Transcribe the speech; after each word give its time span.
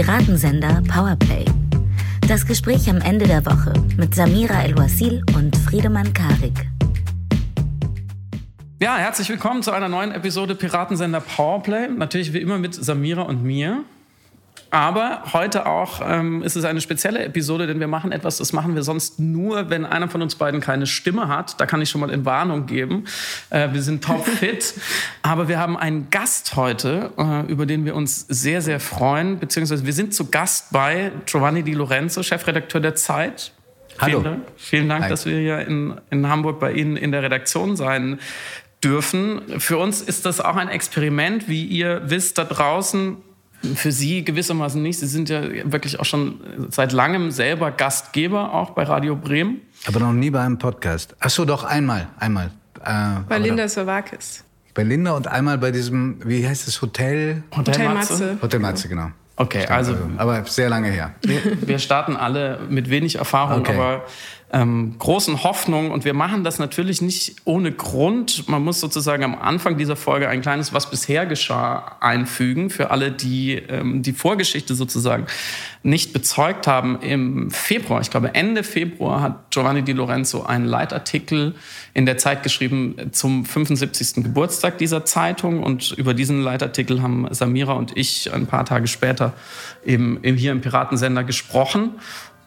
Piratensender 0.00 0.80
Powerplay. 0.86 1.44
Das 2.28 2.46
Gespräch 2.46 2.88
am 2.88 3.00
Ende 3.00 3.26
der 3.26 3.44
Woche 3.44 3.72
mit 3.96 4.14
Samira 4.14 4.62
El-Wasil 4.62 5.24
und 5.34 5.56
Friedemann 5.56 6.12
Karik. 6.12 6.68
Ja, 8.78 8.96
herzlich 8.96 9.28
willkommen 9.28 9.64
zu 9.64 9.72
einer 9.72 9.88
neuen 9.88 10.12
Episode 10.12 10.54
Piratensender 10.54 11.20
Powerplay. 11.20 11.88
Natürlich 11.88 12.32
wie 12.32 12.38
immer 12.38 12.58
mit 12.58 12.74
Samira 12.74 13.22
und 13.22 13.42
mir. 13.42 13.82
Aber 14.70 15.22
heute 15.32 15.66
auch 15.66 16.02
ähm, 16.04 16.42
ist 16.42 16.54
es 16.54 16.64
eine 16.64 16.80
spezielle 16.82 17.24
Episode, 17.24 17.66
denn 17.66 17.80
wir 17.80 17.88
machen 17.88 18.12
etwas, 18.12 18.36
das 18.36 18.52
machen 18.52 18.74
wir 18.74 18.82
sonst 18.82 19.18
nur, 19.18 19.70
wenn 19.70 19.86
einer 19.86 20.08
von 20.08 20.20
uns 20.20 20.34
beiden 20.34 20.60
keine 20.60 20.86
Stimme 20.86 21.28
hat. 21.28 21.58
Da 21.58 21.64
kann 21.64 21.80
ich 21.80 21.88
schon 21.88 22.02
mal 22.02 22.10
in 22.10 22.26
Warnung 22.26 22.66
geben. 22.66 23.04
Äh, 23.48 23.68
wir 23.72 23.82
sind 23.82 24.04
topfit. 24.04 24.74
aber 25.22 25.48
wir 25.48 25.58
haben 25.58 25.78
einen 25.78 26.10
Gast 26.10 26.56
heute, 26.56 27.12
äh, 27.16 27.50
über 27.50 27.64
den 27.64 27.86
wir 27.86 27.94
uns 27.94 28.26
sehr, 28.28 28.60
sehr 28.60 28.78
freuen. 28.78 29.38
Beziehungsweise 29.38 29.86
wir 29.86 29.94
sind 29.94 30.12
zu 30.12 30.26
Gast 30.26 30.70
bei 30.70 31.12
Giovanni 31.24 31.62
Di 31.62 31.72
Lorenzo, 31.72 32.22
Chefredakteur 32.22 32.82
der 32.82 32.94
Zeit. 32.94 33.52
Hallo. 33.98 34.20
Vielen 34.20 34.24
Dank, 34.24 34.42
Vielen 34.56 34.88
Dank 34.88 35.08
dass 35.08 35.24
wir 35.24 35.38
hier 35.38 35.60
in, 35.66 35.94
in 36.10 36.28
Hamburg 36.28 36.60
bei 36.60 36.72
Ihnen 36.72 36.96
in 36.96 37.10
der 37.10 37.22
Redaktion 37.22 37.74
sein 37.74 38.20
dürfen. 38.84 39.42
Für 39.58 39.78
uns 39.78 40.02
ist 40.02 40.26
das 40.26 40.40
auch 40.40 40.56
ein 40.56 40.68
Experiment, 40.68 41.48
wie 41.48 41.64
ihr 41.64 42.02
wisst 42.04 42.38
da 42.38 42.44
draußen 42.44 43.16
für 43.74 43.92
Sie 43.92 44.24
gewissermaßen 44.24 44.80
nicht. 44.82 44.98
Sie 44.98 45.06
sind 45.06 45.28
ja 45.28 45.42
wirklich 45.64 45.98
auch 46.00 46.04
schon 46.04 46.40
seit 46.70 46.92
langem 46.92 47.30
selber 47.30 47.70
Gastgeber, 47.70 48.54
auch 48.54 48.70
bei 48.70 48.84
Radio 48.84 49.16
Bremen. 49.16 49.60
Aber 49.86 50.00
noch 50.00 50.12
nie 50.12 50.30
bei 50.30 50.40
einem 50.40 50.58
Podcast. 50.58 51.16
Ach 51.20 51.30
so, 51.30 51.44
doch 51.44 51.64
einmal, 51.64 52.08
einmal. 52.18 52.50
Äh, 52.84 53.20
bei 53.28 53.38
Linda 53.38 53.68
Sowakis. 53.68 54.44
Bei 54.74 54.84
Linda 54.84 55.12
und 55.12 55.26
einmal 55.26 55.58
bei 55.58 55.70
diesem, 55.72 56.20
wie 56.24 56.46
heißt 56.46 56.68
das, 56.68 56.80
Hotel? 56.82 57.42
Hotel, 57.56 57.74
Hotel 57.74 57.88
Matze. 57.88 58.12
Matze. 58.12 58.38
Hotel 58.42 58.60
Matze, 58.60 58.88
genau. 58.88 59.10
Okay, 59.36 59.66
also, 59.66 59.92
also. 59.92 60.04
Aber 60.16 60.44
sehr 60.44 60.68
lange 60.68 60.90
her. 60.90 61.14
Wir, 61.22 61.40
wir 61.60 61.78
starten 61.78 62.16
alle 62.16 62.58
mit 62.68 62.90
wenig 62.90 63.16
Erfahrung, 63.16 63.60
okay. 63.60 63.74
aber 63.74 64.04
ähm, 64.50 64.94
großen 64.98 65.42
Hoffnung. 65.44 65.90
Und 65.90 66.04
wir 66.04 66.14
machen 66.14 66.42
das 66.42 66.58
natürlich 66.58 67.02
nicht 67.02 67.36
ohne 67.44 67.70
Grund. 67.70 68.48
Man 68.48 68.64
muss 68.64 68.80
sozusagen 68.80 69.22
am 69.22 69.34
Anfang 69.34 69.76
dieser 69.76 69.96
Folge 69.96 70.28
ein 70.28 70.40
kleines 70.40 70.72
Was 70.72 70.88
bisher 70.90 71.26
geschah 71.26 71.96
einfügen 72.00 72.70
für 72.70 72.90
alle, 72.90 73.12
die 73.12 73.54
ähm, 73.54 74.02
die 74.02 74.12
Vorgeschichte 74.12 74.74
sozusagen 74.74 75.26
nicht 75.82 76.12
bezeugt 76.12 76.66
haben. 76.66 77.00
Im 77.00 77.50
Februar, 77.50 78.00
ich 78.00 78.10
glaube 78.10 78.34
Ende 78.34 78.62
Februar, 78.62 79.20
hat 79.20 79.50
Giovanni 79.50 79.82
Di 79.82 79.92
Lorenzo 79.92 80.42
einen 80.44 80.64
Leitartikel 80.64 81.54
in 81.92 82.06
der 82.06 82.16
Zeit 82.16 82.42
geschrieben 82.42 82.96
zum 83.12 83.44
75. 83.44 84.24
Geburtstag 84.24 84.78
dieser 84.78 85.04
Zeitung. 85.04 85.62
Und 85.62 85.92
über 85.92 86.14
diesen 86.14 86.42
Leitartikel 86.42 87.02
haben 87.02 87.28
Samira 87.32 87.74
und 87.74 87.96
ich 87.96 88.32
ein 88.32 88.46
paar 88.46 88.64
Tage 88.64 88.86
später 88.86 89.34
eben 89.84 90.18
hier 90.22 90.52
im 90.52 90.60
Piratensender 90.62 91.24
gesprochen. 91.24 91.92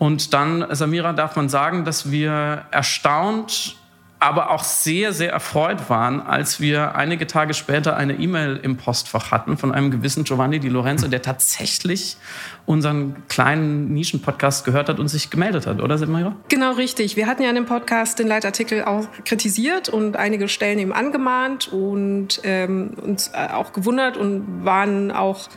Und 0.02 0.34
dann, 0.34 0.66
Samira, 0.72 1.14
darf 1.14 1.36
man 1.36 1.48
sagen, 1.48 1.86
dass 1.86 2.10
wir 2.10 2.66
erstaunt, 2.72 3.76
aber 4.18 4.50
auch 4.50 4.64
sehr, 4.64 5.14
sehr 5.14 5.32
erfreut 5.32 5.92
waren, 5.92 6.22
als 6.22 6.60
wir 6.60 6.96
einige 6.96 7.28
Tage 7.28 7.54
später 7.54 7.98
eine 7.98 8.16
E-Mail 8.16 8.60
im 8.64 8.78
Postfach 8.78 9.30
hatten 9.30 9.58
von 9.58 9.72
einem 9.72 9.92
gewissen 9.92 10.24
Giovanni 10.24 10.60
Di 10.60 10.70
Lorenzo, 10.70 11.08
der 11.08 11.22
tatsächlich 11.22 12.18
unseren 12.66 13.28
kleinen 13.28 13.94
Nischen-Podcast 13.94 14.66
gehört 14.66 14.90
hat 14.90 15.00
und 15.00 15.08
sich 15.08 15.30
gemeldet 15.30 15.68
hat, 15.68 15.80
oder 15.80 16.00
Samira? 16.00 16.36
Genau 16.50 16.72
richtig. 16.72 17.16
Wir 17.16 17.28
hatten 17.28 17.44
ja 17.44 17.50
in 17.50 17.56
dem 17.56 17.68
Podcast 17.68 18.18
den 18.18 18.28
Leitartikel 18.28 18.84
auch 18.86 19.08
kritisiert 19.24 19.88
und 19.88 20.18
einige 20.18 20.48
Stellen 20.48 20.80
eben 20.80 20.94
angemahnt 20.94 21.72
und 21.72 22.42
ähm, 22.44 22.96
uns 23.00 23.28
äh, 23.36 23.54
auch 23.54 23.72
gewundert 23.72 24.18
und 24.18 24.66
waren 24.66 25.12
auch 25.12 25.48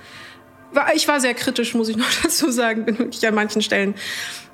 ich 0.95 1.09
war 1.09 1.21
sehr 1.21 1.35
kritisch, 1.35 1.75
muss 1.75 1.89
ich 1.89 1.97
noch 1.99 2.11
dazu 2.23 2.51
sagen, 2.51 2.85
bin 2.85 2.99
wirklich 2.99 3.27
an 3.27 3.35
manchen 3.35 3.63
Stellen 3.63 3.95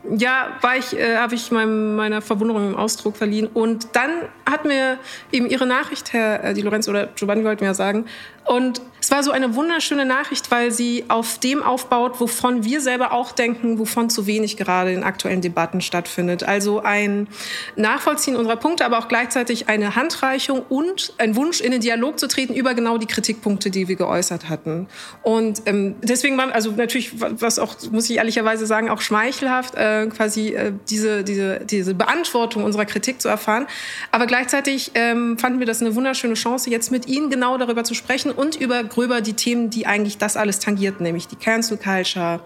ja, 0.09 0.57
war 0.61 0.77
ich, 0.77 0.99
äh, 0.99 1.17
habe 1.17 1.35
ich 1.35 1.51
meinem, 1.51 1.97
meiner 1.97 2.23
Verwunderung 2.23 2.69
im 2.69 2.77
Ausdruck 2.77 3.17
verliehen. 3.17 3.47
Und 3.47 3.89
dann 3.93 4.11
hat 4.49 4.65
mir 4.65 4.99
eben 5.31 5.47
Ihre 5.47 5.67
Nachricht, 5.67 6.13
Herr 6.13 6.43
äh, 6.43 6.55
Di 6.55 6.63
Lorenzo 6.63 6.91
oder 6.91 7.09
Giovanni 7.09 7.45
wollten 7.45 7.65
mir 7.65 7.71
ja 7.71 7.75
sagen. 7.75 8.07
Und 8.45 8.81
es 9.01 9.11
war 9.11 9.23
so 9.23 9.31
eine 9.31 9.55
wunderschöne 9.55 10.05
Nachricht, 10.05 10.51
weil 10.51 10.71
sie 10.71 11.05
auf 11.09 11.39
dem 11.39 11.63
aufbaut, 11.63 12.21
wovon 12.21 12.65
wir 12.65 12.81
selber 12.81 13.13
auch 13.13 13.33
denken, 13.33 13.79
wovon 13.79 14.11
zu 14.11 14.27
wenig 14.27 14.57
gerade 14.57 14.93
in 14.93 15.03
aktuellen 15.03 15.41
Debatten 15.41 15.81
stattfindet. 15.81 16.43
Also 16.43 16.83
ein 16.83 17.29
Nachvollziehen 17.77 18.37
unserer 18.37 18.57
Punkte, 18.57 18.85
aber 18.85 18.99
auch 18.99 19.09
gleichzeitig 19.09 19.69
eine 19.69 19.97
Handreichung 19.97 20.63
und 20.69 21.15
ein 21.19 21.37
Wunsch, 21.37 21.61
in 21.61 21.73
den 21.73 21.81
Dialog 21.81 22.19
zu 22.19 22.29
treten 22.29 22.55
über 22.55 22.75
genau 22.75 22.99
die 22.99 23.07
Kritikpunkte, 23.07 23.71
die 23.71 23.89
wir 23.89 23.97
geäußert 23.97 24.49
hatten. 24.49 24.87
Und 25.23 25.63
ähm, 25.67 25.97
deswegen 26.03 26.37
war, 26.37 26.53
also 26.53 26.73
natürlich, 26.73 27.13
was 27.19 27.59
auch, 27.59 27.77
muss 27.91 28.09
ich 28.11 28.17
ehrlicherweise 28.17 28.67
sagen, 28.67 28.91
auch 28.91 29.01
schmeichelhaft, 29.01 29.75
äh, 29.75 30.07
quasi 30.07 30.49
äh, 30.49 30.73
diese, 30.89 31.25
diese, 31.25 31.61
diese 31.61 31.95
Beantwortung 31.95 32.65
unserer 32.65 32.85
Kritik 32.85 33.21
zu 33.21 33.29
erfahren. 33.29 33.67
Aber 34.11 34.27
gleichzeitig 34.27 34.93
ähm, 34.95 35.39
fanden 35.39 35.59
wir 35.59 35.67
das 35.67 35.81
eine 35.81 35.95
wunderschöne 35.95 36.35
Chance, 36.35 36.71
jetzt 36.71 36.91
mit 36.91 37.07
Ihnen 37.07 37.31
genau 37.31 37.57
darüber 37.57 37.85
zu 37.85 37.95
sprechen 37.95 38.31
und 38.31 38.57
über 38.57 38.85
gröber 38.91 39.21
die 39.21 39.35
Themen, 39.35 39.71
die 39.71 39.87
eigentlich 39.87 40.19
das 40.19 40.37
alles 40.37 40.59
tangiert, 40.59 41.01
nämlich 41.01 41.29
die 41.29 41.37
Cancel 41.37 41.79
Culture, 41.79 42.41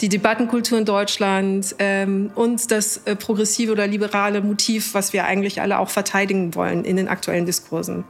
die 0.00 0.08
Debattenkultur 0.08 0.78
in 0.78 0.84
Deutschland 0.84 1.74
ähm, 1.78 2.30
und 2.34 2.70
das 2.70 2.98
äh, 3.04 3.14
progressive 3.14 3.72
oder 3.72 3.86
liberale 3.86 4.40
Motiv, 4.40 4.94
was 4.94 5.12
wir 5.12 5.24
eigentlich 5.24 5.60
alle 5.60 5.78
auch 5.78 5.90
verteidigen 5.90 6.54
wollen 6.54 6.84
in 6.84 6.96
den 6.96 7.08
aktuellen 7.08 7.46
Diskursen. 7.46 8.04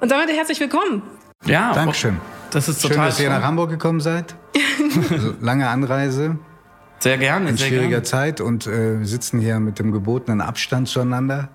Und 0.00 0.10
damit 0.10 0.28
herzlich 0.28 0.60
willkommen. 0.60 1.02
Ja, 1.44 1.72
Dankeschön. 1.72 2.18
Das 2.50 2.68
ist 2.68 2.82
total 2.82 2.96
schön, 2.96 3.04
dass 3.06 3.20
ihr 3.20 3.30
nach 3.30 3.42
Hamburg 3.42 3.70
gekommen 3.70 4.00
seid. 4.00 4.34
also, 5.10 5.34
lange 5.40 5.68
Anreise. 5.68 6.38
Sehr 6.98 7.18
gerne. 7.18 7.50
In 7.50 7.56
sehr 7.56 7.68
schwieriger 7.68 7.88
gerne. 7.88 8.02
Zeit 8.02 8.40
und 8.40 8.66
äh, 8.66 9.04
sitzen 9.04 9.40
hier 9.40 9.60
mit 9.60 9.78
dem 9.78 9.92
gebotenen 9.92 10.40
Abstand 10.40 10.88
zueinander, 10.88 11.48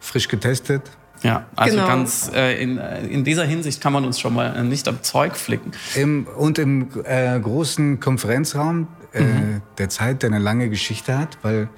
frisch 0.00 0.28
getestet. 0.28 0.82
Ja, 1.24 1.46
also 1.56 1.76
genau. 1.76 1.88
ganz 1.88 2.30
äh, 2.32 2.62
in, 2.62 2.78
äh, 2.78 3.04
in 3.06 3.24
dieser 3.24 3.44
Hinsicht 3.44 3.80
kann 3.80 3.92
man 3.92 4.04
uns 4.04 4.20
schon 4.20 4.34
mal 4.34 4.62
nicht 4.62 4.86
am 4.86 5.02
Zeug 5.02 5.36
flicken. 5.36 5.72
Im, 5.96 6.26
und 6.36 6.58
im 6.58 6.88
äh, 7.04 7.40
großen 7.40 7.98
Konferenzraum 7.98 8.86
äh, 9.12 9.22
mhm. 9.22 9.62
der 9.78 9.88
Zeit, 9.88 10.22
der 10.22 10.30
eine 10.30 10.38
lange 10.38 10.68
Geschichte 10.68 11.18
hat, 11.18 11.38
weil 11.42 11.68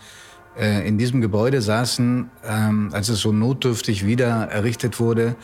äh, 0.58 0.86
in 0.86 0.98
diesem 0.98 1.22
Gebäude 1.22 1.62
saßen, 1.62 2.28
ähm, 2.46 2.90
als 2.92 3.08
es 3.08 3.20
so 3.20 3.32
notdürftig 3.32 4.04
wieder 4.04 4.48
errichtet 4.50 5.00
wurde, 5.00 5.36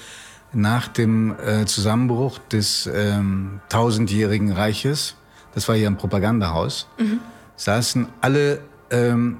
nach 0.52 0.88
dem 0.88 1.34
äh, 1.38 1.64
Zusammenbruch 1.64 2.38
des 2.50 2.90
ähm, 2.92 3.60
tausendjährigen 3.70 4.52
Reiches, 4.52 5.16
das 5.54 5.66
war 5.68 5.76
hier 5.76 5.86
ein 5.86 5.96
Propagandahaus, 5.96 6.88
mhm 6.98 7.20
saßen 7.62 8.08
alle 8.20 8.60
ähm, 8.90 9.38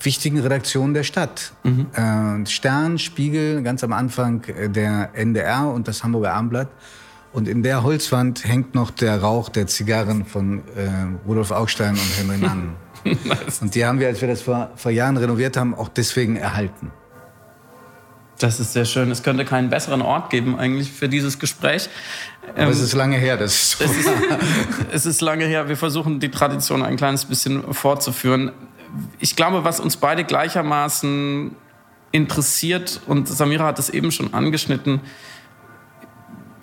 wichtigen 0.00 0.40
Redaktionen 0.40 0.94
der 0.94 1.04
Stadt. 1.04 1.52
Mhm. 1.62 1.86
Äh, 1.92 2.46
Stern, 2.46 2.98
Spiegel, 2.98 3.62
ganz 3.62 3.84
am 3.84 3.92
Anfang 3.92 4.44
äh, 4.44 4.68
der 4.68 5.10
NDR 5.14 5.68
und 5.68 5.88
das 5.88 6.02
Hamburger 6.02 6.34
Abendblatt. 6.34 6.68
Und 7.32 7.46
in 7.46 7.62
der 7.62 7.84
Holzwand 7.84 8.44
hängt 8.44 8.74
noch 8.74 8.90
der 8.90 9.20
Rauch 9.20 9.48
der 9.48 9.68
Zigarren 9.68 10.24
von 10.24 10.62
äh, 10.76 10.90
Rudolf 11.26 11.52
Augstein 11.52 11.92
und 11.92 12.18
Henry 12.18 12.38
Mann. 12.46 12.74
und 13.60 13.74
die 13.74 13.84
haben 13.84 14.00
wir, 14.00 14.08
als 14.08 14.20
wir 14.20 14.28
das 14.28 14.42
vor, 14.42 14.70
vor 14.76 14.90
Jahren 14.90 15.16
renoviert 15.16 15.56
haben, 15.56 15.74
auch 15.74 15.88
deswegen 15.88 16.36
erhalten. 16.36 16.90
Das 18.40 18.58
ist 18.58 18.72
sehr 18.72 18.86
schön. 18.86 19.10
Es 19.10 19.22
könnte 19.22 19.44
keinen 19.44 19.68
besseren 19.68 20.00
Ort 20.00 20.30
geben 20.30 20.58
eigentlich 20.58 20.90
für 20.90 21.08
dieses 21.08 21.38
Gespräch. 21.38 21.90
Aber 22.48 22.62
ähm, 22.62 22.68
es 22.70 22.80
ist 22.80 22.94
lange 22.94 23.16
her. 23.16 23.36
Das 23.36 23.54
ist 23.54 23.78
so. 23.78 23.84
es, 23.84 23.96
ist, 23.98 24.10
es 24.92 25.06
ist 25.06 25.20
lange 25.20 25.44
her. 25.44 25.68
Wir 25.68 25.76
versuchen 25.76 26.20
die 26.20 26.30
Tradition 26.30 26.82
ein 26.82 26.96
kleines 26.96 27.26
bisschen 27.26 27.74
fortzuführen. 27.74 28.52
Ich 29.18 29.36
glaube, 29.36 29.64
was 29.64 29.80
uns 29.80 29.96
beide 29.96 30.24
gleichermaßen 30.24 31.54
interessiert, 32.12 33.00
und 33.06 33.28
Samira 33.28 33.66
hat 33.66 33.78
es 33.78 33.90
eben 33.90 34.10
schon 34.10 34.34
angeschnitten, 34.34 35.00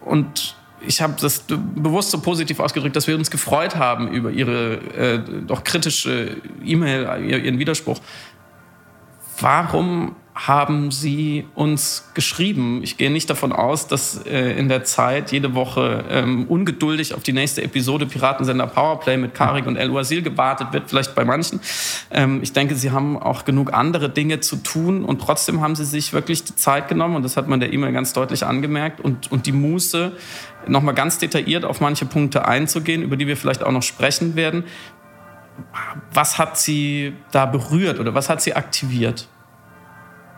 und 0.01 0.55
ich 0.81 1.01
habe 1.01 1.15
das 1.19 1.43
bewusst 1.75 2.11
so 2.11 2.19
positiv 2.19 2.59
ausgedrückt, 2.59 2.95
dass 2.95 3.07
wir 3.07 3.15
uns 3.15 3.29
gefreut 3.31 3.75
haben 3.75 4.09
über 4.09 4.31
ihre 4.31 4.75
äh, 4.75 5.19
doch 5.45 5.63
kritische 5.63 6.37
E-Mail, 6.63 7.23
ihren 7.25 7.59
Widerspruch. 7.59 7.99
Warum 9.39 10.15
haben 10.37 10.91
Sie 10.91 11.45
uns 11.55 12.09
geschrieben. 12.13 12.81
Ich 12.83 12.97
gehe 12.97 13.09
nicht 13.09 13.27
davon 13.27 13.51
aus, 13.51 13.87
dass 13.87 14.23
äh, 14.25 14.51
in 14.51 14.69
der 14.69 14.83
Zeit 14.83 15.31
jede 15.31 15.55
Woche 15.55 16.05
ähm, 16.09 16.45
ungeduldig 16.47 17.15
auf 17.15 17.23
die 17.23 17.33
nächste 17.33 17.63
Episode 17.63 18.05
Piratensender 18.05 18.67
Powerplay 18.67 19.17
mit 19.17 19.33
Karik 19.33 19.65
und 19.65 19.77
El 19.77 19.91
Wasil 19.93 20.21
gewartet 20.21 20.73
wird, 20.73 20.89
vielleicht 20.89 21.15
bei 21.15 21.25
manchen. 21.25 21.59
Ähm, 22.11 22.41
ich 22.43 22.53
denke, 22.53 22.75
Sie 22.75 22.91
haben 22.91 23.17
auch 23.17 23.45
genug 23.45 23.73
andere 23.73 24.09
Dinge 24.09 24.39
zu 24.39 24.57
tun 24.57 25.03
und 25.03 25.19
trotzdem 25.21 25.61
haben 25.61 25.75
Sie 25.75 25.85
sich 25.85 26.13
wirklich 26.13 26.43
die 26.43 26.55
Zeit 26.55 26.87
genommen 26.87 27.15
und 27.15 27.23
das 27.23 27.35
hat 27.35 27.47
man 27.47 27.59
der 27.59 27.73
E-Mail 27.73 27.91
ganz 27.91 28.13
deutlich 28.13 28.45
angemerkt 28.45 29.01
und, 29.01 29.31
und 29.31 29.47
die 29.47 29.51
Muße, 29.51 30.11
nochmal 30.67 30.93
ganz 30.93 31.17
detailliert 31.17 31.65
auf 31.65 31.81
manche 31.81 32.05
Punkte 32.05 32.47
einzugehen, 32.47 33.01
über 33.01 33.17
die 33.17 33.25
wir 33.25 33.37
vielleicht 33.37 33.63
auch 33.63 33.71
noch 33.71 33.83
sprechen 33.83 34.35
werden. 34.35 34.65
Was 36.13 36.37
hat 36.37 36.59
Sie 36.59 37.13
da 37.31 37.47
berührt 37.47 37.99
oder 37.99 38.13
was 38.13 38.29
hat 38.29 38.41
Sie 38.41 38.53
aktiviert? 38.53 39.27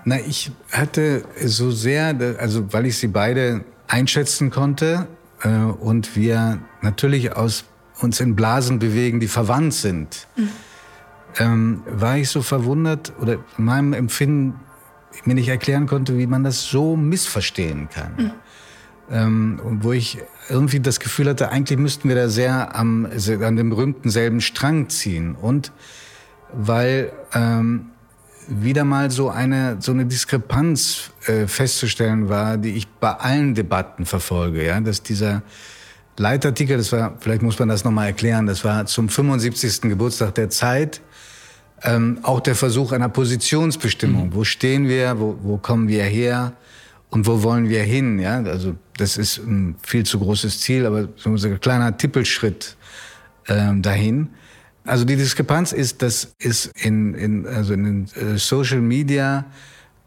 Na, 0.10 0.20
ich 0.20 0.52
hatte 0.72 1.24
so 1.46 1.70
sehr, 1.70 2.16
also 2.40 2.74
weil 2.74 2.88
ich 2.88 2.98
sie 2.98 3.10
beide 3.10 3.64
einschätzen 3.88 4.50
konnte 4.50 5.08
äh, 5.44 5.50
und 5.50 6.16
wir 6.16 6.58
natürlich 6.82 7.36
aus 7.36 7.66
uns 8.02 8.20
in 8.20 8.36
Blasen 8.36 8.80
bewegen, 8.80 9.20
die 9.20 9.28
verwandt 9.28 9.76
sind, 9.76 10.28
mhm. 10.36 10.50
ähm, 11.38 11.84
war 11.86 12.18
ich 12.18 12.30
so 12.30 12.42
verwundert 12.42 13.14
oder 13.22 13.34
in 13.60 13.66
meinem 13.66 13.94
Empfinden 13.94 14.60
mir 15.26 15.36
nicht 15.36 15.48
erklären 15.48 15.86
konnte, 15.86 16.18
wie 16.18 16.26
man 16.26 16.44
das 16.44 16.64
so 16.64 16.96
missverstehen 16.96 17.90
kann. 17.90 18.14
Mhm. 18.18 18.32
Ähm, 19.12 19.62
wo 19.84 19.92
ich 19.92 20.18
irgendwie 20.50 20.80
das 20.80 21.00
Gefühl 21.00 21.30
hatte, 21.30 21.50
eigentlich 21.50 21.78
müssten 21.78 22.10
wir 22.10 22.16
da 22.16 22.30
sehr 22.30 22.76
am, 22.76 23.06
an 23.06 23.56
dem 23.56 23.70
berühmten 23.70 24.10
selben 24.10 24.42
Strang 24.42 24.90
ziehen. 24.90 25.36
Und 25.36 25.72
weil 26.52 27.12
ähm, 27.36 27.92
wieder 28.50 28.84
mal 28.84 29.12
so 29.12 29.30
eine, 29.30 29.78
so 29.80 29.92
eine 29.92 30.06
Diskrepanz 30.06 31.12
äh, 31.26 31.48
festzustellen 31.48 32.30
war, 32.30 32.58
die 32.58 32.72
ich 32.72 32.88
bei 32.88 33.12
allen 33.12 33.56
Debatten 33.56 34.06
verfolge, 34.06 34.66
ja, 34.66 34.80
dass 34.82 35.04
dieser 35.04 35.44
Leitartikel, 36.18 36.78
das 36.78 36.92
war, 36.92 37.16
vielleicht 37.20 37.42
muss 37.42 37.58
man 37.60 37.70
das 37.70 37.84
nochmal 37.84 38.08
erklären, 38.08 38.46
das 38.46 38.66
war 38.66 38.86
zum 38.86 39.08
75. 39.08 39.82
Geburtstag 39.82 40.36
der 40.36 40.50
Zeit, 40.50 41.02
ähm, 41.84 42.20
auch 42.24 42.42
der 42.42 42.56
Versuch 42.56 42.92
einer 42.92 43.10
Positionsbestimmung. 43.10 44.28
Mhm. 44.28 44.36
Wo 44.36 44.44
stehen 44.44 44.88
wir, 44.88 45.20
wo, 45.20 45.38
wo 45.42 45.58
kommen 45.58 45.88
wir 45.88 46.04
her 46.04 46.54
und 47.10 47.26
wo 47.26 47.42
wollen 47.44 47.70
wir 47.70 47.84
hin, 47.84 48.20
ja, 48.20 48.42
also 48.44 48.76
das 48.98 49.18
ist 49.18 49.38
ein 49.38 49.76
viel 49.82 50.06
zu 50.06 50.20
großes 50.20 50.60
Ziel, 50.60 50.86
aber 50.86 51.08
so 51.16 51.30
ein 51.30 51.62
kleiner 51.62 51.96
Tippelschritt 51.96 52.76
ähm, 53.48 53.82
dahin. 53.82 54.30
Also 54.90 55.06
die 55.06 55.16
Diskrepanz 55.16 55.72
ist, 55.72 56.02
dass 56.02 56.34
es 56.40 56.72
in, 56.82 57.14
in, 57.14 57.48
also 57.48 57.74
in 57.74 57.84
den 57.84 58.06
äh, 58.16 58.38
Social 58.38 58.82
Media 58.82 59.46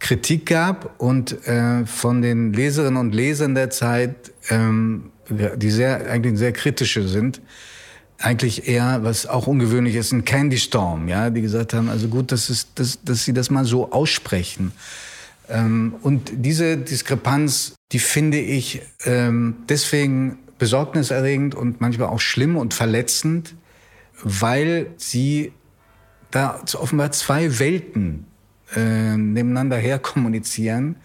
Kritik 0.00 0.46
gab 0.46 1.00
und 1.00 1.46
äh, 1.46 1.86
von 1.86 2.22
den 2.22 2.52
Leserinnen 2.52 2.96
und 2.96 3.14
Lesern 3.14 3.54
der 3.54 3.70
Zeit, 3.70 4.32
ähm, 4.50 5.12
die 5.28 5.70
sehr, 5.70 6.10
eigentlich 6.10 6.36
sehr 6.36 6.52
kritische 6.52 7.06
sind, 7.06 7.40
eigentlich 8.18 8.68
eher, 8.68 9.04
was 9.04 9.26
auch 9.26 9.46
ungewöhnlich 9.46 9.94
ist, 9.94 10.12
ein 10.12 10.24
Candy 10.24 10.58
Storm, 10.58 11.06
ja, 11.06 11.30
die 11.30 11.42
gesagt 11.42 11.72
haben, 11.74 11.88
also 11.88 12.08
gut, 12.08 12.32
dass, 12.32 12.48
es, 12.48 12.74
dass, 12.74 13.02
dass 13.04 13.24
sie 13.24 13.32
das 13.32 13.50
mal 13.50 13.64
so 13.64 13.92
aussprechen. 13.92 14.72
Ähm, 15.48 15.94
und 16.02 16.32
diese 16.34 16.76
Diskrepanz, 16.76 17.74
die 17.92 18.00
finde 18.00 18.38
ich 18.38 18.82
ähm, 19.04 19.54
deswegen 19.68 20.38
besorgniserregend 20.58 21.54
und 21.54 21.80
manchmal 21.80 22.08
auch 22.08 22.20
schlimm 22.20 22.56
und 22.56 22.74
verletzend, 22.74 23.54
weil 24.22 24.88
sie 24.96 25.52
da 26.30 26.60
offenbar 26.74 27.12
zwei 27.12 27.58
Welten 27.58 28.26
äh, 28.74 29.16
nebeneinander 29.16 29.76
her 29.76 29.98
kommunizieren, 29.98 30.96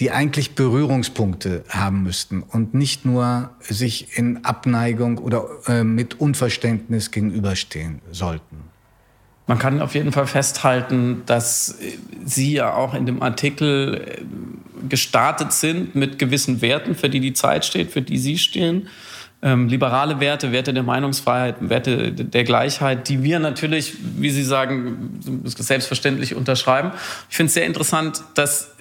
die 0.00 0.10
eigentlich 0.10 0.54
Berührungspunkte 0.54 1.64
haben 1.68 2.02
müssten 2.02 2.42
und 2.42 2.74
nicht 2.74 3.04
nur 3.04 3.50
sich 3.60 4.18
in 4.18 4.44
Abneigung 4.44 5.18
oder 5.18 5.46
äh, 5.68 5.84
mit 5.84 6.20
Unverständnis 6.20 7.10
gegenüberstehen 7.10 8.00
sollten. 8.10 8.64
Man 9.46 9.58
kann 9.58 9.82
auf 9.82 9.94
jeden 9.94 10.10
Fall 10.10 10.26
festhalten, 10.26 11.22
dass 11.26 11.78
Sie 12.24 12.54
ja 12.54 12.72
auch 12.72 12.94
in 12.94 13.04
dem 13.04 13.22
Artikel 13.22 13.94
äh, 13.94 14.88
gestartet 14.88 15.52
sind 15.52 15.94
mit 15.94 16.18
gewissen 16.18 16.62
Werten, 16.62 16.94
für 16.94 17.10
die 17.10 17.20
die 17.20 17.34
Zeit 17.34 17.64
steht, 17.64 17.92
für 17.92 18.02
die 18.02 18.18
Sie 18.18 18.38
stehen 18.38 18.88
ähm, 19.44 19.68
liberale 19.68 20.20
Werte, 20.20 20.52
Werte 20.52 20.72
der 20.72 20.82
Meinungsfreiheit, 20.82 21.56
Werte 21.60 22.12
der 22.12 22.44
Gleichheit, 22.44 23.08
die 23.10 23.22
wir 23.22 23.38
natürlich, 23.38 23.94
wie 24.16 24.30
Sie 24.30 24.42
sagen, 24.42 25.20
selbstverständlich 25.44 26.34
unterschreiben. 26.34 26.92
Ich 27.28 27.36
finde 27.36 27.48
es 27.48 27.54
sehr 27.54 27.66
interessant, 27.66 28.24
dass 28.34 28.74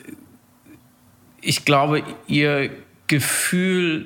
ich 1.41 1.65
glaube, 1.65 2.01
Ihr 2.27 2.69
Gefühl 3.07 4.05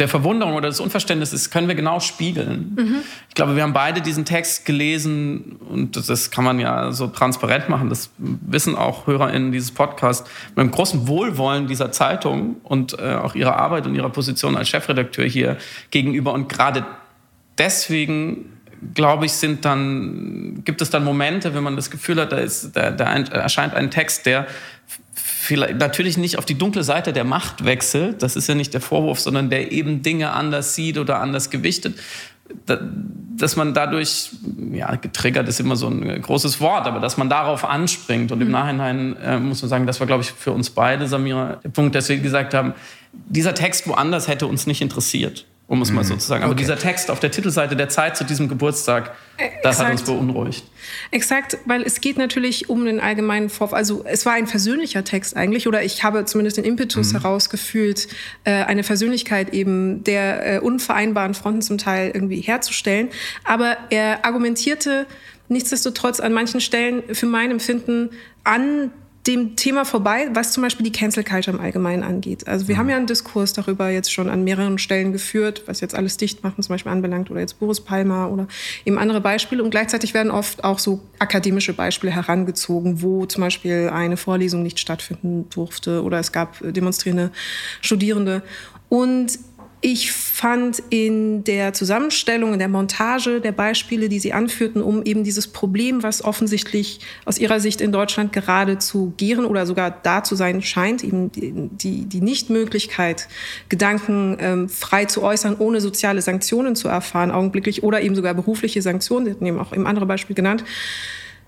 der 0.00 0.08
Verwunderung 0.08 0.54
oder 0.54 0.68
des 0.68 0.80
Unverständnisses 0.80 1.50
können 1.50 1.68
wir 1.68 1.74
genau 1.74 2.00
spiegeln. 2.00 2.76
Mhm. 2.76 2.96
Ich 3.28 3.34
glaube, 3.34 3.56
wir 3.56 3.62
haben 3.62 3.72
beide 3.72 4.00
diesen 4.00 4.24
Text 4.24 4.64
gelesen 4.64 5.56
und 5.68 6.08
das 6.08 6.30
kann 6.30 6.44
man 6.44 6.58
ja 6.58 6.92
so 6.92 7.06
transparent 7.08 7.68
machen. 7.68 7.88
Das 7.88 8.10
wissen 8.18 8.76
auch 8.76 9.06
HörerInnen 9.06 9.52
dieses 9.52 9.70
Podcasts 9.70 10.28
mit 10.50 10.58
einem 10.58 10.70
großen 10.70 11.08
Wohlwollen 11.08 11.66
dieser 11.66 11.92
Zeitung 11.92 12.56
und 12.62 12.98
äh, 12.98 13.14
auch 13.14 13.34
ihrer 13.34 13.56
Arbeit 13.56 13.86
und 13.86 13.94
ihrer 13.94 14.10
Position 14.10 14.56
als 14.56 14.68
Chefredakteur 14.68 15.26
hier 15.26 15.56
gegenüber. 15.90 16.32
Und 16.32 16.48
gerade 16.48 16.84
deswegen 17.58 18.52
glaube 18.94 19.26
ich, 19.26 19.32
sind 19.32 19.64
dann, 19.64 20.62
gibt 20.64 20.80
es 20.82 20.90
dann 20.90 21.04
Momente, 21.04 21.54
wenn 21.54 21.62
man 21.62 21.76
das 21.76 21.90
Gefühl 21.90 22.20
hat, 22.20 22.32
da, 22.32 22.38
ist, 22.38 22.76
da, 22.76 22.90
da 22.90 23.12
erscheint 23.12 23.74
ein 23.74 23.90
Text, 23.90 24.26
der 24.26 24.46
vielleicht 25.48 25.78
natürlich 25.78 26.18
nicht 26.18 26.36
auf 26.36 26.44
die 26.44 26.56
dunkle 26.56 26.84
Seite 26.84 27.14
der 27.14 27.24
Macht 27.24 27.64
wechselt, 27.64 28.22
das 28.22 28.36
ist 28.36 28.48
ja 28.48 28.54
nicht 28.54 28.74
der 28.74 28.82
Vorwurf, 28.82 29.18
sondern 29.18 29.48
der 29.48 29.72
eben 29.72 30.02
Dinge 30.02 30.32
anders 30.32 30.74
sieht 30.74 30.98
oder 30.98 31.20
anders 31.20 31.48
gewichtet, 31.48 31.98
dass 32.66 33.56
man 33.56 33.72
dadurch, 33.72 34.30
ja, 34.72 34.94
getriggert 34.96 35.48
ist 35.48 35.58
immer 35.58 35.76
so 35.76 35.88
ein 35.88 36.20
großes 36.20 36.60
Wort, 36.60 36.86
aber 36.86 37.00
dass 37.00 37.16
man 37.16 37.30
darauf 37.30 37.64
anspringt 37.64 38.30
und 38.30 38.42
im 38.42 38.48
mhm. 38.48 38.52
Nachhinein 38.52 39.16
äh, 39.16 39.38
muss 39.38 39.62
man 39.62 39.70
sagen, 39.70 39.86
das 39.86 40.00
war, 40.00 40.06
glaube 40.06 40.22
ich, 40.22 40.30
für 40.30 40.52
uns 40.52 40.68
beide, 40.68 41.08
Samira, 41.08 41.58
der 41.64 41.70
Punkt, 41.70 41.94
dass 41.94 42.10
wir 42.10 42.18
gesagt 42.18 42.52
haben, 42.52 42.74
dieser 43.12 43.54
Text 43.54 43.88
woanders 43.88 44.28
hätte 44.28 44.46
uns 44.46 44.66
nicht 44.66 44.82
interessiert 44.82 45.46
um 45.68 45.82
es 45.82 45.92
mal 45.92 46.02
so 46.02 46.14
mhm. 46.14 46.20
zu 46.20 46.26
sagen. 46.26 46.44
Aber 46.44 46.52
okay. 46.52 46.62
dieser 46.62 46.78
Text 46.78 47.10
auf 47.10 47.20
der 47.20 47.30
Titelseite 47.30 47.76
der 47.76 47.90
Zeit 47.90 48.16
zu 48.16 48.24
diesem 48.24 48.48
Geburtstag, 48.48 49.14
das 49.62 49.76
Exakt. 49.76 49.78
hat 49.78 49.90
uns 49.92 50.02
beunruhigt. 50.02 50.64
Exakt, 51.10 51.58
weil 51.66 51.82
es 51.82 52.00
geht 52.00 52.16
natürlich 52.16 52.70
um 52.70 52.86
den 52.86 53.00
allgemeinen 53.00 53.50
Vorfall. 53.50 53.78
Also 53.78 54.02
es 54.06 54.24
war 54.24 54.32
ein 54.32 54.46
versöhnlicher 54.46 55.04
Text 55.04 55.36
eigentlich, 55.36 55.68
oder 55.68 55.84
ich 55.84 56.02
habe 56.02 56.24
zumindest 56.24 56.56
den 56.56 56.64
Impetus 56.64 57.12
mhm. 57.12 57.20
herausgefühlt, 57.20 58.08
äh, 58.44 58.64
eine 58.64 58.82
Versöhnlichkeit 58.82 59.52
eben 59.52 60.02
der 60.04 60.54
äh, 60.54 60.58
unvereinbaren 60.58 61.34
Fronten 61.34 61.60
zum 61.60 61.76
Teil 61.76 62.12
irgendwie 62.14 62.40
herzustellen. 62.40 63.10
Aber 63.44 63.76
er 63.90 64.24
argumentierte 64.24 65.06
nichtsdestotrotz 65.48 66.18
an 66.18 66.32
manchen 66.32 66.62
Stellen 66.62 67.02
für 67.14 67.26
mein 67.26 67.50
Empfinden 67.50 68.10
an 68.42 68.90
dem 69.28 69.56
Thema 69.56 69.84
vorbei, 69.84 70.28
was 70.32 70.52
zum 70.52 70.62
Beispiel 70.62 70.84
die 70.84 70.90
Cancel 70.92 71.22
Culture 71.22 71.54
im 71.54 71.62
Allgemeinen 71.62 72.02
angeht. 72.02 72.48
Also 72.48 72.66
wir 72.66 72.74
mhm. 72.74 72.78
haben 72.78 72.88
ja 72.88 72.96
einen 72.96 73.06
Diskurs 73.06 73.52
darüber 73.52 73.90
jetzt 73.90 74.10
schon 74.10 74.30
an 74.30 74.42
mehreren 74.42 74.78
Stellen 74.78 75.12
geführt, 75.12 75.64
was 75.66 75.82
jetzt 75.82 75.94
alles 75.94 76.16
dicht 76.16 76.42
machen 76.42 76.62
zum 76.62 76.74
Beispiel 76.74 76.90
anbelangt 76.90 77.30
oder 77.30 77.40
jetzt 77.40 77.60
Boris 77.60 77.82
Palmer 77.82 78.30
oder 78.32 78.48
eben 78.86 78.98
andere 78.98 79.20
Beispiele. 79.20 79.62
Und 79.62 79.70
gleichzeitig 79.70 80.14
werden 80.14 80.32
oft 80.32 80.64
auch 80.64 80.78
so 80.78 81.02
akademische 81.18 81.74
Beispiele 81.74 82.12
herangezogen, 82.12 83.02
wo 83.02 83.26
zum 83.26 83.42
Beispiel 83.42 83.90
eine 83.92 84.16
Vorlesung 84.16 84.62
nicht 84.62 84.80
stattfinden 84.80 85.48
durfte 85.50 86.02
oder 86.02 86.18
es 86.18 86.32
gab 86.32 86.56
demonstrierende 86.62 87.30
Studierende. 87.82 88.42
Und 88.88 89.38
ich 89.80 90.10
fand 90.10 90.82
in 90.90 91.44
der 91.44 91.72
Zusammenstellung, 91.72 92.52
in 92.52 92.58
der 92.58 92.68
Montage 92.68 93.40
der 93.40 93.52
Beispiele, 93.52 94.08
die 94.08 94.18
Sie 94.18 94.32
anführten, 94.32 94.82
um 94.82 95.04
eben 95.04 95.22
dieses 95.22 95.46
Problem, 95.46 96.02
was 96.02 96.24
offensichtlich 96.24 97.00
aus 97.24 97.38
Ihrer 97.38 97.60
Sicht 97.60 97.80
in 97.80 97.92
Deutschland 97.92 98.32
gerade 98.32 98.78
zu 98.78 99.12
gären 99.16 99.44
oder 99.44 99.66
sogar 99.66 99.90
da 99.90 100.24
zu 100.24 100.34
sein 100.34 100.62
scheint, 100.62 101.04
eben 101.04 101.30
die, 101.32 102.06
die 102.06 102.20
Nichtmöglichkeit, 102.20 103.28
Gedanken 103.68 104.36
ähm, 104.40 104.68
frei 104.68 105.04
zu 105.04 105.22
äußern, 105.22 105.56
ohne 105.58 105.80
soziale 105.80 106.22
Sanktionen 106.22 106.74
zu 106.74 106.88
erfahren, 106.88 107.30
augenblicklich, 107.30 107.84
oder 107.84 108.00
eben 108.00 108.16
sogar 108.16 108.34
berufliche 108.34 108.82
Sanktionen, 108.82 109.26
Sie 109.26 109.32
hatten 109.32 109.46
eben 109.46 109.60
auch 109.60 109.72
im 109.72 109.86
anderen 109.86 110.08
Beispiel 110.08 110.34
genannt, 110.34 110.64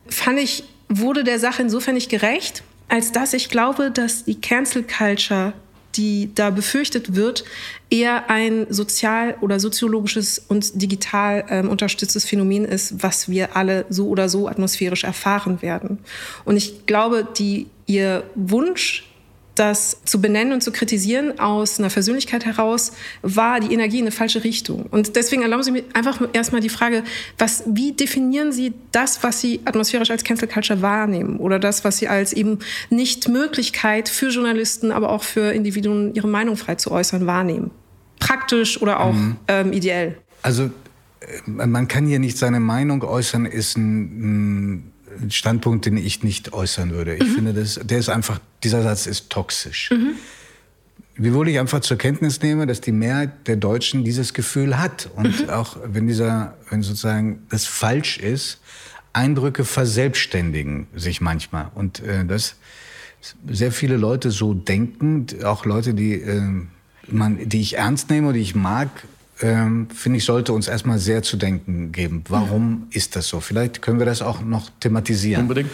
fand 0.08 0.38
ich, 0.38 0.64
wurde 0.88 1.24
der 1.24 1.40
Sache 1.40 1.62
insofern 1.62 1.94
nicht 1.94 2.10
gerecht, 2.10 2.62
als 2.88 3.10
dass 3.10 3.32
ich 3.32 3.48
glaube, 3.48 3.90
dass 3.90 4.24
die 4.24 4.40
Cancel 4.40 4.84
Culture 4.84 5.52
die 5.96 6.30
da 6.34 6.50
befürchtet 6.50 7.14
wird, 7.14 7.44
eher 7.90 8.30
ein 8.30 8.66
sozial- 8.70 9.36
oder 9.40 9.58
soziologisches 9.58 10.40
und 10.48 10.80
digital 10.80 11.44
ähm, 11.48 11.68
unterstütztes 11.68 12.24
Phänomen 12.24 12.64
ist, 12.64 13.02
was 13.02 13.28
wir 13.28 13.56
alle 13.56 13.84
so 13.88 14.08
oder 14.08 14.28
so 14.28 14.48
atmosphärisch 14.48 15.04
erfahren 15.04 15.62
werden. 15.62 15.98
Und 16.44 16.56
ich 16.56 16.86
glaube, 16.86 17.26
die, 17.36 17.66
ihr 17.86 18.24
Wunsch 18.34 19.09
das 19.60 19.98
zu 20.06 20.22
benennen 20.22 20.54
und 20.54 20.62
zu 20.62 20.72
kritisieren 20.72 21.38
aus 21.38 21.78
einer 21.78 21.90
Persönlichkeit 21.90 22.46
heraus, 22.46 22.92
war 23.20 23.60
die 23.60 23.74
Energie 23.74 23.98
in 23.98 24.04
eine 24.04 24.10
falsche 24.10 24.42
Richtung. 24.42 24.86
Und 24.90 25.16
deswegen 25.16 25.42
erlauben 25.42 25.62
Sie 25.62 25.70
mir 25.70 25.84
einfach 25.92 26.18
erstmal 26.32 26.62
die 26.62 26.70
Frage, 26.70 27.04
was, 27.36 27.64
wie 27.66 27.92
definieren 27.92 28.52
Sie 28.52 28.72
das, 28.90 29.22
was 29.22 29.42
Sie 29.42 29.60
atmosphärisch 29.66 30.10
als 30.10 30.24
Cancel 30.24 30.48
Culture 30.48 30.80
wahrnehmen 30.80 31.36
oder 31.38 31.58
das, 31.58 31.84
was 31.84 31.98
Sie 31.98 32.08
als 32.08 32.32
eben 32.32 32.60
Nichtmöglichkeit 32.88 34.08
für 34.08 34.30
Journalisten, 34.30 34.92
aber 34.92 35.10
auch 35.10 35.24
für 35.24 35.52
Individuen, 35.52 36.14
ihre 36.14 36.28
Meinung 36.28 36.56
frei 36.56 36.76
zu 36.76 36.90
äußern, 36.90 37.26
wahrnehmen? 37.26 37.70
Praktisch 38.18 38.80
oder 38.80 39.00
auch 39.00 39.12
mhm. 39.12 39.36
ähm, 39.48 39.72
ideell? 39.74 40.16
Also 40.40 40.70
äh, 41.20 41.50
man 41.50 41.86
kann 41.86 42.06
hier 42.06 42.18
nicht 42.18 42.38
seine 42.38 42.60
Meinung 42.60 43.04
äußern, 43.04 43.44
ist 43.44 43.76
ein, 43.76 44.78
ein 44.78 44.92
Standpunkt, 45.28 45.86
den 45.86 45.96
ich 45.96 46.22
nicht 46.22 46.52
äußern 46.52 46.90
würde. 46.90 47.14
Ich 47.14 47.28
mhm. 47.28 47.34
finde, 47.34 47.54
das, 47.54 47.80
der 47.82 47.98
ist 47.98 48.08
einfach, 48.08 48.40
dieser 48.62 48.82
Satz 48.82 49.06
ist 49.06 49.30
toxisch. 49.30 49.90
Mhm. 49.90 50.14
Wiewohl 51.16 51.48
ich 51.48 51.58
einfach 51.58 51.80
zur 51.80 51.98
Kenntnis 51.98 52.40
nehme, 52.40 52.66
dass 52.66 52.80
die 52.80 52.92
Mehrheit 52.92 53.46
der 53.46 53.56
Deutschen 53.56 54.04
dieses 54.04 54.32
Gefühl 54.32 54.78
hat. 54.78 55.10
Und 55.16 55.42
mhm. 55.42 55.50
auch 55.50 55.76
wenn 55.84 56.06
dieser, 56.06 56.56
wenn 56.70 56.82
sozusagen 56.82 57.46
das 57.50 57.66
falsch 57.66 58.18
ist, 58.18 58.60
Eindrücke 59.12 59.64
verselbstständigen 59.64 60.86
sich 60.94 61.20
manchmal. 61.20 61.70
Und 61.74 62.00
äh, 62.00 62.24
dass 62.24 62.56
sehr 63.48 63.72
viele 63.72 63.96
Leute 63.96 64.30
so 64.30 64.54
denken, 64.54 65.26
auch 65.44 65.66
Leute, 65.66 65.94
die, 65.94 66.14
äh, 66.14 66.42
man, 67.08 67.48
die 67.48 67.60
ich 67.60 67.76
ernst 67.76 68.08
nehme, 68.08 68.32
die 68.32 68.40
ich 68.40 68.54
mag, 68.54 68.88
ähm, 69.40 69.88
finde 69.94 70.18
ich, 70.18 70.24
sollte 70.24 70.52
uns 70.52 70.68
erstmal 70.68 70.98
sehr 70.98 71.22
zu 71.22 71.36
denken 71.36 71.92
geben. 71.92 72.24
Warum 72.28 72.70
mhm. 72.70 72.86
ist 72.90 73.16
das 73.16 73.28
so? 73.28 73.40
Vielleicht 73.40 73.82
können 73.82 73.98
wir 73.98 74.06
das 74.06 74.22
auch 74.22 74.40
noch 74.42 74.70
thematisieren. 74.80 75.42
Unbedingt. 75.42 75.70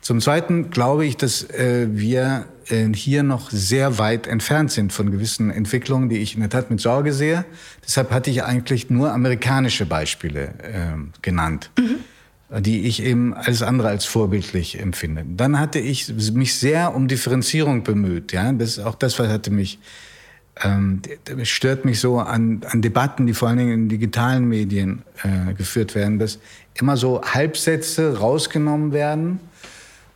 Zum 0.00 0.20
Zweiten 0.20 0.70
glaube 0.70 1.06
ich, 1.06 1.16
dass 1.16 1.48
äh, 1.50 1.86
wir 1.90 2.46
äh, 2.68 2.88
hier 2.92 3.22
noch 3.22 3.50
sehr 3.50 3.98
weit 3.98 4.26
entfernt 4.26 4.72
sind 4.72 4.92
von 4.92 5.12
gewissen 5.12 5.50
Entwicklungen, 5.50 6.08
die 6.08 6.18
ich 6.18 6.34
in 6.34 6.40
der 6.40 6.50
Tat 6.50 6.70
mit 6.70 6.80
Sorge 6.80 7.12
sehe. 7.12 7.44
Deshalb 7.84 8.10
hatte 8.10 8.28
ich 8.30 8.42
eigentlich 8.42 8.90
nur 8.90 9.12
amerikanische 9.12 9.86
Beispiele 9.86 10.54
äh, 10.62 11.20
genannt. 11.22 11.70
Mhm 11.78 11.96
die 12.60 12.86
ich 12.86 13.02
eben 13.02 13.32
alles 13.32 13.62
andere 13.62 13.88
als 13.88 14.04
vorbildlich 14.04 14.78
empfinde. 14.78 15.24
Dann 15.26 15.58
hatte 15.58 15.78
ich 15.78 16.12
mich 16.32 16.54
sehr 16.54 16.94
um 16.94 17.08
Differenzierung 17.08 17.82
bemüht. 17.82 18.32
Ja, 18.32 18.52
das 18.52 18.78
auch 18.78 18.94
das, 18.94 19.18
was 19.18 19.28
hatte 19.28 19.50
mich 19.50 19.78
ähm, 20.62 21.02
stört 21.44 21.84
mich 21.84 22.00
so 22.00 22.18
an, 22.18 22.62
an 22.68 22.82
Debatten, 22.82 23.26
die 23.26 23.34
vor 23.34 23.48
allen 23.48 23.58
Dingen 23.58 23.72
in 23.72 23.88
digitalen 23.88 24.48
Medien 24.48 25.02
äh, 25.22 25.54
geführt 25.54 25.94
werden, 25.94 26.18
dass 26.18 26.38
immer 26.74 26.96
so 26.96 27.22
Halbsätze 27.22 28.18
rausgenommen 28.18 28.92
werden 28.92 29.40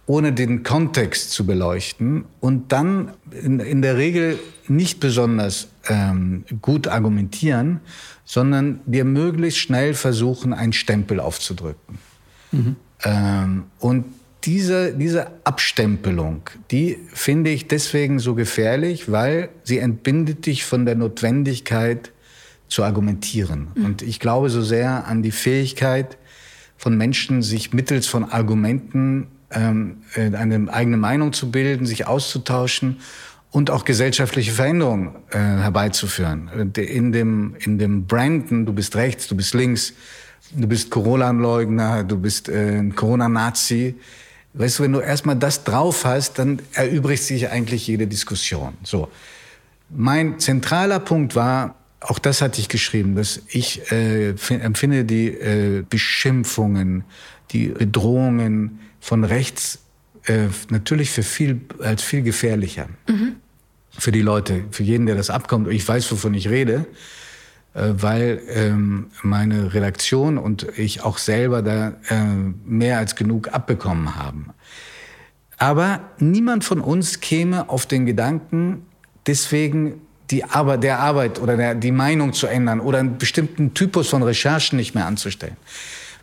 ohne 0.07 0.33
den 0.33 0.63
Kontext 0.63 1.33
zu 1.33 1.45
beleuchten 1.45 2.25
und 2.41 2.73
dann 2.73 3.13
in, 3.31 3.59
in 3.59 3.83
der 3.83 3.97
Regel 3.97 4.39
nicht 4.69 5.01
besonders 5.01 5.69
ähm, 5.89 6.45
gut 6.63 6.87
argumentieren, 6.87 7.81
sondern 8.25 8.81
dir 8.87 9.05
möglichst 9.05 9.59
schnell 9.59 9.95
versuchen, 9.95 10.53
einen 10.53 10.73
Stempel 10.73 11.21
aufzudrücken. 11.21 11.99
Mhm. 12.53 12.77
Ähm, 13.05 13.65
und 13.81 14.05
diese, 14.47 14.93
diese 14.93 15.27
Abstempelung, 15.45 16.43
die 16.71 16.99
finde 17.13 17.51
ich 17.51 17.67
deswegen 17.67 18.21
so 18.21 18.35
gefährlich, 18.35 19.11
weil 19.11 19.49
sie 19.65 19.79
entbindet 19.79 20.47
dich 20.47 20.65
von 20.65 20.87
der 20.87 20.95
Notwendigkeit 20.95 22.13
zu 22.69 22.85
argumentieren. 22.85 23.69
Mhm. 23.75 23.85
Und 23.85 24.03
ich 24.03 24.21
glaube 24.21 24.49
so 24.49 24.63
sehr 24.63 25.07
an 25.07 25.23
die 25.23 25.33
Fähigkeit 25.33 26.17
von 26.77 26.97
Menschen, 26.97 27.43
sich 27.43 27.73
mittels 27.73 28.07
von 28.07 28.25
Argumenten 28.25 29.29
ähm, 29.51 29.99
äh, 30.15 30.35
eine 30.35 30.73
eigene 30.73 30.97
Meinung 30.97 31.33
zu 31.33 31.51
bilden, 31.51 31.85
sich 31.85 32.07
auszutauschen 32.07 32.99
und 33.51 33.71
auch 33.71 33.85
gesellschaftliche 33.85 34.53
Veränderungen 34.53 35.17
äh, 35.31 35.39
herbeizuführen. 35.39 36.51
In 36.75 37.13
dem, 37.13 37.57
in 37.59 37.79
dem 37.79 38.07
Branden, 38.07 38.67
du 38.67 38.73
bist 38.73 38.95
rechts, 38.97 39.27
du 39.29 39.37
bist 39.37 39.55
links, 39.55 39.95
du 40.53 40.69
bist 40.69 40.91
Corona-Leugner, 40.91 42.05
du 42.05 42.19
bist 42.19 42.49
äh, 42.49 42.83
Corona-Nazi. 42.95 43.97
Weißt 44.57 44.79
du, 44.79 44.85
wenn 44.85 44.93
du 44.93 45.01
erstmal 45.01 45.37
das 45.37 45.65
drauf 45.65 46.05
hast, 46.05 46.39
dann 46.39 46.61
erübrigt 46.73 47.23
sich 47.23 47.51
eigentlich 47.51 47.87
jede 47.87 48.07
Diskussion. 48.07 48.75
So. 48.83 49.09
Mein 49.91 50.39
zentraler 50.39 50.99
Punkt 50.99 51.37
war, 51.37 51.75
auch 52.01 52.19
das 52.19 52.41
hatte 52.41 52.61
ich 52.61 52.69
geschrieben, 52.69 53.17
dass 53.17 53.43
ich 53.49 53.91
äh, 53.93 54.31
empfinde 54.49 55.05
die 55.05 55.29
äh, 55.29 55.85
Beschimpfungen, 55.89 57.05
die 57.53 57.69
Bedrohungen, 57.69 58.81
von 59.01 59.23
rechts 59.25 59.79
äh, 60.25 60.49
natürlich 60.69 61.11
für 61.11 61.23
viel, 61.23 61.61
als 61.81 62.03
viel 62.03 62.23
gefährlicher. 62.23 62.89
Mhm. 63.09 63.37
Für 63.99 64.11
die 64.11 64.23
Leute, 64.23 64.65
für 64.73 64.83
jeden, 64.83 65.07
der 65.07 65.15
das 65.15 65.31
abkommt. 65.31 65.69
Ich 65.69 65.87
weiß, 65.87 66.11
wovon 66.11 66.35
ich 66.35 66.49
rede, 66.49 66.87
weil 67.81 68.41
ähm, 68.49 69.07
meine 69.23 69.75
Redaktion 69.75 70.39
und 70.39 70.67
ich 70.77 71.03
auch 71.03 71.19
selber 71.19 71.63
da 71.63 71.95
äh, 72.09 72.25
mehr 72.65 72.99
als 72.99 73.17
genug 73.17 73.53
abbekommen 73.53 74.17
haben. 74.17 74.51
Aber 75.59 76.01
niemand 76.19 76.65
von 76.65 76.81
uns 76.81 77.21
käme 77.21 77.69
auf 77.69 77.87
den 77.87 78.07
Gedanken, 78.07 78.87
deswegen 79.27 80.03
die 80.31 80.45
Arbeit, 80.45 80.83
der 80.83 81.01
Arbeit 81.01 81.39
oder 81.39 81.57
der, 81.57 81.75
die 81.75 81.93
Meinung 81.93 82.33
zu 82.33 82.47
ändern 82.47 82.81
oder 82.81 82.99
einen 82.99 83.19
bestimmten 83.19 83.75
Typus 83.75 84.09
von 84.09 84.23
Recherchen 84.23 84.77
nicht 84.77 84.95
mehr 84.95 85.07
anzustellen. 85.07 85.57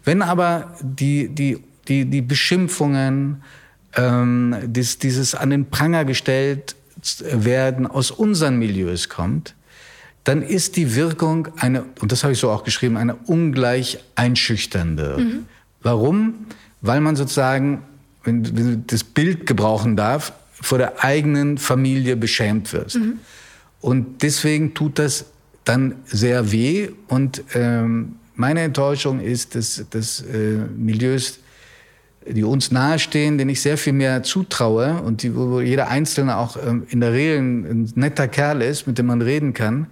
Wenn 0.04 0.22
aber 0.22 0.76
die, 0.82 1.30
die 1.30 1.64
die, 1.88 2.06
die 2.06 2.22
Beschimpfungen, 2.22 3.44
ähm, 3.96 4.56
dies, 4.66 5.00
dieses 5.00 5.36
an 5.36 5.50
den 5.50 5.70
Pranger 5.70 6.06
gestellt 6.06 6.76
werden 7.22 7.86
aus 7.88 8.12
unseren 8.12 8.58
Milieus 8.58 9.10
kommt, 9.10 9.56
dann 10.24 10.42
ist 10.42 10.78
die 10.78 10.96
Wirkung 10.96 11.50
eine, 11.58 11.86
und 12.00 12.12
das 12.12 12.24
habe 12.24 12.34
ich 12.34 12.40
so 12.40 12.50
auch 12.50 12.64
geschrieben, 12.64 12.98
eine 12.98 13.16
ungleich 13.16 14.00
einschüchternde. 14.16 15.18
Mhm. 15.20 15.46
Warum? 15.82 16.46
Weil 16.82 17.02
man 17.02 17.16
sozusagen, 17.16 17.84
wenn 18.24 18.44
du 18.44 18.78
das 18.78 19.04
Bild 19.04 19.46
gebrauchen 19.46 19.98
darf, 19.98 20.34
vor 20.54 20.78
der 20.78 21.04
eigenen 21.04 21.58
Familie 21.58 22.16
beschämt 22.16 22.72
wirst. 22.72 22.96
Mhm. 22.96 23.20
Und 23.82 24.22
deswegen 24.24 24.74
tut 24.74 24.98
das 24.98 25.26
dann 25.66 25.96
sehr 26.06 26.52
weh. 26.54 26.90
Und 27.10 27.44
ähm, 27.54 28.16
meine 28.36 28.62
Enttäuschung 28.62 29.20
ist, 29.20 29.56
dass, 29.56 29.84
dass 29.90 30.22
äh, 30.22 30.60
Milieus 30.76 31.40
die 32.28 32.44
uns 32.44 32.72
nahestehen, 32.72 33.38
denen 33.38 33.50
ich 33.50 33.62
sehr 33.62 33.78
viel 33.78 33.94
mehr 33.94 34.24
zutraue 34.24 35.02
und 35.02 35.24
die, 35.24 35.36
wo 35.36 35.60
jeder 35.60 35.90
Einzelne 35.90 36.38
auch 36.38 36.58
ähm, 36.58 36.86
in 36.90 37.02
der 37.02 37.14
Regel 37.14 37.40
ein 37.40 37.92
netter 37.96 38.28
Kerl 38.28 38.62
ist, 38.62 38.88
mit 38.88 38.98
dem 38.98 39.08
man 39.08 39.22
reden 39.22 39.54
kann, 39.54 39.88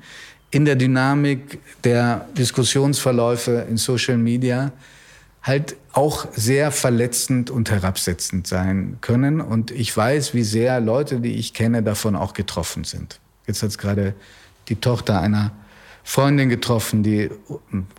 in 0.52 0.66
der 0.66 0.76
Dynamik 0.76 1.60
der 1.84 2.28
Diskussionsverläufe 2.38 3.66
in 3.70 3.78
Social 3.78 4.18
Media 4.18 4.72
halt 5.44 5.76
auch 5.94 6.28
sehr 6.34 6.72
verletzend 6.72 7.50
und 7.50 7.72
herabsetzend 7.72 8.48
sein 8.48 8.98
können. 9.02 9.42
Und 9.42 9.72
ich 9.72 9.96
weiß, 9.96 10.34
wie 10.34 10.44
sehr 10.44 10.80
Leute, 10.80 11.20
die 11.20 11.36
ich 11.36 11.54
kenne, 11.54 11.82
davon 11.82 12.16
auch 12.16 12.34
getroffen 12.34 12.84
sind. 12.84 13.20
Jetzt 13.48 13.64
hat 13.64 13.70
es 13.70 13.78
gerade 13.78 14.14
die 14.70 14.76
Tochter 14.76 15.20
einer 15.20 15.52
Freundin 16.04 16.50
getroffen, 16.50 17.04
die 17.04 17.30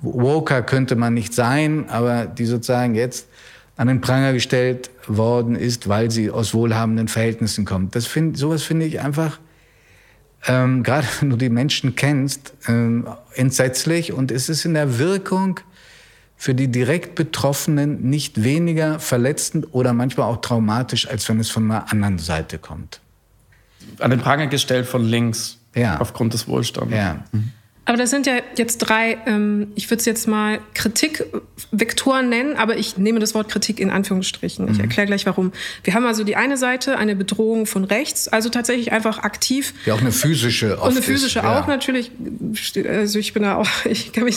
Woker 0.00 0.62
könnte 0.62 0.96
man 0.96 1.14
nicht 1.14 1.34
sein, 1.34 1.88
aber 1.88 2.26
die 2.26 2.46
sozusagen 2.46 2.94
jetzt 2.94 3.28
an 3.76 3.88
den 3.88 4.00
Pranger 4.00 4.32
gestellt 4.32 4.90
worden 5.06 5.56
ist, 5.56 5.88
weil 5.88 6.10
sie 6.10 6.30
aus 6.30 6.54
wohlhabenden 6.54 7.08
Verhältnissen 7.08 7.64
kommt. 7.64 7.94
Das 7.96 8.06
find, 8.06 8.36
sowas 8.36 8.62
finde 8.62 8.86
ich 8.86 9.00
einfach, 9.00 9.38
ähm, 10.46 10.82
gerade 10.82 11.06
wenn 11.20 11.30
du 11.30 11.36
die 11.36 11.48
Menschen 11.48 11.96
kennst, 11.96 12.54
ähm, 12.68 13.06
entsetzlich. 13.34 14.12
Und 14.12 14.30
es 14.30 14.48
ist 14.48 14.64
in 14.64 14.74
der 14.74 14.98
Wirkung 14.98 15.60
für 16.36 16.54
die 16.54 16.68
direkt 16.68 17.14
Betroffenen 17.14 18.10
nicht 18.10 18.42
weniger 18.42 18.98
verletzend 18.98 19.68
oder 19.72 19.92
manchmal 19.92 20.28
auch 20.28 20.40
traumatisch, 20.40 21.08
als 21.08 21.28
wenn 21.28 21.38
es 21.38 21.48
von 21.50 21.70
einer 21.70 21.92
anderen 21.92 22.18
Seite 22.18 22.58
kommt. 22.58 23.00
An 24.00 24.10
den 24.10 24.20
Pranger 24.20 24.48
gestellt 24.48 24.86
von 24.86 25.04
links, 25.04 25.58
ja. 25.74 26.00
aufgrund 26.00 26.34
des 26.34 26.48
Wohlstands. 26.48 26.92
Ja. 26.92 27.24
Mhm. 27.30 27.52
Aber 27.84 27.98
das 27.98 28.10
sind 28.10 28.26
ja 28.26 28.34
jetzt 28.56 28.78
drei, 28.78 29.18
ähm, 29.26 29.72
ich 29.74 29.90
würde 29.90 29.98
es 29.98 30.04
jetzt 30.04 30.28
mal 30.28 30.60
Kritikvektoren 30.72 32.28
nennen, 32.28 32.56
aber 32.56 32.76
ich 32.76 32.96
nehme 32.96 33.18
das 33.18 33.34
Wort 33.34 33.48
Kritik 33.48 33.80
in 33.80 33.90
Anführungsstrichen. 33.90 34.68
Ich 34.68 34.78
mhm. 34.78 34.84
erkläre 34.84 35.08
gleich 35.08 35.26
warum. 35.26 35.50
Wir 35.82 35.94
haben 35.94 36.06
also 36.06 36.22
die 36.22 36.36
eine 36.36 36.56
Seite, 36.56 36.96
eine 36.96 37.16
Bedrohung 37.16 37.66
von 37.66 37.82
rechts, 37.82 38.28
also 38.28 38.50
tatsächlich 38.50 38.92
einfach 38.92 39.18
aktiv. 39.18 39.74
Ja, 39.84 39.94
auch 39.94 40.00
eine 40.00 40.12
physische. 40.12 40.76
Und 40.76 40.92
eine 40.92 41.02
physische 41.02 41.40
ist, 41.40 41.44
auch 41.44 41.62
ja. 41.62 41.66
natürlich. 41.66 42.12
Also 42.88 43.18
ich 43.18 43.32
bin 43.32 43.42
da 43.42 43.56
auch, 43.56 43.68
ich 43.84 44.12
habe 44.16 44.30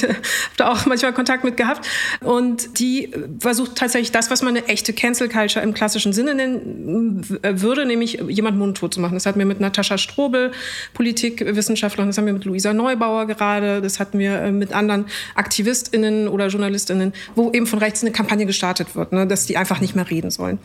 da 0.57 0.71
auch 0.71 0.87
manchmal 0.87 1.13
Kontakt 1.13 1.43
mit 1.43 1.55
gehabt. 1.55 1.87
Und 2.21 2.79
die 2.79 3.11
versucht 3.39 3.75
tatsächlich 3.75 4.11
das, 4.11 4.31
was 4.31 4.41
man 4.41 4.57
eine 4.57 4.67
echte 4.67 4.91
Cancel 4.91 5.29
Culture 5.29 5.63
im 5.63 5.75
klassischen 5.75 6.13
Sinne 6.13 6.33
nennen 6.33 7.23
würde, 7.43 7.85
nämlich 7.85 8.19
jemand 8.27 8.57
mundtot 8.57 8.95
zu 8.95 8.99
machen. 8.99 9.13
Das 9.13 9.27
hatten 9.27 9.37
wir 9.37 9.45
mit 9.45 9.59
Natascha 9.59 9.99
Strobel, 9.99 10.51
Politikwissenschaftlerin, 10.95 12.09
das 12.09 12.17
haben 12.17 12.25
wir 12.25 12.33
mit 12.33 12.45
Luisa 12.45 12.73
Neubauer 12.73 13.27
gerade, 13.37 13.81
das 13.81 13.99
hatten 13.99 14.19
wir 14.19 14.41
äh, 14.41 14.51
mit 14.51 14.73
anderen 14.73 15.05
AktivistInnen 15.35 16.27
oder 16.27 16.47
JournalistInnen, 16.47 17.13
wo 17.35 17.51
eben 17.51 17.67
von 17.67 17.79
rechts 17.79 18.01
eine 18.01 18.11
Kampagne 18.11 18.45
gestartet 18.45 18.95
wird, 18.95 19.11
ne, 19.11 19.27
dass 19.27 19.45
die 19.45 19.57
einfach 19.57 19.81
nicht 19.81 19.95
mehr 19.95 20.09
reden 20.09 20.31
sollen. 20.31 20.59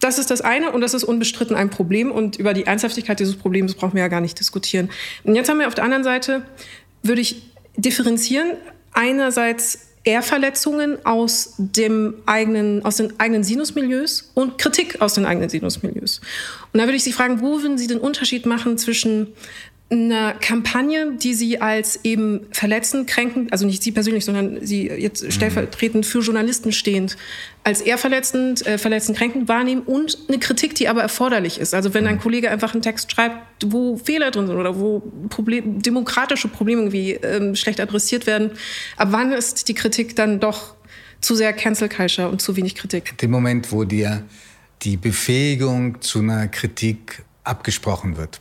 Das 0.00 0.18
ist 0.18 0.30
das 0.30 0.40
eine 0.40 0.70
und 0.70 0.80
das 0.80 0.94
ist 0.94 1.04
unbestritten 1.04 1.56
ein 1.56 1.70
Problem 1.70 2.12
und 2.12 2.36
über 2.36 2.54
die 2.54 2.66
Ernsthaftigkeit 2.66 3.18
dieses 3.18 3.36
Problems 3.36 3.74
brauchen 3.74 3.94
wir 3.94 4.02
ja 4.02 4.08
gar 4.08 4.20
nicht 4.20 4.38
diskutieren. 4.38 4.90
Und 5.24 5.34
jetzt 5.34 5.48
haben 5.48 5.58
wir 5.58 5.66
auf 5.66 5.74
der 5.74 5.84
anderen 5.84 6.04
Seite, 6.04 6.42
würde 7.02 7.20
ich 7.20 7.42
differenzieren, 7.76 8.52
einerseits 8.92 9.88
Ehrverletzungen 10.04 11.04
aus 11.04 11.54
dem 11.58 12.14
eigenen, 12.26 12.84
aus 12.84 12.96
den 12.96 13.18
eigenen 13.20 13.44
Sinusmilieus 13.44 14.30
und 14.34 14.56
Kritik 14.56 15.02
aus 15.02 15.14
den 15.14 15.26
eigenen 15.26 15.50
Sinusmilieus. 15.50 16.20
Und 16.72 16.78
da 16.78 16.84
würde 16.84 16.96
ich 16.96 17.04
Sie 17.04 17.12
fragen, 17.12 17.40
wo 17.40 17.60
würden 17.60 17.76
Sie 17.76 17.86
den 17.88 17.98
Unterschied 17.98 18.46
machen 18.46 18.78
zwischen 18.78 19.28
eine 19.90 20.34
Kampagne, 20.40 21.14
die 21.14 21.32
sie 21.32 21.62
als 21.62 22.00
eben 22.04 22.46
verletzend, 22.52 23.08
kränkend, 23.08 23.52
also 23.52 23.64
nicht 23.64 23.82
sie 23.82 23.90
persönlich, 23.90 24.26
sondern 24.26 24.64
sie 24.64 24.86
jetzt 24.86 25.24
mhm. 25.24 25.30
stellvertretend 25.30 26.04
für 26.04 26.20
Journalisten 26.20 26.72
stehend, 26.72 27.16
als 27.64 27.80
eher 27.80 27.96
verletzend, 27.96 28.66
äh, 28.66 28.76
verletzend, 28.76 29.16
kränkend 29.16 29.48
wahrnehmen 29.48 29.82
und 29.82 30.18
eine 30.28 30.38
Kritik, 30.38 30.74
die 30.74 30.88
aber 30.88 31.00
erforderlich 31.00 31.58
ist. 31.58 31.72
Also 31.72 31.94
wenn 31.94 32.06
ein 32.06 32.16
mhm. 32.16 32.20
Kollege 32.20 32.50
einfach 32.50 32.74
einen 32.74 32.82
Text 32.82 33.10
schreibt, 33.10 33.38
wo 33.64 33.96
Fehler 33.96 34.30
drin 34.30 34.46
sind 34.46 34.56
oder 34.56 34.78
wo 34.78 35.02
Problem, 35.30 35.80
demokratische 35.80 36.48
Probleme 36.48 36.82
irgendwie 36.82 37.12
ähm, 37.12 37.56
schlecht 37.56 37.80
adressiert 37.80 38.26
werden, 38.26 38.50
ab 38.98 39.08
wann 39.12 39.32
ist 39.32 39.68
die 39.68 39.74
Kritik 39.74 40.14
dann 40.16 40.38
doch 40.38 40.74
zu 41.22 41.34
sehr 41.34 41.54
Cancel 41.54 41.88
Culture 41.88 42.28
und 42.28 42.42
zu 42.42 42.56
wenig 42.56 42.74
Kritik? 42.74 43.16
Dem 43.18 43.30
Moment, 43.30 43.72
wo 43.72 43.84
dir 43.84 44.22
die 44.82 44.98
Befähigung 44.98 46.02
zu 46.02 46.18
einer 46.18 46.46
Kritik 46.46 47.22
abgesprochen 47.42 48.18
wird 48.18 48.40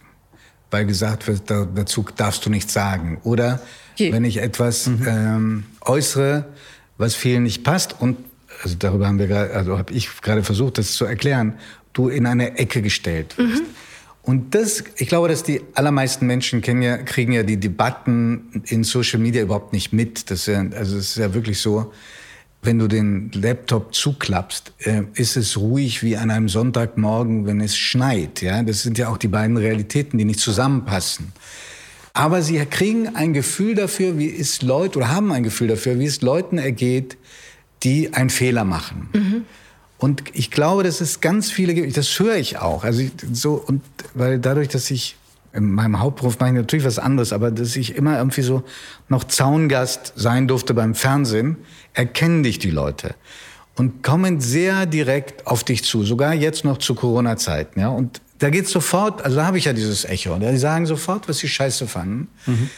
weil 0.72 0.86
gesagt 0.86 1.28
wird, 1.28 1.44
dazu 1.50 2.06
darfst 2.16 2.46
du 2.46 2.50
nichts 2.50 2.74
sagen. 2.74 3.20
Oder 3.24 3.62
Je. 3.96 4.12
wenn 4.12 4.26
ich 4.26 4.38
etwas 4.38 4.88
mhm. 4.88 5.08
ähm, 5.08 5.64
äußere, 5.82 6.46
was 6.98 7.16
vielen 7.16 7.44
nicht 7.44 7.64
passt 7.64 7.96
und 8.00 8.18
also 8.64 8.76
darüber 8.78 9.08
haben 9.08 9.20
wir 9.20 9.28
gerade, 9.28 9.54
also 9.54 9.78
habe 9.78 9.94
ich 9.94 10.22
gerade 10.22 10.44
versucht, 10.44 10.78
das 10.78 10.94
zu 10.94 11.06
erklären, 11.06 11.54
du 11.94 12.10
in 12.10 12.26
eine 12.26 12.58
Ecke 12.58 12.82
gestellt 12.82 13.38
wirst. 13.38 13.62
Mhm. 13.62 13.68
Und 14.24 14.56
das, 14.56 14.84
ich 14.98 15.08
glaube, 15.08 15.30
dass 15.30 15.44
die 15.44 15.62
allermeisten 15.74 16.26
Menschen 16.26 16.62
ja, 16.82 16.98
kriegen 16.98 17.32
ja 17.32 17.44
die 17.44 17.58
Debatten 17.58 18.62
in 18.66 18.84
Social 18.84 19.20
Media 19.20 19.42
überhaupt 19.42 19.72
nicht 19.72 19.94
mit. 19.94 20.30
Das 20.30 20.40
ist 20.40 20.48
ja, 20.48 20.60
also 20.76 20.98
es 20.98 21.12
ist 21.12 21.18
ja 21.18 21.34
wirklich 21.34 21.60
so, 21.60 21.94
wenn 22.62 22.80
du 22.80 22.88
den 22.88 23.32
Laptop 23.34 23.94
zuklappst, 23.94 24.74
äh, 24.80 25.04
ist 25.14 25.38
es 25.38 25.58
ruhig 25.58 26.04
wie 26.04 26.18
an 26.18 26.32
einem 26.32 26.50
Sonntagmorgen, 26.50 27.46
wenn 27.46 27.62
es 27.62 27.78
schneit. 27.78 28.42
Ja, 28.42 28.62
das 28.64 28.82
sind 28.84 28.98
ja 28.98 29.10
auch 29.10 29.18
die 29.18 29.28
beiden 29.28 29.58
Realitäten, 29.58 30.18
die 30.18 30.26
nicht 30.26 30.40
zusammenpassen. 30.40 31.32
Aber 32.14 32.42
sie 32.42 32.58
kriegen 32.66 33.16
ein 33.16 33.34
Gefühl 33.34 33.76
dafür, 33.76 34.18
wie 34.18 34.36
es 34.36 34.64
Leute 34.64 34.98
oder 34.98 35.10
haben 35.10 35.32
ein 35.32 35.44
Gefühl 35.44 35.68
dafür, 35.68 36.00
wie 36.00 36.06
es 36.06 36.22
Leuten 36.22 36.58
ergeht, 36.58 37.16
die 37.84 38.14
einen 38.14 38.32
Fehler 38.32 38.64
machen. 38.64 39.10
Mhm. 39.14 39.46
Und 40.00 40.24
ich 40.34 40.52
glaube, 40.52 40.84
dass 40.84 41.00
es 41.00 41.22
ganz 41.22 41.52
viele 41.52 41.74
gibt. 41.74 41.96
Das 41.96 42.20
höre 42.20 42.38
ich 42.38 42.58
auch. 42.58 42.84
Also 42.84 43.02
ich, 43.02 43.12
so 43.34 43.54
und 43.54 43.82
weil 44.14 44.40
dadurch, 44.40 44.68
dass 44.68 44.90
ich 44.92 45.16
in 45.54 45.72
meinem 45.72 46.00
Hauptberuf 46.00 46.40
mache 46.40 46.50
ich 46.50 46.56
natürlich 46.56 46.86
was 46.86 47.00
anderes, 47.00 47.34
aber 47.34 47.52
dass 47.52 47.76
ich 47.76 47.96
immer 47.96 48.18
irgendwie 48.18 48.42
so 48.42 48.64
noch 49.10 49.24
Zaungast 49.24 50.14
sein 50.16 50.48
durfte 50.48 50.74
beim 50.74 50.94
Fernsehen, 50.94 51.58
erkennen 51.98 52.44
dich 52.44 52.60
die 52.60 52.70
Leute 52.70 53.16
und 53.76 54.04
kommen 54.04 54.40
sehr 54.40 54.86
direkt 54.86 55.48
auf 55.48 55.64
dich 55.64 55.84
zu, 55.84 56.04
sogar 56.04 56.34
jetzt 56.34 56.64
noch 56.64 56.78
zu 56.78 56.96
Corona-Zeiten, 56.96 57.80
ja. 57.80 57.90
Und 57.90 58.22
da 58.40 58.52
geht 58.52 58.68
sofort, 58.68 59.24
also 59.24 59.38
da 59.38 59.46
habe 59.48 59.58
ich 59.58 59.66
ja 59.66 59.74
dieses 59.74 60.06
Echo, 60.06 60.38
die 60.38 60.58
sagen 60.58 60.86
sofort, 60.86 61.28
was 61.28 61.40
sie 61.40 61.48
scheiße 61.48 61.88
fanden. 61.88 62.28
Mhm. 62.46 62.70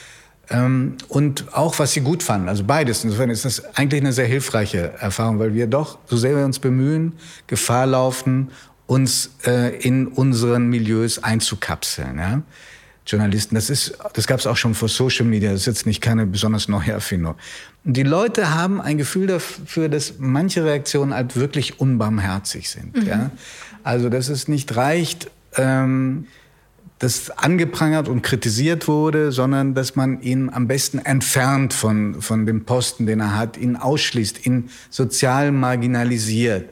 Ähm, 0.52 0.98
und 1.10 1.54
auch, 1.54 1.78
was 1.80 1.92
sie 1.92 2.00
gut 2.00 2.24
fanden. 2.24 2.48
Also 2.48 2.64
beides. 2.64 3.04
Insofern 3.04 3.30
ist 3.30 3.44
das 3.44 3.76
eigentlich 3.76 4.02
eine 4.02 4.14
sehr 4.14 4.26
hilfreiche 4.26 4.94
Erfahrung, 5.00 5.38
weil 5.38 5.54
wir 5.54 5.68
doch, 5.68 6.00
so 6.06 6.16
sehr 6.16 6.36
wir 6.36 6.46
uns 6.46 6.60
bemühen, 6.60 7.14
Gefahr 7.48 7.86
laufen, 7.86 8.50
uns 8.88 9.32
äh, 9.46 9.76
in 9.80 10.08
unseren 10.08 10.68
Milieus 10.68 11.22
einzukapseln. 11.22 12.18
Ja? 12.18 12.42
Journalisten, 13.06 13.56
das 13.56 13.70
ist, 13.70 13.98
das 14.14 14.28
gab 14.28 14.40
es 14.40 14.48
auch 14.48 14.58
schon 14.58 14.76
vor 14.76 14.88
Social 14.88 15.26
Media. 15.26 15.52
Das 15.52 15.62
ist 15.62 15.68
jetzt 15.68 15.86
nicht 15.86 16.00
keine 16.00 16.26
besonders 16.26 16.68
neue 16.68 16.92
Erfindung. 16.92 17.36
Und 17.90 17.98
die 17.98 18.04
Leute 18.04 18.54
haben 18.54 18.80
ein 18.82 19.00
Gefühl 19.00 19.26
dafür, 19.26 19.90
dass 19.90 20.20
manche 20.20 20.64
Reaktionen 20.64 21.12
halt 21.12 21.36
wirklich 21.36 21.80
unbarmherzig 21.80 22.70
sind. 22.70 22.96
Mhm. 22.96 23.08
Ja? 23.08 23.32
Also, 23.84 24.10
dass 24.10 24.30
es 24.30 24.48
nicht 24.48 24.76
reicht, 24.76 25.32
ähm, 25.58 26.28
dass 27.00 27.32
angeprangert 27.32 28.08
und 28.08 28.22
kritisiert 28.22 28.88
wurde, 28.88 29.32
sondern 29.32 29.74
dass 29.74 29.96
man 29.96 30.22
ihn 30.22 30.52
am 30.52 30.68
besten 30.68 31.00
entfernt 31.00 31.74
von, 31.74 32.22
von 32.22 32.46
dem 32.46 32.64
Posten, 32.64 33.08
den 33.08 33.22
er 33.22 33.36
hat, 33.36 33.58
ihn 33.58 33.76
ausschließt, 33.76 34.46
ihn 34.46 34.70
sozial 34.92 35.52
marginalisiert. 35.52 36.70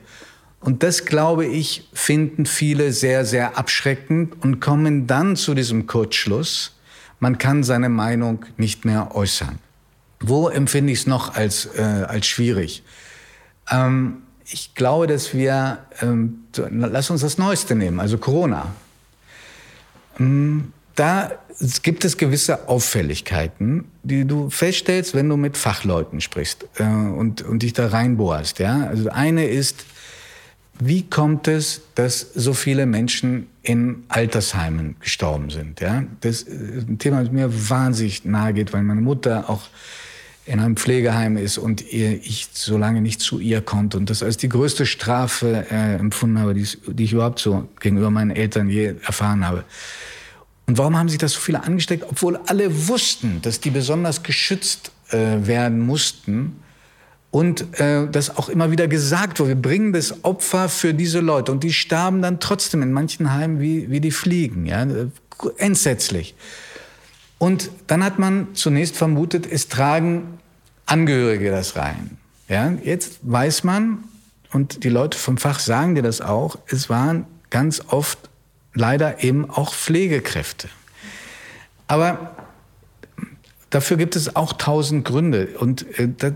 Und 0.60 0.84
das, 0.84 1.06
glaube 1.06 1.48
ich, 1.48 1.90
finden 1.94 2.46
viele 2.46 2.94
sehr, 2.94 3.26
sehr 3.26 3.58
abschreckend 3.58 4.44
und 4.44 4.60
kommen 4.60 5.08
dann 5.08 5.36
zu 5.36 5.56
diesem 5.56 5.88
Kurzschluss, 5.88 6.76
man 7.20 7.40
kann 7.40 7.64
seine 7.64 7.90
Meinung 7.90 8.46
nicht 8.58 8.86
mehr 8.86 9.16
äußern. 9.16 9.58
Wo 10.20 10.50
empfinde 10.50 10.94
ich 10.94 11.00
es 11.00 11.08
noch 11.08 11.36
als, 11.36 11.68
äh, 11.78 11.82
als 11.82 12.26
schwierig? 12.26 12.84
Ähm, 13.70 14.24
ich 14.46 14.76
glaube, 14.76 15.08
dass 15.08 15.34
wir, 15.34 15.80
ähm, 16.02 16.46
lass 16.56 17.10
uns 17.10 17.22
das 17.22 17.38
Neueste 17.38 17.76
nehmen, 17.76 18.00
also 18.00 18.18
Corona. 18.18 18.74
Da 20.96 21.32
gibt 21.84 22.06
es 22.06 22.18
gewisse 22.18 22.68
Auffälligkeiten, 22.68 23.86
die 24.04 24.26
du 24.26 24.50
feststellst, 24.50 25.14
wenn 25.14 25.30
du 25.30 25.38
mit 25.38 25.58
Fachleuten 25.58 26.22
sprichst 26.22 26.66
äh, 26.78 26.84
und, 26.84 27.44
und 27.44 27.62
dich 27.62 27.74
da 27.74 27.88
reinbohrst. 27.88 28.60
Ja? 28.60 28.88
Also 28.88 29.10
eine 29.10 29.46
ist, 29.46 29.86
wie 30.80 31.04
kommt 31.04 31.48
es, 31.48 31.82
dass 31.96 32.20
so 32.36 32.54
viele 32.54 32.86
Menschen 32.86 33.48
in 33.64 34.04
Altersheimen 34.10 34.96
gestorben 35.00 35.50
sind? 35.50 35.80
Ja? 35.80 36.04
Das 36.22 36.44
ist 36.44 36.88
ein 36.88 37.00
Thema, 37.00 37.22
das 37.24 37.32
mir 37.32 37.70
wahnsinnig 37.70 38.26
nahe 38.26 38.54
geht, 38.54 38.74
weil 38.74 38.84
meine 38.84 39.02
Mutter 39.02 39.50
auch 39.50 39.64
in 40.46 40.60
einem 40.60 40.78
Pflegeheim 40.78 41.36
ist 41.36 41.58
und 41.58 41.82
ich 41.82 42.48
so 42.54 42.78
lange 42.78 43.02
nicht 43.02 43.20
zu 43.20 43.40
ihr 43.40 43.62
konnte 43.62 43.98
und 43.98 44.10
das 44.10 44.24
als 44.24 44.38
die 44.38 44.48
größte 44.48 44.86
Strafe 44.86 45.66
äh, 45.70 45.96
empfunden 45.96 46.40
habe, 46.40 46.54
die, 46.54 46.66
die 46.88 47.04
ich 47.04 47.12
überhaupt 47.12 47.40
so 47.40 47.68
gegenüber 47.82 48.10
meinen 48.12 48.32
Eltern 48.32 48.70
je 48.70 48.94
erfahren 49.06 49.46
habe. 49.46 49.66
Und 50.66 50.78
warum 50.78 50.98
haben 50.98 51.10
sich 51.10 51.18
das 51.18 51.34
so 51.34 51.40
viele 51.40 51.64
angesteckt, 51.64 52.06
obwohl 52.08 52.38
alle 52.46 52.88
wussten, 52.88 53.42
dass 53.42 53.60
die 53.60 53.72
besonders 53.72 54.24
geschützt 54.24 54.92
äh, 55.10 55.46
werden 55.46 55.80
mussten 55.80 56.58
und 57.32 57.80
äh, 57.80 58.08
das 58.10 58.38
auch 58.38 58.50
immer 58.50 58.72
wieder 58.72 58.88
gesagt 58.88 59.40
wurde, 59.40 59.50
wir 59.50 59.62
bringen 59.62 59.94
das 59.94 60.24
Opfer 60.24 60.70
für 60.70 60.94
diese 60.94 61.20
Leute 61.20 61.52
und 61.52 61.64
die 61.64 61.74
starben 61.74 62.22
dann 62.22 62.40
trotzdem 62.40 62.82
in 62.82 62.92
manchen 62.92 63.34
Heimen 63.34 63.60
wie, 63.60 63.90
wie 63.90 64.00
die 64.00 64.12
Fliegen, 64.12 64.66
ja, 64.66 64.86
entsetzlich. 65.58 66.36
Und 67.38 67.70
dann 67.88 68.04
hat 68.04 68.18
man 68.18 68.56
zunächst 68.56 68.96
vermutet, 68.96 69.46
es 69.50 69.68
tragen 69.68 70.40
Angehörige 70.88 71.52
das 71.52 71.76
rein. 71.76 72.18
Ja, 72.48 72.72
jetzt 72.82 73.20
weiß 73.24 73.66
man, 73.66 74.06
und 74.54 74.86
die 74.86 74.90
Leute 74.90 75.18
vom 75.18 75.38
Fach 75.38 75.60
sagen 75.60 75.96
dir 75.96 76.02
das 76.02 76.22
auch, 76.22 76.58
es 76.68 76.90
waren 76.90 77.26
ganz 77.50 77.82
oft 77.88 78.30
leider 78.74 79.24
eben 79.24 79.50
auch 79.50 79.74
Pflegekräfte. 79.74 80.70
Aber 81.88 82.36
dafür 83.70 83.98
gibt 83.98 84.16
es 84.16 84.36
auch 84.36 84.54
tausend 84.54 85.06
Gründe. 85.06 85.50
Und, 85.60 85.86
äh, 86.00 86.34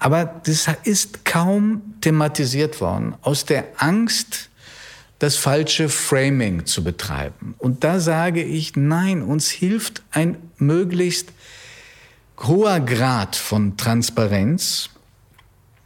aber 0.00 0.24
das 0.24 0.66
ist 0.82 1.24
kaum 1.24 1.82
thematisiert 2.00 2.80
worden, 2.80 3.14
aus 3.22 3.44
der 3.44 3.66
Angst, 3.76 4.48
das 5.20 5.36
falsche 5.36 5.90
Framing 5.90 6.64
zu 6.64 6.82
betreiben. 6.82 7.54
Und 7.58 7.84
da 7.84 8.00
sage 8.00 8.42
ich, 8.42 8.74
nein, 8.74 9.22
uns 9.22 9.50
hilft 9.50 10.02
ein 10.10 10.38
möglichst 10.56 11.28
hoher 12.38 12.80
Grad 12.80 13.36
von 13.36 13.76
Transparenz, 13.76 14.88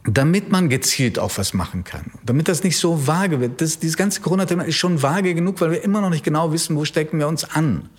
damit 0.05 0.49
man 0.49 0.69
gezielt 0.69 1.19
auch 1.19 1.37
was 1.37 1.53
machen 1.53 1.83
kann. 1.83 2.11
Damit 2.23 2.47
das 2.47 2.63
nicht 2.63 2.77
so 2.77 3.07
vage 3.07 3.41
wird. 3.41 3.59
Das, 3.59 3.79
dieses 3.79 3.97
ganze 3.97 4.21
Corona-Thema 4.21 4.63
ist 4.63 4.77
schon 4.77 5.01
vage 5.01 5.35
genug, 5.35 5.59
weil 5.59 5.71
wir 5.71 5.83
immer 5.83 5.99
noch 5.99 6.09
nicht 6.09 6.23
genau 6.23 6.53
wissen, 6.53 6.77
wo 6.77 6.85
stecken 6.85 7.19
wir 7.19 7.27
uns 7.27 7.43
an. 7.43 7.89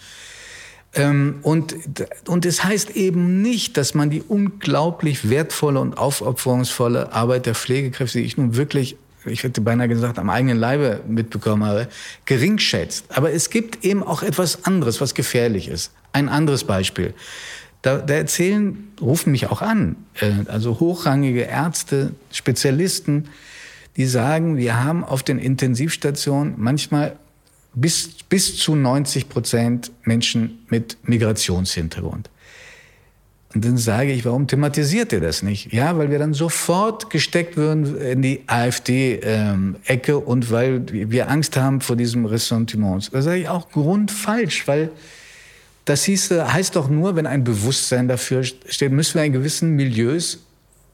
Ähm, 0.97 1.37
und, 1.43 1.75
und 2.27 2.47
es 2.47 2.65
heißt 2.65 2.97
eben 2.97 3.43
nicht, 3.43 3.77
dass 3.77 3.95
man 3.95 4.11
die 4.11 4.23
unglaublich 4.23 5.29
wertvolle 5.29 5.79
und 5.79 5.99
aufopferungsvolle 5.99 7.13
Arbeit 7.13 7.47
der 7.47 7.55
Pflegekräfte, 7.55 8.19
die 8.19 8.25
ich 8.25 8.37
nun 8.37 8.57
wirklich 8.57 8.97
ich 9.29 9.43
hätte 9.43 9.61
beinahe 9.61 9.89
gesagt, 9.89 10.19
am 10.19 10.31
eigenen 10.31 10.57
Leibe 10.57 11.01
mitbekommen 11.09 11.65
habe, 11.65 11.89
gering 12.25 12.59
schätzt. 12.59 13.07
Aber 13.09 13.33
es 13.33 13.51
gibt 13.51 13.85
eben 13.85 14.03
auch 14.03 14.23
etwas 14.23 14.65
anderes, 14.65 15.01
was 15.01 15.15
gefährlich 15.15 15.69
ist. 15.69 15.91
Ein 16.13 16.29
anderes 16.29 16.65
Beispiel. 16.65 17.13
Da, 17.83 17.99
da 17.99 18.15
erzählen, 18.15 18.89
rufen 19.01 19.33
mich 19.33 19.49
auch 19.49 19.63
an, 19.63 19.97
äh, 20.21 20.33
also 20.47 20.81
hochrangige 20.81 21.43
Ärzte, 21.43 22.13
Spezialisten, 22.33 23.29
die 23.97 24.07
sagen, 24.07 24.57
wir 24.57 24.83
haben 24.83 25.05
auf 25.05 25.23
den 25.23 25.39
Intensivstationen 25.39 26.55
manchmal 26.57 27.17
bis, 27.77 28.09
bis 28.29 28.57
zu 28.57 28.75
90 28.75 29.29
Prozent 29.29 29.93
Menschen 30.03 30.59
mit 30.69 30.97
Migrationshintergrund. 31.05 32.31
Und 33.55 33.65
dann 33.65 33.79
sage 33.79 34.13
ich, 34.13 34.25
warum 34.25 34.49
thematisiert 34.49 35.13
ihr 35.13 35.21
das 35.21 35.43
nicht? 35.43 35.73
Ja, 35.73 35.97
weil 35.97 36.11
wir 36.11 36.19
dann 36.19 36.35
sofort 36.35 37.09
gesteckt 37.11 37.57
würden 37.57 37.97
in 37.99 38.21
die 38.21 38.43
AfD-Ecke 38.47 40.13
ähm, 40.13 40.19
und 40.19 40.51
weil 40.51 40.85
wir 40.91 41.31
Angst 41.31 41.57
haben 41.57 41.81
vor 41.81 41.97
diesem 41.97 42.27
Ressentiment. 42.27 43.09
Da 43.15 43.23
sage 43.23 43.41
ich 43.41 43.49
auch 43.49 43.71
grundfalsch, 43.71 44.67
weil 44.67 44.91
das 45.85 46.05
hieß, 46.05 46.33
heißt 46.33 46.77
doch 46.77 46.89
nur, 46.89 47.15
wenn 47.15 47.27
ein 47.27 47.45
Bewusstsein 47.45 48.09
dafür 48.09 48.43
steht, 48.43 48.93
müssen 48.93 49.15
wir 49.15 49.25
in 49.25 49.33
gewissen 49.33 49.71
Milieus 49.71 50.45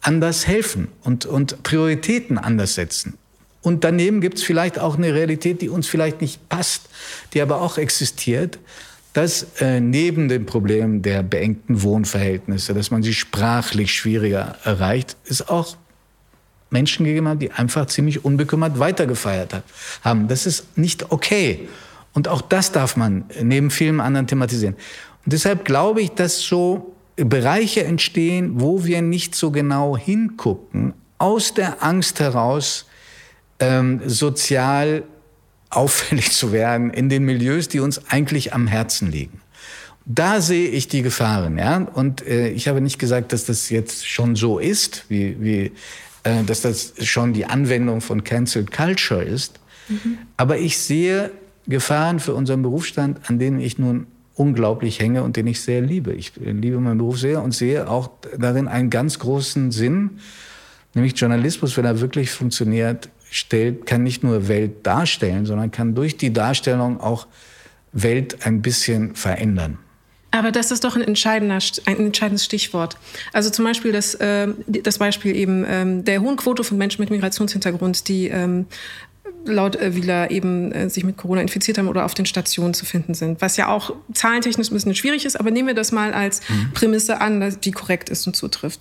anders 0.00 0.46
helfen 0.46 0.88
und, 1.02 1.26
und 1.26 1.62
Prioritäten 1.62 2.38
anders 2.38 2.74
setzen. 2.74 3.14
Und 3.62 3.84
daneben 3.84 4.20
gibt 4.20 4.38
es 4.38 4.44
vielleicht 4.44 4.78
auch 4.78 4.96
eine 4.96 5.14
Realität, 5.14 5.62
die 5.62 5.68
uns 5.68 5.86
vielleicht 5.86 6.20
nicht 6.20 6.48
passt, 6.48 6.88
die 7.32 7.40
aber 7.40 7.60
auch 7.60 7.78
existiert 7.78 8.58
dass 9.12 9.60
äh, 9.60 9.80
neben 9.80 10.28
dem 10.28 10.46
Problem 10.46 11.02
der 11.02 11.22
beengten 11.22 11.82
Wohnverhältnisse, 11.82 12.72
dass 12.72 12.90
man 12.90 13.02
sie 13.02 13.12
sprachlich 13.12 13.92
schwieriger 13.92 14.56
erreicht, 14.64 15.16
es 15.26 15.48
auch 15.48 15.76
Menschen 16.70 17.04
gegeben 17.04 17.28
hat, 17.28 17.42
die 17.42 17.52
einfach 17.52 17.86
ziemlich 17.86 18.24
unbekümmert 18.24 18.78
weitergefeiert 18.78 19.62
haben. 20.02 20.28
Das 20.28 20.46
ist 20.46 20.78
nicht 20.78 21.12
okay. 21.12 21.68
Und 22.14 22.28
auch 22.28 22.40
das 22.40 22.72
darf 22.72 22.96
man 22.96 23.24
neben 23.42 23.70
vielen 23.70 24.00
anderen 24.00 24.26
thematisieren. 24.26 24.74
Und 25.24 25.32
deshalb 25.34 25.66
glaube 25.66 26.00
ich, 26.00 26.10
dass 26.10 26.40
so 26.40 26.94
Bereiche 27.16 27.84
entstehen, 27.84 28.60
wo 28.60 28.84
wir 28.86 29.02
nicht 29.02 29.34
so 29.34 29.50
genau 29.50 29.98
hingucken, 29.98 30.94
aus 31.18 31.52
der 31.52 31.82
Angst 31.82 32.20
heraus, 32.20 32.86
ähm, 33.62 34.00
sozial 34.06 35.04
auffällig 35.70 36.32
zu 36.32 36.52
werden 36.52 36.90
in 36.90 37.08
den 37.08 37.24
Milieus, 37.24 37.68
die 37.68 37.80
uns 37.80 38.10
eigentlich 38.10 38.52
am 38.52 38.66
Herzen 38.66 39.10
liegen. 39.10 39.40
Da 40.04 40.40
sehe 40.40 40.68
ich 40.68 40.88
die 40.88 41.02
Gefahren, 41.02 41.58
ja. 41.58 41.76
Und 41.78 42.26
äh, 42.26 42.48
ich 42.48 42.66
habe 42.66 42.80
nicht 42.80 42.98
gesagt, 42.98 43.32
dass 43.32 43.44
das 43.44 43.70
jetzt 43.70 44.06
schon 44.06 44.34
so 44.34 44.58
ist, 44.58 45.04
wie, 45.08 45.36
wie 45.40 45.72
äh, 46.24 46.42
dass 46.44 46.62
das 46.62 46.94
schon 47.02 47.32
die 47.32 47.46
Anwendung 47.46 48.00
von 48.00 48.24
Cancel 48.24 48.66
Culture 48.66 49.22
ist. 49.22 49.60
Mhm. 49.88 50.18
Aber 50.36 50.58
ich 50.58 50.78
sehe 50.78 51.30
Gefahren 51.68 52.18
für 52.18 52.34
unseren 52.34 52.62
Berufsstand, 52.62 53.20
an 53.28 53.38
denen 53.38 53.60
ich 53.60 53.78
nun 53.78 54.08
unglaublich 54.34 54.98
hänge 54.98 55.22
und 55.22 55.36
den 55.36 55.46
ich 55.46 55.60
sehr 55.60 55.80
liebe. 55.80 56.12
Ich 56.14 56.32
liebe 56.36 56.78
meinen 56.80 56.98
Beruf 56.98 57.20
sehr 57.20 57.40
und 57.42 57.52
sehe 57.54 57.88
auch 57.88 58.10
darin 58.36 58.66
einen 58.66 58.90
ganz 58.90 59.20
großen 59.20 59.70
Sinn, 59.70 60.18
nämlich 60.94 61.14
Journalismus, 61.16 61.76
wenn 61.76 61.84
er 61.84 62.00
wirklich 62.00 62.32
funktioniert, 62.32 63.08
stellt, 63.32 63.86
kann 63.86 64.02
nicht 64.02 64.22
nur 64.22 64.46
Welt 64.46 64.86
darstellen, 64.86 65.46
sondern 65.46 65.70
kann 65.70 65.94
durch 65.94 66.18
die 66.18 66.32
Darstellung 66.32 67.00
auch 67.00 67.26
Welt 67.92 68.46
ein 68.46 68.60
bisschen 68.60 69.16
verändern. 69.16 69.78
Aber 70.30 70.50
das 70.50 70.70
ist 70.70 70.84
doch 70.84 70.96
ein, 70.96 71.02
entscheidender, 71.02 71.58
ein 71.86 71.96
entscheidendes 71.96 72.44
Stichwort. 72.44 72.96
Also 73.32 73.50
zum 73.50 73.64
Beispiel 73.64 73.92
das, 73.92 74.14
äh, 74.14 74.48
das 74.66 74.98
Beispiel 74.98 75.34
eben 75.34 75.64
ähm, 75.66 76.04
der 76.04 76.20
hohen 76.20 76.36
Quote 76.36 76.62
von 76.62 76.78
Menschen 76.78 77.02
mit 77.02 77.10
Migrationshintergrund, 77.10 78.08
die 78.08 78.28
ähm, 78.28 78.66
laut 79.44 79.76
äh, 79.76 79.94
Wieler 79.94 80.30
eben 80.30 80.72
äh, 80.72 80.88
sich 80.88 81.04
mit 81.04 81.16
Corona 81.16 81.40
infiziert 81.40 81.78
haben 81.78 81.88
oder 81.88 82.04
auf 82.04 82.14
den 82.14 82.26
Stationen 82.26 82.74
zu 82.74 82.84
finden 82.84 83.14
sind. 83.14 83.40
Was 83.40 83.56
ja 83.56 83.68
auch 83.68 83.94
zahlentechnisch 84.12 84.70
ein 84.70 84.74
bisschen 84.74 84.94
schwierig 84.94 85.24
ist, 85.24 85.38
aber 85.38 85.50
nehmen 85.50 85.68
wir 85.68 85.74
das 85.74 85.92
mal 85.92 86.12
als 86.12 86.40
mhm. 86.48 86.72
Prämisse 86.72 87.20
an, 87.20 87.56
die 87.62 87.72
korrekt 87.72 88.08
ist 88.10 88.26
und 88.26 88.34
zutrifft. 88.34 88.80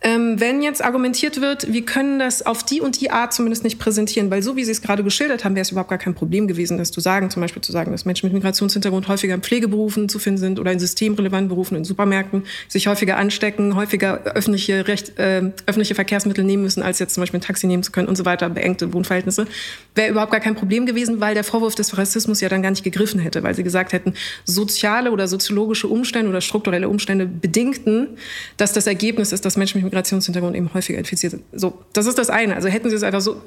Ähm, 0.00 0.38
wenn 0.38 0.62
jetzt 0.62 0.84
argumentiert 0.84 1.40
wird, 1.40 1.72
wir 1.72 1.84
können 1.84 2.20
das 2.20 2.46
auf 2.46 2.62
die 2.62 2.80
und 2.80 3.00
die 3.00 3.10
Art 3.10 3.34
zumindest 3.34 3.64
nicht 3.64 3.80
präsentieren, 3.80 4.30
weil 4.30 4.44
so 4.44 4.54
wie 4.54 4.64
Sie 4.64 4.70
es 4.70 4.80
gerade 4.80 5.02
geschildert 5.02 5.44
haben, 5.44 5.56
wäre 5.56 5.62
es 5.62 5.72
überhaupt 5.72 5.90
gar 5.90 5.98
kein 5.98 6.14
Problem 6.14 6.46
gewesen, 6.46 6.78
das 6.78 6.92
zu 6.92 7.00
sagen, 7.00 7.30
zum 7.30 7.42
Beispiel 7.42 7.62
zu 7.62 7.72
sagen, 7.72 7.90
dass 7.90 8.04
Menschen 8.04 8.26
mit 8.26 8.34
Migrationshintergrund 8.34 9.08
häufiger 9.08 9.34
in 9.34 9.42
Pflegeberufen 9.42 10.08
zu 10.08 10.20
finden 10.20 10.38
sind 10.38 10.60
oder 10.60 10.70
in 10.70 10.78
systemrelevanten 10.78 11.48
Berufen 11.48 11.76
in 11.76 11.84
Supermärkten, 11.84 12.44
sich 12.68 12.86
häufiger 12.86 13.16
anstecken, 13.16 13.74
häufiger 13.74 14.22
öffentliche, 14.36 14.86
Recht, 14.86 15.18
äh, 15.18 15.50
öffentliche 15.66 15.96
Verkehrsmittel 15.96 16.44
nehmen 16.44 16.62
müssen, 16.62 16.80
als 16.80 17.00
jetzt 17.00 17.14
zum 17.14 17.22
Beispiel 17.22 17.40
ein 17.40 17.42
Taxi 17.42 17.66
nehmen 17.66 17.82
zu 17.82 17.90
können 17.90 18.06
und 18.06 18.14
so 18.14 18.24
weiter, 18.24 18.48
beengte 18.50 18.92
Wohnverhältnisse, 18.92 19.48
wäre 19.96 20.10
überhaupt 20.10 20.30
gar 20.30 20.40
kein 20.40 20.54
Problem 20.54 20.86
gewesen, 20.86 21.20
weil 21.20 21.34
der 21.34 21.42
Vorwurf 21.42 21.74
des 21.74 21.98
Rassismus 21.98 22.40
ja 22.40 22.48
dann 22.48 22.62
gar 22.62 22.70
nicht 22.70 22.84
gegriffen 22.84 23.18
hätte, 23.18 23.42
weil 23.42 23.56
Sie 23.56 23.64
gesagt 23.64 23.92
hätten, 23.92 24.14
soziale 24.44 25.10
oder 25.10 25.26
soziologische 25.26 25.88
Umstände 25.88 26.30
oder 26.30 26.40
strukturelle 26.40 26.88
Umstände 26.88 27.26
bedingten, 27.26 28.10
dass 28.58 28.72
das 28.72 28.86
Ergebnis 28.86 29.32
ist, 29.32 29.44
dass 29.44 29.56
Menschen 29.56 29.82
mit 29.82 29.87
Migrationshintergrund 29.88 30.56
eben 30.56 30.72
häufiger 30.74 30.98
infiziert 30.98 31.32
sind. 31.32 31.44
So, 31.52 31.82
das 31.92 32.06
ist 32.06 32.18
das 32.18 32.30
eine. 32.30 32.54
Also 32.54 32.68
hätten 32.68 32.90
sie 32.90 32.96
es 32.96 33.02
einfach 33.02 33.20
so, 33.20 33.42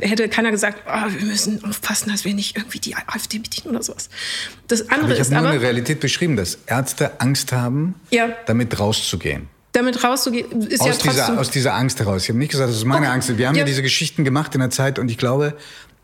hätte 0.00 0.28
keiner 0.28 0.50
gesagt, 0.50 0.82
oh, 0.86 1.10
wir 1.18 1.26
müssen 1.26 1.64
aufpassen, 1.64 2.10
dass 2.10 2.24
wir 2.24 2.34
nicht 2.34 2.56
irgendwie 2.56 2.78
die 2.78 2.94
AfD 2.94 3.38
bedienen 3.38 3.74
oder 3.74 3.82
sowas. 3.82 4.08
Das 4.68 4.82
andere 4.82 5.04
aber 5.04 5.14
ich 5.14 5.20
ist 5.20 5.30
nur 5.30 5.40
aber 5.40 5.50
eine 5.50 5.60
Realität 5.60 6.00
beschrieben, 6.00 6.36
dass 6.36 6.58
Ärzte 6.66 7.20
Angst 7.20 7.52
haben, 7.52 7.94
ja. 8.10 8.28
damit 8.46 8.78
rauszugehen 8.78 9.48
damit 9.74 10.04
rauszugehen, 10.04 10.62
ist 10.62 10.82
aus 10.82 10.86
ja 10.86 10.92
trotzdem... 10.92 11.10
Dieser, 11.10 11.40
aus 11.40 11.50
dieser 11.50 11.74
Angst 11.74 11.98
heraus. 11.98 12.22
Ich 12.22 12.28
habe 12.28 12.38
nicht 12.38 12.52
gesagt, 12.52 12.70
das 12.70 12.76
ist 12.76 12.84
meine 12.84 13.06
okay. 13.06 13.14
Angst. 13.14 13.36
Wir 13.36 13.48
haben 13.48 13.56
ja. 13.56 13.62
ja. 13.62 13.66
diese 13.66 13.82
Geschichten 13.82 14.24
gemacht 14.24 14.54
in 14.54 14.60
der 14.60 14.70
Zeit 14.70 15.00
und 15.00 15.10
ich 15.10 15.18
glaube, 15.18 15.56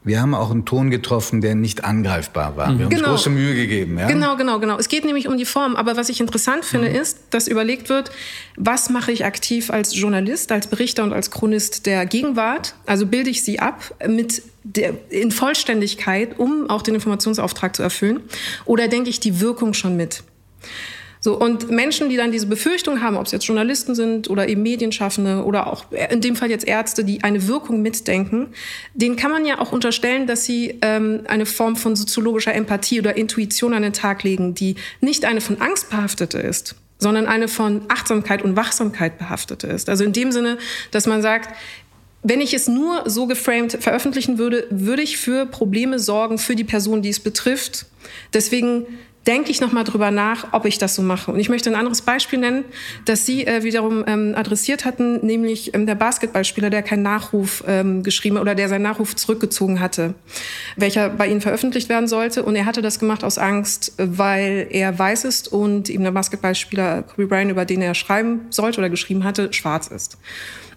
wir 0.02 0.22
haben 0.22 0.34
auch 0.34 0.50
einen 0.50 0.64
Ton 0.64 0.90
getroffen, 0.90 1.42
der 1.42 1.54
nicht 1.54 1.84
angreifbar 1.84 2.56
war. 2.56 2.68
Wir 2.68 2.84
haben 2.84 2.90
genau. 2.90 3.12
uns 3.12 3.22
große 3.22 3.30
Mühe 3.30 3.54
gegeben. 3.54 3.98
Ja? 3.98 4.06
Genau, 4.06 4.36
genau, 4.36 4.58
genau. 4.58 4.78
Es 4.78 4.88
geht 4.88 5.04
nämlich 5.04 5.28
um 5.28 5.36
die 5.36 5.44
Form. 5.44 5.76
Aber 5.76 5.96
was 5.96 6.08
ich 6.08 6.20
interessant 6.20 6.64
finde, 6.64 6.88
mhm. 6.88 6.94
ist, 6.94 7.18
dass 7.30 7.46
überlegt 7.46 7.90
wird, 7.90 8.10
was 8.56 8.88
mache 8.88 9.12
ich 9.12 9.26
aktiv 9.26 9.70
als 9.70 9.94
Journalist, 9.94 10.52
als 10.52 10.68
Berichter 10.68 11.02
und 11.02 11.12
als 11.12 11.30
Chronist 11.30 11.84
der 11.84 12.06
Gegenwart? 12.06 12.74
Also 12.86 13.06
bilde 13.06 13.28
ich 13.28 13.44
sie 13.44 13.60
ab 13.60 13.94
mit 14.08 14.42
der, 14.64 14.94
in 15.10 15.32
Vollständigkeit, 15.32 16.38
um 16.38 16.70
auch 16.70 16.80
den 16.80 16.94
Informationsauftrag 16.94 17.76
zu 17.76 17.82
erfüllen? 17.82 18.20
Oder 18.64 18.88
denke 18.88 19.10
ich 19.10 19.20
die 19.20 19.40
Wirkung 19.40 19.74
schon 19.74 19.98
mit? 19.98 20.22
So, 21.22 21.38
und 21.38 21.70
Menschen, 21.70 22.08
die 22.08 22.16
dann 22.16 22.32
diese 22.32 22.46
Befürchtung 22.46 23.02
haben, 23.02 23.16
ob 23.16 23.26
es 23.26 23.32
jetzt 23.32 23.46
Journalisten 23.46 23.94
sind 23.94 24.30
oder 24.30 24.48
eben 24.48 24.62
Medienschaffende 24.62 25.44
oder 25.44 25.66
auch 25.66 25.84
in 25.92 26.22
dem 26.22 26.34
Fall 26.34 26.50
jetzt 26.50 26.66
Ärzte, 26.66 27.04
die 27.04 27.22
eine 27.22 27.46
Wirkung 27.46 27.82
mitdenken, 27.82 28.48
denen 28.94 29.16
kann 29.16 29.30
man 29.30 29.44
ja 29.44 29.58
auch 29.58 29.72
unterstellen, 29.72 30.26
dass 30.26 30.46
sie 30.46 30.78
ähm, 30.80 31.20
eine 31.28 31.44
Form 31.44 31.76
von 31.76 31.94
soziologischer 31.94 32.54
Empathie 32.54 33.00
oder 33.00 33.18
Intuition 33.18 33.74
an 33.74 33.82
den 33.82 33.92
Tag 33.92 34.22
legen, 34.22 34.54
die 34.54 34.76
nicht 35.02 35.26
eine 35.26 35.42
von 35.42 35.60
Angst 35.60 35.90
behaftete 35.90 36.38
ist, 36.38 36.74
sondern 36.98 37.26
eine 37.26 37.48
von 37.48 37.82
Achtsamkeit 37.88 38.42
und 38.42 38.56
Wachsamkeit 38.56 39.18
behaftete 39.18 39.66
ist. 39.66 39.90
Also 39.90 40.04
in 40.04 40.14
dem 40.14 40.32
Sinne, 40.32 40.56
dass 40.90 41.06
man 41.06 41.20
sagt, 41.20 41.54
wenn 42.22 42.40
ich 42.40 42.54
es 42.54 42.66
nur 42.68 43.08
so 43.08 43.26
geframed 43.26 43.72
veröffentlichen 43.82 44.38
würde, 44.38 44.66
würde 44.70 45.02
ich 45.02 45.18
für 45.18 45.46
Probleme 45.46 45.98
sorgen 45.98 46.38
für 46.38 46.54
die 46.54 46.64
Person, 46.64 47.02
die 47.02 47.08
es 47.08 47.20
betrifft. 47.20 47.86
Deswegen 48.34 48.86
denke 49.26 49.50
ich 49.50 49.60
nochmal 49.60 49.84
drüber 49.84 50.10
nach, 50.10 50.52
ob 50.52 50.64
ich 50.64 50.78
das 50.78 50.94
so 50.94 51.02
mache. 51.02 51.30
Und 51.30 51.38
ich 51.38 51.48
möchte 51.48 51.68
ein 51.70 51.76
anderes 51.76 52.02
Beispiel 52.02 52.38
nennen, 52.38 52.64
das 53.04 53.26
Sie 53.26 53.46
äh, 53.46 53.62
wiederum 53.62 54.04
ähm, 54.06 54.34
adressiert 54.34 54.84
hatten, 54.84 55.24
nämlich 55.24 55.74
ähm, 55.74 55.86
der 55.86 55.94
Basketballspieler, 55.94 56.70
der 56.70 56.82
keinen 56.82 57.02
Nachruf 57.02 57.62
ähm, 57.66 58.02
geschrieben 58.02 58.38
oder 58.38 58.54
der 58.54 58.68
seinen 58.68 58.82
Nachruf 58.82 59.14
zurückgezogen 59.14 59.80
hatte, 59.80 60.14
welcher 60.76 61.10
bei 61.10 61.26
Ihnen 61.26 61.42
veröffentlicht 61.42 61.88
werden 61.88 62.08
sollte. 62.08 62.42
Und 62.42 62.56
er 62.56 62.64
hatte 62.64 62.80
das 62.80 62.98
gemacht 62.98 63.22
aus 63.22 63.36
Angst, 63.36 63.92
weil 63.98 64.66
er 64.70 64.98
weiß 64.98 65.24
ist 65.24 65.48
und 65.48 65.90
eben 65.90 66.04
der 66.04 66.12
Basketballspieler 66.12 67.02
Kobe 67.02 67.26
Bryant, 67.26 67.50
über 67.50 67.66
den 67.66 67.82
er 67.82 67.94
schreiben 67.94 68.46
sollte 68.48 68.78
oder 68.78 68.88
geschrieben 68.88 69.24
hatte, 69.24 69.52
schwarz 69.52 69.88
ist. 69.88 70.16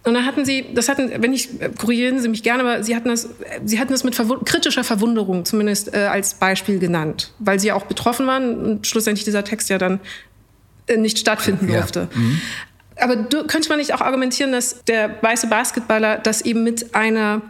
Und 0.06 0.16
dann 0.16 0.26
hatten 0.26 0.44
sie, 0.44 0.66
das 0.74 0.90
hatten, 0.90 1.12
wenn 1.22 1.32
ich, 1.32 1.50
korrigieren 1.80 2.20
Sie 2.20 2.28
mich 2.28 2.44
gerne, 2.44 2.64
aber 2.64 2.84
sie 2.84 2.94
hatten 2.96 3.08
das, 3.08 3.30
sie 3.64 3.80
hatten 3.80 3.94
das 3.94 4.04
mit 4.04 4.16
verwu 4.16 4.38
kritischer 4.44 4.84
Verwunderung 4.84 5.46
zumindest 5.46 5.94
äh, 5.94 6.00
als 6.00 6.34
Beispiel 6.34 6.78
genannt, 6.78 7.32
weil 7.40 7.58
sie 7.60 7.68
ja 7.68 7.76
auch 7.76 7.86
betroffen 7.86 8.28
waren 8.28 8.58
und 8.58 8.88
schlussendlich 8.88 9.24
dieser 9.24 9.46
Text 9.46 9.70
ja 9.70 9.78
dann 9.78 10.02
äh, 10.88 10.98
nicht 10.98 11.20
stattfinden 11.20 11.68
durfte. 11.68 12.10
Ja. 12.12 12.20
Mhm. 12.20 12.42
Aber 12.98 13.16
du, 13.16 13.48
könnte 13.48 13.70
man 13.70 13.80
nicht 13.80 13.94
auch 13.94 14.02
argumentieren, 14.02 14.52
dass 14.52 14.84
der 14.84 15.22
weiße 15.22 15.48
Basketballer 15.48 16.18
das 16.18 16.42
eben 16.42 16.64
mit 16.64 16.94
einer 16.94 17.42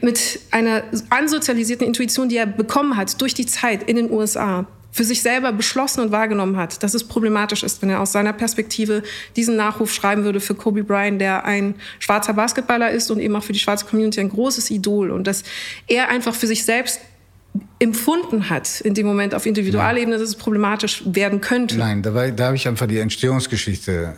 mit 0.00 0.40
einer 0.50 0.84
ansozialisierten 1.10 1.86
Intuition, 1.86 2.28
die 2.28 2.36
er 2.36 2.46
bekommen 2.46 2.96
hat 2.96 3.20
durch 3.20 3.34
die 3.34 3.46
Zeit 3.46 3.82
in 3.84 3.96
den 3.96 4.10
USA, 4.10 4.66
für 4.90 5.04
sich 5.04 5.22
selber 5.22 5.52
beschlossen 5.52 6.00
und 6.00 6.12
wahrgenommen 6.12 6.56
hat, 6.56 6.82
dass 6.82 6.94
es 6.94 7.04
problematisch 7.04 7.62
ist, 7.62 7.82
wenn 7.82 7.90
er 7.90 8.00
aus 8.00 8.12
seiner 8.12 8.32
Perspektive 8.32 9.02
diesen 9.36 9.56
Nachruf 9.56 9.92
schreiben 9.92 10.24
würde 10.24 10.40
für 10.40 10.54
Kobe 10.54 10.82
Bryant, 10.82 11.20
der 11.20 11.44
ein 11.44 11.74
schwarzer 11.98 12.32
Basketballer 12.32 12.90
ist 12.90 13.10
und 13.10 13.20
eben 13.20 13.36
auch 13.36 13.42
für 13.42 13.52
die 13.52 13.58
schwarze 13.58 13.84
Community 13.84 14.20
ein 14.20 14.30
großes 14.30 14.70
Idol 14.70 15.10
und 15.10 15.26
dass 15.26 15.44
er 15.86 16.08
einfach 16.08 16.34
für 16.34 16.46
sich 16.46 16.64
selbst 16.64 17.00
empfunden 17.78 18.50
hat 18.50 18.80
in 18.80 18.94
dem 18.94 19.06
Moment 19.06 19.34
auf 19.34 19.46
Individualebene, 19.46 20.18
dass 20.18 20.28
es 20.28 20.34
problematisch 20.34 21.02
werden 21.06 21.40
könnte. 21.40 21.76
Nein, 21.76 22.02
da, 22.02 22.14
war, 22.14 22.28
da 22.30 22.46
habe 22.46 22.56
ich 22.56 22.66
einfach 22.66 22.86
die 22.86 22.98
Entstehungsgeschichte 22.98 24.14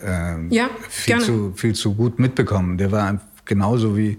äh, 0.50 0.54
ja, 0.54 0.70
viel, 0.88 1.18
zu, 1.18 1.52
viel 1.56 1.74
zu 1.74 1.94
gut 1.94 2.18
mitbekommen. 2.18 2.78
Der 2.78 2.90
war 2.90 3.20
genauso 3.44 3.96
wie 3.96 4.18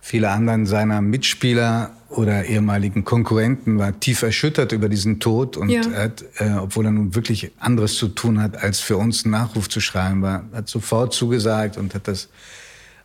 viele 0.00 0.30
anderen 0.30 0.66
seiner 0.66 1.00
Mitspieler 1.00 1.92
oder 2.16 2.44
ehemaligen 2.44 3.04
Konkurrenten 3.04 3.78
war 3.78 3.98
tief 3.98 4.22
erschüttert 4.22 4.72
über 4.72 4.88
diesen 4.88 5.20
Tod 5.20 5.56
und 5.56 5.68
ja. 5.68 5.82
hat, 5.92 6.24
äh, 6.38 6.52
obwohl 6.52 6.86
er 6.86 6.90
nun 6.90 7.14
wirklich 7.14 7.52
anderes 7.58 7.96
zu 7.96 8.08
tun 8.08 8.40
hat, 8.40 8.62
als 8.62 8.80
für 8.80 8.96
uns 8.96 9.24
einen 9.24 9.32
Nachruf 9.32 9.68
zu 9.68 9.80
schreiben, 9.80 10.22
war, 10.22 10.44
hat 10.52 10.68
sofort 10.68 11.14
zugesagt 11.14 11.76
und 11.76 11.94
hat 11.94 12.08
das 12.08 12.28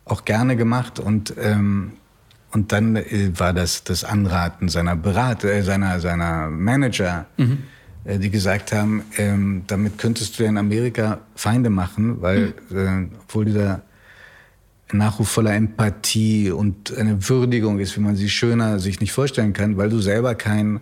auch 0.04 0.24
gerne 0.24 0.56
gemacht 0.56 1.00
und 1.00 1.34
ähm, 1.38 1.92
und 2.50 2.72
dann 2.72 2.96
äh, 2.96 3.30
war 3.34 3.52
das 3.52 3.84
das 3.84 4.04
Anraten 4.04 4.68
seiner 4.68 4.96
Berater, 4.96 5.52
äh, 5.52 5.62
seiner 5.62 6.00
seiner 6.00 6.48
Manager, 6.48 7.26
mhm. 7.36 7.58
äh, 8.04 8.18
die 8.18 8.30
gesagt 8.30 8.72
haben, 8.72 9.02
ähm, 9.16 9.64
damit 9.66 9.98
könntest 9.98 10.38
du 10.38 10.44
ja 10.44 10.48
in 10.48 10.56
Amerika 10.56 11.18
Feinde 11.34 11.70
machen, 11.70 12.22
weil 12.22 12.54
mhm. 12.70 12.76
äh, 12.76 13.16
obwohl 13.22 13.44
dieser 13.46 13.82
Nachruf 14.92 15.28
voller 15.28 15.54
Empathie 15.54 16.50
und 16.50 16.96
eine 16.96 17.28
Würdigung 17.28 17.78
ist, 17.78 17.96
wie 17.96 18.00
man 18.00 18.16
sie 18.16 18.30
schöner 18.30 18.78
sich 18.78 19.00
nicht 19.00 19.12
vorstellen 19.12 19.52
kann, 19.52 19.76
weil 19.76 19.90
du 19.90 20.00
selber 20.00 20.34
kein 20.34 20.80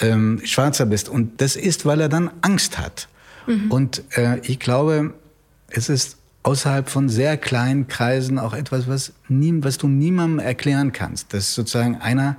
ähm, 0.00 0.40
Schwarzer 0.44 0.86
bist. 0.86 1.08
Und 1.08 1.40
das 1.40 1.56
ist, 1.56 1.84
weil 1.84 2.00
er 2.00 2.08
dann 2.08 2.30
Angst 2.42 2.78
hat. 2.78 3.08
Mhm. 3.46 3.70
Und 3.70 4.02
äh, 4.16 4.38
ich 4.42 4.60
glaube, 4.60 5.14
es 5.68 5.88
ist 5.88 6.16
außerhalb 6.44 6.88
von 6.88 7.08
sehr 7.08 7.36
kleinen 7.36 7.88
Kreisen 7.88 8.38
auch 8.38 8.54
etwas, 8.54 8.88
was, 8.88 9.12
nie, 9.28 9.54
was 9.62 9.78
du 9.78 9.88
niemandem 9.88 10.38
erklären 10.38 10.92
kannst. 10.92 11.34
Das 11.34 11.48
ist 11.48 11.54
sozusagen 11.54 11.96
einer, 11.96 12.36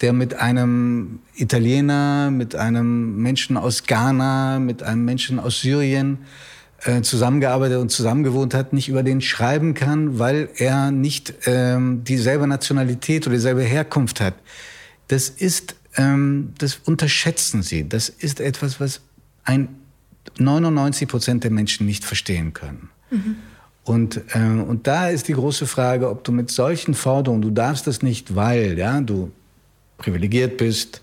der 0.00 0.12
mit 0.12 0.34
einem 0.34 1.20
Italiener, 1.34 2.30
mit 2.30 2.54
einem 2.54 3.16
Menschen 3.16 3.56
aus 3.56 3.84
Ghana, 3.84 4.58
mit 4.58 4.82
einem 4.82 5.04
Menschen 5.04 5.38
aus 5.38 5.60
Syrien 5.60 6.18
äh, 6.84 7.02
zusammengearbeitet 7.02 7.78
und 7.78 7.90
zusammengewohnt 7.90 8.54
hat, 8.54 8.72
nicht 8.72 8.88
über 8.88 9.02
den 9.02 9.20
schreiben 9.20 9.74
kann, 9.74 10.18
weil 10.18 10.48
er 10.56 10.90
nicht 10.90 11.34
ähm, 11.46 12.04
dieselbe 12.04 12.46
Nationalität 12.46 13.26
oder 13.26 13.36
dieselbe 13.36 13.62
Herkunft 13.62 14.20
hat. 14.20 14.34
Das 15.08 15.28
ist, 15.28 15.74
ähm, 15.96 16.54
das 16.58 16.76
unterschätzen 16.84 17.62
Sie. 17.62 17.88
Das 17.88 18.08
ist 18.08 18.40
etwas, 18.40 18.80
was 18.80 19.00
ein 19.44 19.68
99 20.38 21.08
Prozent 21.08 21.44
der 21.44 21.50
Menschen 21.50 21.86
nicht 21.86 22.04
verstehen 22.04 22.52
können. 22.52 22.90
Mhm. 23.10 23.36
Und, 23.84 24.20
äh, 24.34 24.38
und 24.38 24.86
da 24.86 25.08
ist 25.08 25.28
die 25.28 25.32
große 25.32 25.66
Frage, 25.66 26.10
ob 26.10 26.22
du 26.22 26.30
mit 26.30 26.50
solchen 26.50 26.94
Forderungen, 26.94 27.42
du 27.42 27.50
darfst 27.50 27.86
das 27.86 28.02
nicht, 28.02 28.36
weil 28.36 28.78
ja, 28.78 29.00
du 29.00 29.32
privilegiert 29.96 30.58
bist, 30.58 31.02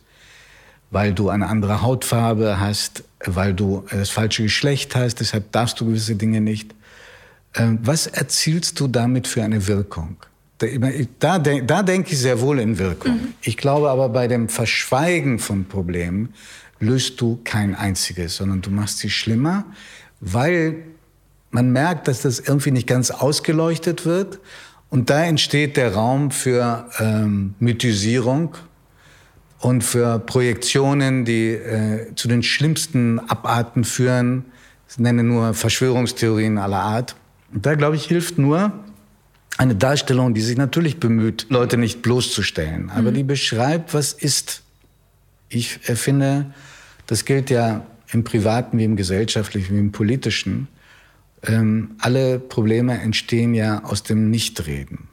weil 0.91 1.13
du 1.13 1.29
eine 1.29 1.47
andere 1.47 1.81
Hautfarbe 1.81 2.59
hast, 2.59 3.03
weil 3.25 3.53
du 3.53 3.85
das 3.91 4.09
falsche 4.09 4.43
Geschlecht 4.43 4.95
hast, 4.95 5.19
deshalb 5.19 5.51
darfst 5.51 5.79
du 5.79 5.85
gewisse 5.85 6.15
Dinge 6.15 6.41
nicht. 6.41 6.73
Äh, 7.53 7.71
was 7.81 8.07
erzielst 8.07 8.79
du 8.79 8.87
damit 8.87 9.27
für 9.27 9.43
eine 9.43 9.67
Wirkung? 9.67 10.17
Da, 11.19 11.37
da 11.37 11.83
denke 11.83 12.13
ich 12.13 12.19
sehr 12.19 12.39
wohl 12.39 12.59
in 12.59 12.77
Wirkung. 12.77 13.13
Mhm. 13.15 13.33
Ich 13.41 13.57
glaube 13.57 13.89
aber 13.89 14.07
bei 14.09 14.27
dem 14.27 14.47
Verschweigen 14.47 15.37
von 15.37 15.65
Problemen 15.65 16.33
löst 16.79 17.19
du 17.19 17.39
kein 17.43 17.75
einziges, 17.75 18.37
sondern 18.37 18.61
du 18.61 18.69
machst 18.69 18.99
sie 18.99 19.09
schlimmer, 19.09 19.65
weil 20.21 20.77
man 21.51 21.71
merkt, 21.71 22.07
dass 22.07 22.21
das 22.21 22.39
irgendwie 22.39 22.71
nicht 22.71 22.87
ganz 22.87 23.11
ausgeleuchtet 23.11 24.05
wird. 24.05 24.39
Und 24.89 25.09
da 25.09 25.23
entsteht 25.23 25.77
der 25.77 25.93
Raum 25.93 26.31
für 26.31 26.89
ähm, 26.99 27.55
Mythisierung 27.59 28.55
und 29.59 29.83
für 29.83 30.19
Projektionen, 30.19 31.25
die 31.25 31.51
äh, 31.51 32.13
zu 32.15 32.27
den 32.27 32.43
schlimmsten 32.43 33.19
Abarten 33.19 33.83
führen. 33.83 34.45
Ich 34.89 34.99
nenne 34.99 35.23
nur 35.23 35.53
Verschwörungstheorien 35.53 36.57
aller 36.57 36.81
Art. 36.81 37.15
Und 37.53 37.65
da, 37.65 37.75
glaube 37.75 37.95
ich, 37.95 38.05
hilft 38.05 38.37
nur 38.37 38.71
eine 39.57 39.75
Darstellung, 39.75 40.33
die 40.33 40.41
sich 40.41 40.57
natürlich 40.57 40.99
bemüht, 40.99 41.47
Leute 41.49 41.77
nicht 41.77 42.01
bloßzustellen, 42.01 42.89
aber 42.89 43.11
mhm. 43.11 43.15
die 43.15 43.23
beschreibt, 43.23 43.93
was 43.93 44.11
ist. 44.13 44.63
Ich 45.47 45.77
finde, 45.77 46.53
das 47.07 47.23
gilt 47.23 47.49
ja 47.49 47.85
im 48.11 48.23
Privaten 48.23 48.77
wie 48.77 48.83
im 48.83 48.95
Gesellschaftlichen 48.95 49.75
wie 49.75 49.79
im 49.79 49.91
Politischen 49.91 50.67
ähm, 51.47 51.95
alle 51.99 52.39
Probleme 52.39 52.99
entstehen 52.99 53.53
ja 53.53 53.83
aus 53.83 54.03
dem 54.03 54.29
Nichtreden 54.29 55.07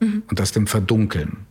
mhm. 0.00 0.22
und 0.28 0.40
aus 0.40 0.52
dem 0.52 0.66
Verdunkeln. 0.66 1.47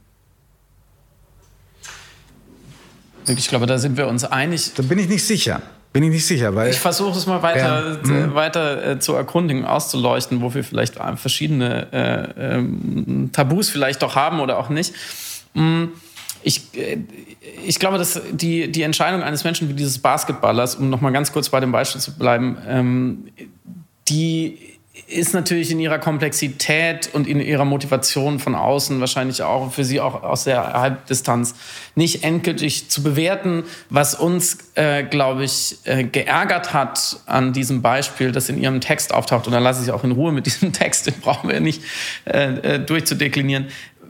Ich 3.28 3.48
glaube, 3.48 3.66
da 3.66 3.78
sind 3.78 3.98
wir 3.98 4.08
uns 4.08 4.24
einig. 4.24 4.74
Da 4.76 4.84
bin 4.84 5.00
ich 5.00 5.10
nicht 5.10 5.26
sicher. 5.26 5.62
Bin 5.94 6.04
ich 6.04 6.10
nicht 6.10 6.28
sicher, 6.28 6.54
weil. 6.54 6.70
Ich 6.70 6.80
versuche 6.80 7.18
es 7.18 7.26
mal 7.26 7.42
weiter, 7.42 7.98
ja. 8.06 8.12
mhm. 8.28 8.36
weiter 8.36 8.86
äh, 8.86 9.00
zu 9.00 9.13
erkundigen, 9.13 9.66
auszuleuchten, 9.66 10.42
wo 10.42 10.54
wir 10.54 10.63
vielleicht 10.63 10.96
verschiedene 11.16 11.88
äh, 11.92 12.58
äh, 12.60 12.63
Tabus 13.32 13.70
vielleicht 13.70 14.02
doch 14.02 14.16
haben 14.16 14.40
oder 14.40 14.60
auch 14.60 14.70
nicht. 14.70 14.94
Mhm. 15.54 15.94
Ich, 16.44 16.76
äh, 16.76 17.00
ich 17.66 17.80
glaube, 17.80 17.98
dass 17.98 18.22
die, 18.32 18.72
die 18.72 18.84
Entscheidung 18.84 19.24
eines 19.24 19.44
Menschen 19.44 19.70
wie 19.70 19.74
dieses 19.74 20.00
Basketballers, 20.00 20.76
um 20.76 20.90
nochmal 20.90 21.13
ganz 21.13 21.32
kurz 21.32 21.50
bei 21.50 21.60
dem 21.60 21.72
Beispiel 21.72 22.02
zu 22.02 22.18
bleiben, 22.18 22.58
ähm, 22.68 23.30
die 24.08 24.77
ist 25.08 25.34
natürlich 25.34 25.72
in 25.72 25.80
ihrer 25.80 26.00
Komplexität 26.00 27.10
und 27.14 27.28
in 27.28 27.40
ihrer 27.40 27.66
Motivation 27.66 28.40
von 28.40 28.56
außen 28.56 29.00
wahrscheinlich 29.00 29.44
auch 29.44 29.72
für 29.72 29.84
sie 29.84 30.02
auch 30.02 30.24
aus 30.24 30.46
der 30.46 30.74
Halbdistanz 30.74 31.56
nicht 31.96 32.24
endgültig 32.24 32.90
zu 32.90 33.04
bewerten. 33.04 33.64
Was 33.90 34.16
uns, 34.16 34.58
äh, 34.76 35.04
glaube 35.04 35.44
ich, 35.44 35.78
äh, 35.84 36.04
geärgert 36.04 36.74
hat 36.74 37.20
an 37.26 37.54
diesem 37.54 37.82
Beispiel, 37.82 38.32
das 38.32 38.50
in 38.50 38.58
ihrem 38.58 38.82
Text 38.82 39.14
auftaucht, 39.14 39.48
und 39.48 39.54
da 39.54 39.60
lasse 39.60 39.82
ich 39.82 39.86
sie 39.86 39.92
auch 39.92 40.04
in 40.04 40.12
Ruhe 40.12 40.32
mit 40.32 40.46
diesem 40.48 40.74
Text, 40.74 41.08
den 41.08 41.20
brauchen 41.20 41.50
wir 41.50 41.60
nicht 41.60 41.84
äh, 42.26 42.76
äh 42.76 42.80
durchzudeklinieren, 42.80 43.68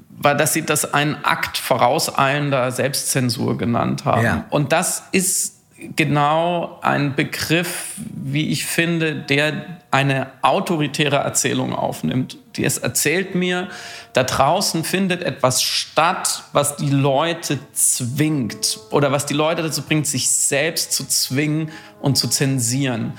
war, 0.09 0.35
dass 0.35 0.53
sie 0.53 0.65
das 0.65 0.93
einen 0.93 1.15
Akt 1.23 1.57
vorauseilender 1.57 2.71
Selbstzensur 2.71 3.57
genannt 3.57 4.05
haben. 4.05 4.23
Ja. 4.23 4.45
Und 4.49 4.71
das 4.71 5.03
ist 5.11 5.56
genau 5.95 6.79
ein 6.81 7.15
Begriff, 7.15 7.95
wie 7.97 8.49
ich 8.49 8.65
finde, 8.65 9.15
der 9.15 9.77
eine 9.91 10.27
autoritäre 10.41 11.17
Erzählung 11.17 11.73
aufnimmt. 11.73 12.37
Die 12.55 12.65
es 12.65 12.77
erzählt 12.77 13.35
mir, 13.35 13.69
da 14.13 14.23
draußen 14.23 14.83
findet 14.83 15.21
etwas 15.23 15.61
statt, 15.61 16.43
was 16.51 16.75
die 16.75 16.89
Leute 16.89 17.59
zwingt 17.73 18.79
oder 18.89 19.11
was 19.11 19.25
die 19.25 19.33
Leute 19.33 19.61
dazu 19.61 19.83
bringt, 19.83 20.07
sich 20.07 20.29
selbst 20.31 20.91
zu 20.91 21.05
zwingen 21.05 21.71
und 22.01 22.17
zu 22.17 22.27
zensieren. 22.27 23.13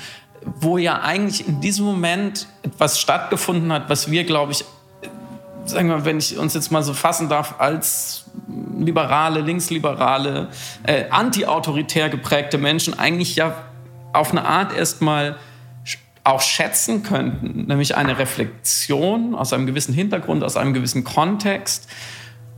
Wo 0.60 0.78
ja 0.78 1.00
eigentlich 1.00 1.46
in 1.46 1.60
diesem 1.60 1.84
Moment 1.84 2.48
etwas 2.62 3.00
stattgefunden 3.00 3.72
hat, 3.72 3.88
was 3.88 4.10
wir, 4.10 4.24
glaube 4.24 4.52
ich, 4.52 4.64
sagen 5.64 5.88
wir, 5.88 6.04
wenn 6.04 6.18
ich 6.18 6.38
uns 6.38 6.54
jetzt 6.54 6.70
mal 6.70 6.82
so 6.82 6.94
fassen 6.94 7.28
darf, 7.28 7.56
als 7.58 8.27
liberale, 8.78 9.40
linksliberale, 9.40 10.48
äh, 10.84 11.04
antiautoritär 11.10 12.08
geprägte 12.08 12.58
Menschen 12.58 12.98
eigentlich 12.98 13.36
ja 13.36 13.54
auf 14.12 14.30
eine 14.30 14.44
Art 14.44 14.76
erstmal 14.76 15.36
auch 16.24 16.42
schätzen 16.42 17.02
könnten, 17.02 17.66
nämlich 17.66 17.96
eine 17.96 18.18
Reflexion 18.18 19.34
aus 19.34 19.52
einem 19.52 19.66
gewissen 19.66 19.94
Hintergrund, 19.94 20.44
aus 20.44 20.56
einem 20.56 20.74
gewissen 20.74 21.02
Kontext. 21.02 21.88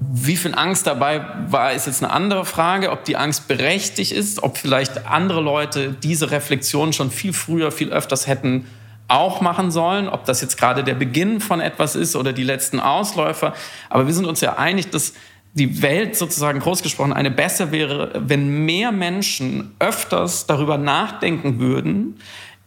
Wie 0.01 0.37
viel 0.37 0.55
Angst 0.55 0.87
dabei 0.87 1.25
war, 1.49 1.73
ist 1.73 1.87
jetzt 1.87 2.03
eine 2.03 2.13
andere 2.13 2.45
Frage, 2.45 2.91
ob 2.91 3.05
die 3.05 3.17
Angst 3.17 3.47
berechtigt 3.49 4.13
ist, 4.13 4.43
ob 4.43 4.57
vielleicht 4.57 5.07
andere 5.07 5.41
Leute 5.41 5.93
diese 6.03 6.31
Reflexion 6.31 6.93
schon 6.93 7.11
viel 7.11 7.33
früher, 7.33 7.71
viel 7.71 7.91
öfters 7.91 8.27
hätten 8.27 8.67
auch 9.09 9.41
machen 9.41 9.71
sollen, 9.71 10.09
ob 10.09 10.25
das 10.25 10.41
jetzt 10.41 10.57
gerade 10.57 10.85
der 10.85 10.95
Beginn 10.95 11.41
von 11.41 11.61
etwas 11.61 11.97
ist 11.97 12.17
oder 12.17 12.33
die 12.33 12.45
letzten 12.45 12.81
Ausläufer. 12.81 13.55
Aber 13.89 14.07
wir 14.07 14.15
sind 14.15 14.25
uns 14.25 14.41
ja 14.41 14.57
einig, 14.57 14.91
dass 14.91 15.15
die 15.55 15.83
Welt 15.83 16.17
sozusagen 16.17 16.61
groß 16.61 16.83
gesprochen 16.83 17.13
eine 17.13 17.31
besser 17.31 17.73
wäre, 17.73 18.13
wenn 18.15 18.65
mehr 18.65 18.93
Menschen 18.93 19.75
öfters 19.79 20.47
darüber 20.47 20.79
nachdenken 20.79 21.59
würden, 21.59 22.21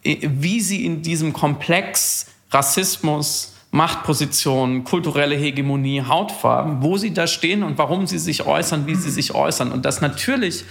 wie 0.04 0.60
sie 0.60 0.86
in 0.86 1.02
diesem 1.02 1.32
Komplex 1.32 2.28
Rassismus, 2.52 3.56
Machtpositionen, 3.72 4.84
kulturelle 4.84 5.36
Hegemonie, 5.36 6.04
Hautfarben, 6.08 6.84
wo 6.84 6.98
sie 6.98 7.14
da 7.14 7.26
stehen 7.26 7.64
und 7.64 7.78
warum 7.78 8.06
sie 8.06 8.20
sich 8.20 8.46
äußern, 8.46 8.86
wie 8.86 8.96
sie 8.96 9.10
sich 9.10 9.34
äußern. 9.34 9.72
Und 9.72 9.86
dass 9.86 10.02
natürlich 10.02 10.66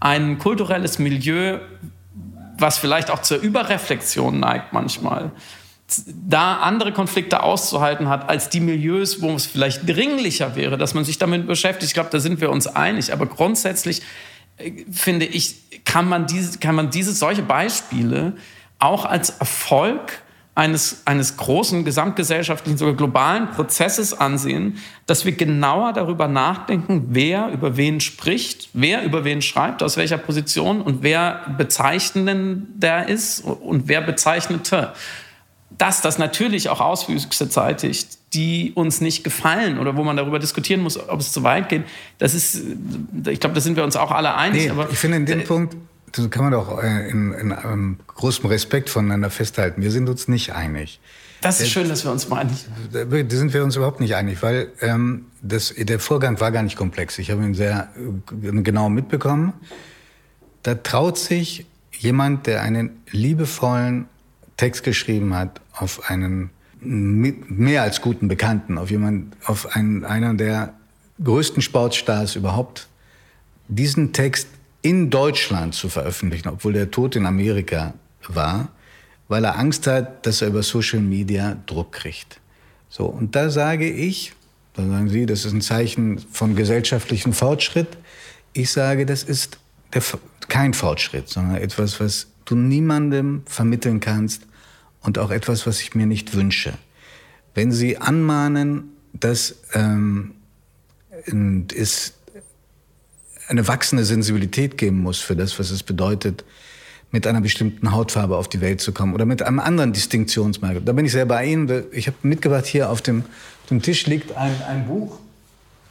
ein 0.00 0.38
kulturelles 0.38 0.98
Milieu 0.98 1.60
was 2.58 2.78
vielleicht 2.78 3.10
auch 3.10 3.22
zur 3.22 3.38
Überreflexion 3.38 4.40
neigt 4.40 4.72
manchmal, 4.72 5.30
da 6.06 6.58
andere 6.58 6.92
Konflikte 6.92 7.42
auszuhalten 7.42 8.08
hat 8.08 8.28
als 8.28 8.50
die 8.50 8.60
Milieus, 8.60 9.22
wo 9.22 9.34
es 9.34 9.46
vielleicht 9.46 9.88
dringlicher 9.88 10.54
wäre, 10.54 10.76
dass 10.76 10.94
man 10.94 11.04
sich 11.04 11.18
damit 11.18 11.46
beschäftigt. 11.46 11.88
Ich 11.88 11.94
glaube, 11.94 12.10
da 12.10 12.20
sind 12.20 12.40
wir 12.40 12.50
uns 12.50 12.66
einig. 12.66 13.12
Aber 13.12 13.26
grundsätzlich 13.26 14.02
äh, 14.58 14.72
finde 14.92 15.24
ich, 15.24 15.84
kann 15.84 16.08
man 16.08 16.26
diese, 16.26 16.58
kann 16.58 16.74
man 16.74 16.90
diese 16.90 17.12
solche 17.12 17.42
Beispiele 17.42 18.34
auch 18.78 19.06
als 19.06 19.30
Erfolg 19.30 20.22
eines, 20.54 21.02
eines 21.06 21.36
großen 21.36 21.84
gesamtgesellschaftlichen, 21.84 22.76
sogar 22.76 22.94
globalen 22.94 23.50
Prozesses 23.52 24.12
ansehen, 24.12 24.78
dass 25.06 25.24
wir 25.24 25.32
genauer 25.32 25.92
darüber 25.92 26.26
nachdenken, 26.26 27.06
wer 27.10 27.48
über 27.50 27.76
wen 27.76 28.00
spricht, 28.00 28.68
wer 28.72 29.04
über 29.04 29.24
wen 29.24 29.40
schreibt, 29.40 29.82
aus 29.82 29.96
welcher 29.96 30.18
Position 30.18 30.80
und 30.82 31.02
wer 31.02 31.54
bezeichnender 31.56 33.08
ist 33.08 33.40
und 33.40 33.86
wer 33.86 34.00
bezeichnete. 34.00 34.92
Dass 35.70 36.00
das 36.00 36.18
natürlich 36.18 36.70
auch 36.70 36.80
Auswüchse 36.80 37.48
zeitigt, 37.48 38.18
die 38.32 38.72
uns 38.74 39.00
nicht 39.00 39.22
gefallen 39.22 39.78
oder 39.78 39.96
wo 39.96 40.04
man 40.04 40.16
darüber 40.16 40.38
diskutieren 40.38 40.80
muss, 40.80 40.98
ob 41.08 41.20
es 41.20 41.32
zu 41.32 41.42
weit 41.42 41.68
geht, 41.68 41.84
das 42.18 42.34
ist, 42.34 42.62
ich 43.26 43.40
glaube, 43.40 43.54
da 43.54 43.60
sind 43.60 43.76
wir 43.76 43.84
uns 43.84 43.96
auch 43.96 44.10
alle 44.10 44.34
einig. 44.34 44.72
Nee, 44.72 44.84
ich 44.90 44.98
finde 44.98 45.18
in 45.18 45.26
dem 45.26 45.40
äh, 45.40 45.44
Punkt, 45.44 45.76
das 46.12 46.30
kann 46.30 46.44
man 46.44 46.52
doch 46.52 46.82
äh, 46.82 47.08
in, 47.10 47.32
in, 47.32 47.50
in 47.50 47.96
großem 48.06 48.46
Respekt 48.46 48.90
voneinander 48.90 49.30
festhalten. 49.30 49.82
Wir 49.82 49.90
sind 49.90 50.08
uns 50.08 50.28
nicht 50.28 50.52
einig. 50.52 51.00
Das 51.40 51.60
ist 51.60 51.70
schön, 51.70 51.88
dass 51.88 52.04
wir 52.04 52.10
uns 52.10 52.28
mal 52.28 52.40
einig 52.40 52.56
sind. 52.58 53.30
Da 53.30 53.36
sind 53.36 53.54
wir 53.54 53.62
uns 53.62 53.76
überhaupt 53.76 54.00
nicht 54.00 54.16
einig, 54.16 54.42
weil 54.42 54.72
ähm, 54.80 55.26
das, 55.40 55.72
der 55.76 56.00
Vorgang 56.00 56.40
war 56.40 56.50
gar 56.50 56.62
nicht 56.62 56.76
komplex. 56.76 57.18
Ich 57.18 57.30
habe 57.30 57.44
ihn 57.44 57.54
sehr 57.54 57.88
äh, 57.96 58.62
genau 58.62 58.88
mitbekommen. 58.88 59.52
Da 60.64 60.74
traut 60.74 61.16
sich 61.16 61.66
jemand, 61.92 62.46
der 62.46 62.62
einen 62.62 63.02
liebevollen 63.10 64.06
Text 64.58 64.82
geschrieben 64.82 65.34
hat, 65.34 65.62
auf 65.72 66.10
einen 66.10 66.50
mehr 66.80 67.82
als 67.82 68.02
guten 68.02 68.28
Bekannten, 68.28 68.76
auf 68.76 68.90
jemand, 68.90 69.34
auf 69.44 69.74
einen, 69.74 70.04
einer 70.04 70.34
der 70.34 70.74
größten 71.22 71.62
Sportstars 71.62 72.36
überhaupt, 72.36 72.88
diesen 73.68 74.12
Text 74.12 74.48
in 74.82 75.10
Deutschland 75.10 75.74
zu 75.74 75.88
veröffentlichen, 75.88 76.48
obwohl 76.48 76.72
der 76.72 76.90
Tod 76.90 77.16
in 77.16 77.26
Amerika 77.26 77.94
war, 78.28 78.68
weil 79.28 79.44
er 79.44 79.58
Angst 79.58 79.86
hat, 79.86 80.26
dass 80.26 80.42
er 80.42 80.48
über 80.48 80.62
Social 80.62 81.00
Media 81.00 81.56
Druck 81.66 81.92
kriegt. 81.92 82.40
So, 82.88 83.06
und 83.06 83.34
da 83.34 83.50
sage 83.50 83.90
ich, 83.90 84.32
da 84.74 84.86
sagen 84.86 85.08
Sie, 85.08 85.26
das 85.26 85.44
ist 85.44 85.52
ein 85.52 85.60
Zeichen 85.60 86.18
von 86.18 86.54
gesellschaftlichem 86.54 87.32
Fortschritt. 87.32 87.98
Ich 88.52 88.70
sage, 88.70 89.04
das 89.04 89.22
ist 89.24 89.58
der, 89.92 90.02
kein 90.48 90.72
Fortschritt, 90.72 91.28
sondern 91.28 91.56
etwas, 91.56 92.00
was 92.00 92.28
du 92.48 92.56
niemandem 92.56 93.42
vermitteln 93.46 94.00
kannst 94.00 94.42
und 95.00 95.18
auch 95.18 95.30
etwas, 95.30 95.66
was 95.66 95.80
ich 95.80 95.94
mir 95.94 96.06
nicht 96.06 96.34
wünsche. 96.34 96.74
Wenn 97.54 97.72
Sie 97.72 97.98
anmahnen, 97.98 98.90
dass 99.12 99.56
ähm, 99.74 100.34
es 101.74 102.14
eine 103.48 103.66
wachsende 103.66 104.04
Sensibilität 104.04 104.78
geben 104.78 104.98
muss 104.98 105.18
für 105.18 105.34
das, 105.34 105.58
was 105.58 105.70
es 105.70 105.82
bedeutet, 105.82 106.44
mit 107.10 107.26
einer 107.26 107.40
bestimmten 107.40 107.92
Hautfarbe 107.92 108.36
auf 108.36 108.48
die 108.48 108.60
Welt 108.60 108.80
zu 108.80 108.92
kommen 108.92 109.14
oder 109.14 109.24
mit 109.24 109.42
einem 109.42 109.60
anderen 109.60 109.92
Distinktionsmerkmal. 109.92 110.82
Da 110.84 110.92
bin 110.92 111.06
ich 111.06 111.12
sehr 111.12 111.24
bei 111.24 111.46
Ihnen. 111.46 111.84
Ich 111.92 112.06
habe 112.06 112.16
mitgebracht, 112.22 112.66
hier 112.66 112.90
auf 112.90 113.00
dem, 113.00 113.20
auf 113.20 113.68
dem 113.70 113.80
Tisch 113.80 114.06
liegt 114.06 114.36
ein, 114.36 114.52
ein 114.68 114.86
Buch 114.86 115.18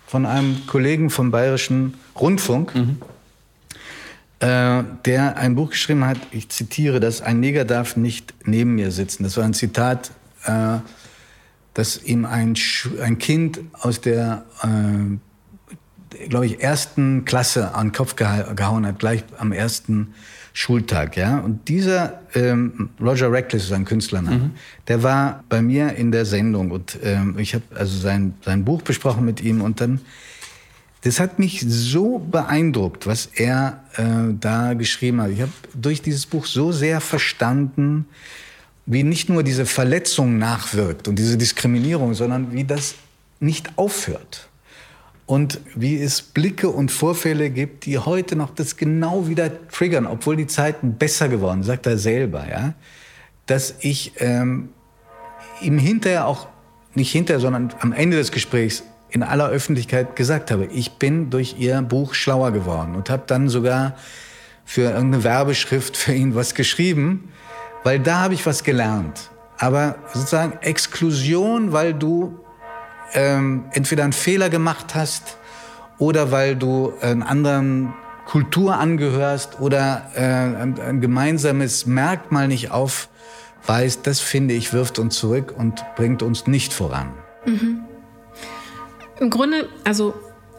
von 0.06 0.26
einem 0.26 0.68
Kollegen 0.68 1.10
vom 1.10 1.32
Bayerischen 1.32 1.96
Rundfunk, 2.20 2.76
mhm. 2.76 2.98
Äh, 4.40 4.84
der 5.06 5.38
ein 5.38 5.56
Buch 5.56 5.72
geschrieben 5.72 6.06
hat, 6.06 6.18
ich 6.32 6.50
zitiere 6.50 7.00
das, 7.00 7.22
ein 7.22 7.40
Neger 7.40 7.66
darf 7.66 7.98
nicht 7.98 8.34
neben 8.46 8.76
mir 8.76 8.92
sitzen. 8.92 9.24
Das 9.24 9.38
war 9.38 9.44
ein 9.44 9.54
Zitat, 9.54 10.12
äh, 10.46 10.78
das 11.74 12.04
ihm 12.04 12.26
ein, 12.26 12.56
ein 13.02 13.18
Kind 13.18 13.60
aus 13.74 14.02
der 14.02 14.46
äh, 14.64 15.18
glaube 16.30 16.46
ich, 16.46 16.62
ersten 16.62 17.26
Klasse 17.26 17.74
an 17.74 17.88
den 17.88 17.94
Kopf 17.94 18.16
gehauen 18.16 18.86
hat, 18.86 19.00
gleich 19.00 19.24
am 19.38 19.52
ersten 19.52 20.14
Schultag, 20.54 21.18
ja. 21.18 21.38
Und 21.40 21.68
dieser 21.68 22.22
ähm, 22.34 22.90
Roger 23.00 23.32
Reckless 23.32 23.66
ist 23.66 23.74
ein 23.74 23.86
Künstlername. 23.86 24.38
Mhm. 24.38 24.52
Der 24.88 25.04
war 25.04 25.44
bei 25.50 25.62
mir 25.62 25.94
in 25.96 26.12
der 26.12 26.26
Sendung 26.26 26.72
und 26.72 26.98
ähm, 27.04 27.38
ich 27.38 27.54
habe 27.54 27.64
also 27.76 27.98
sein 28.00 28.34
sein 28.44 28.66
Buch 28.66 28.82
besprochen 28.82 29.24
mit 29.24 29.42
ihm 29.42 29.62
und 29.62 29.82
dann 29.82 30.02
das 31.02 31.20
hat 31.20 31.40
mich 31.40 31.64
so 31.68 32.20
beeindruckt, 32.20 33.06
was 33.08 33.28
er 33.36 33.84
äh, 33.96 34.34
da 34.40 34.74
geschrieben 34.74 35.22
hat. 35.22 35.32
Ich 35.32 35.42
habe 35.42 35.52
durch 35.74 36.02
dieses 36.02 36.26
Buch 36.26 36.46
so 36.46 36.72
sehr 36.72 37.02
verstanden, 37.02 38.06
wie 38.86 39.04
nicht 39.04 39.30
nur 39.30 39.44
diese 39.44 39.66
Verletzung 39.66 40.38
nachwirkt 40.38 41.08
und 41.08 41.20
diese 41.20 41.38
Diskriminierung, 41.38 42.14
sondern 42.14 42.54
wie 42.54 42.64
das 42.64 42.96
nicht 43.40 43.78
aufhört 43.78 44.50
und 45.26 45.60
wie 45.76 46.02
es 46.02 46.22
Blicke 46.22 46.70
und 46.70 46.90
Vorfälle 46.90 47.50
gibt, 47.50 47.86
die 47.86 48.00
heute 48.00 48.36
noch 48.36 48.56
das 48.56 48.78
genau 48.78 49.28
wieder 49.28 49.68
triggern, 49.70 50.08
obwohl 50.08 50.38
die 50.38 50.48
Zeiten 50.48 50.94
besser 50.94 51.28
geworden, 51.28 51.64
sagt 51.64 51.86
er 51.86 51.98
selber, 51.98 52.48
ja, 52.50 52.74
dass 53.46 53.76
ich 53.82 54.14
ähm, 54.18 54.70
ihm 55.62 55.78
hinterher 55.78 56.26
auch, 56.26 56.48
nicht 56.96 57.12
hinterher, 57.12 57.42
sondern 57.42 57.74
am 57.82 57.92
Ende 57.92 58.18
des 58.18 58.32
Gesprächs 58.32 58.84
in 59.10 59.24
aller 59.24 59.50
Öffentlichkeit 59.50 60.16
gesagt 60.16 60.52
habe, 60.52 60.66
ich 60.66 60.94
bin 60.94 61.30
durch 61.30 61.56
ihr 61.58 61.82
Buch 61.82 62.14
schlauer 62.14 62.52
geworden 62.52 62.96
und 62.96 63.10
habe 63.10 63.24
dann 63.28 63.50
sogar 63.50 63.96
für 64.66 64.82
irgendeine 64.82 65.24
Werbeschrift 65.24 65.96
für 65.96 66.14
ihn 66.14 66.36
was 66.36 66.54
geschrieben, 66.54 67.32
weil 67.84 68.00
da 68.00 68.20
habe 68.20 68.34
ich 68.34 68.46
was 68.46 68.64
gelernt. 68.64 69.32
Aber 69.58 69.96
sozusagen 70.14 70.60
Exklusion, 70.62 71.72
weil 71.72 71.94
du 71.94 72.40
ähm, 73.14 73.66
entweder 73.72 74.04
einen 74.04 74.14
Fehler 74.14 74.50
gemacht 74.50 74.94
hast 74.94 75.38
oder 75.98 76.32
weil 76.32 76.56
du 76.56 76.94
einer 77.02 77.28
anderen 77.28 77.94
Kultur 78.26 78.78
angehörst 78.78 79.62
oder 79.62 80.12
äh, 80.16 80.22
ein, 80.22 80.80
ein 80.80 81.02
gemeinsames 81.02 81.86
Merkmal 81.86 82.50
nicht 82.50 82.72
aufweist, 82.72 84.06
das 84.06 84.20
finde 84.20 84.54
ich, 84.54 84.74
wirft 84.74 85.00
uns 85.00 85.16
zurück 85.16 85.54
und 85.58 85.84
bringt 85.96 86.22
uns 86.22 86.46
nicht 86.46 86.74
voran. 86.74 87.14
Mhm. 87.46 87.87
Im 89.20 89.30
Grunde, 89.30 89.68
also 89.84 90.14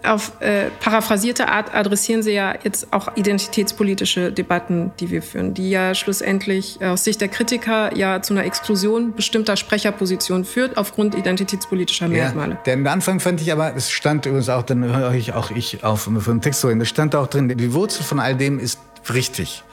auf 0.04 0.32
äh, 0.40 0.70
paraphrasierte 0.80 1.48
Art 1.48 1.74
adressieren 1.74 2.22
Sie 2.22 2.32
ja 2.32 2.54
jetzt 2.62 2.92
auch 2.92 3.16
identitätspolitische 3.16 4.32
Debatten, 4.32 4.92
die 5.00 5.10
wir 5.10 5.22
führen, 5.22 5.54
die 5.54 5.70
ja 5.70 5.94
schlussendlich 5.94 6.78
aus 6.84 7.04
Sicht 7.04 7.20
der 7.20 7.28
Kritiker 7.28 7.96
ja 7.96 8.22
zu 8.22 8.34
einer 8.34 8.44
Exklusion 8.44 9.14
bestimmter 9.14 9.56
Sprecherpositionen 9.56 10.44
führt 10.44 10.76
aufgrund 10.76 11.14
identitätspolitischer 11.14 12.08
Merkmale. 12.08 12.58
Ja, 12.64 12.76
den 12.76 12.86
Anfang 12.86 13.20
fand 13.20 13.40
ich 13.40 13.52
aber, 13.52 13.74
es 13.74 13.90
stand 13.90 14.26
übrigens 14.26 14.48
auch, 14.48 14.62
dann 14.62 14.84
höre 14.84 15.14
ich 15.14 15.32
auch 15.32 15.50
ich 15.50 15.82
auf 15.84 16.02
von 16.02 16.40
Text 16.40 16.64
reden, 16.64 16.78
das 16.78 16.88
stand 16.88 17.14
auch 17.16 17.26
drin, 17.26 17.48
die 17.48 17.72
Wurzel 17.72 18.04
von 18.04 18.20
all 18.20 18.36
dem 18.36 18.58
ist 18.58 18.78
richtig. 19.12 19.64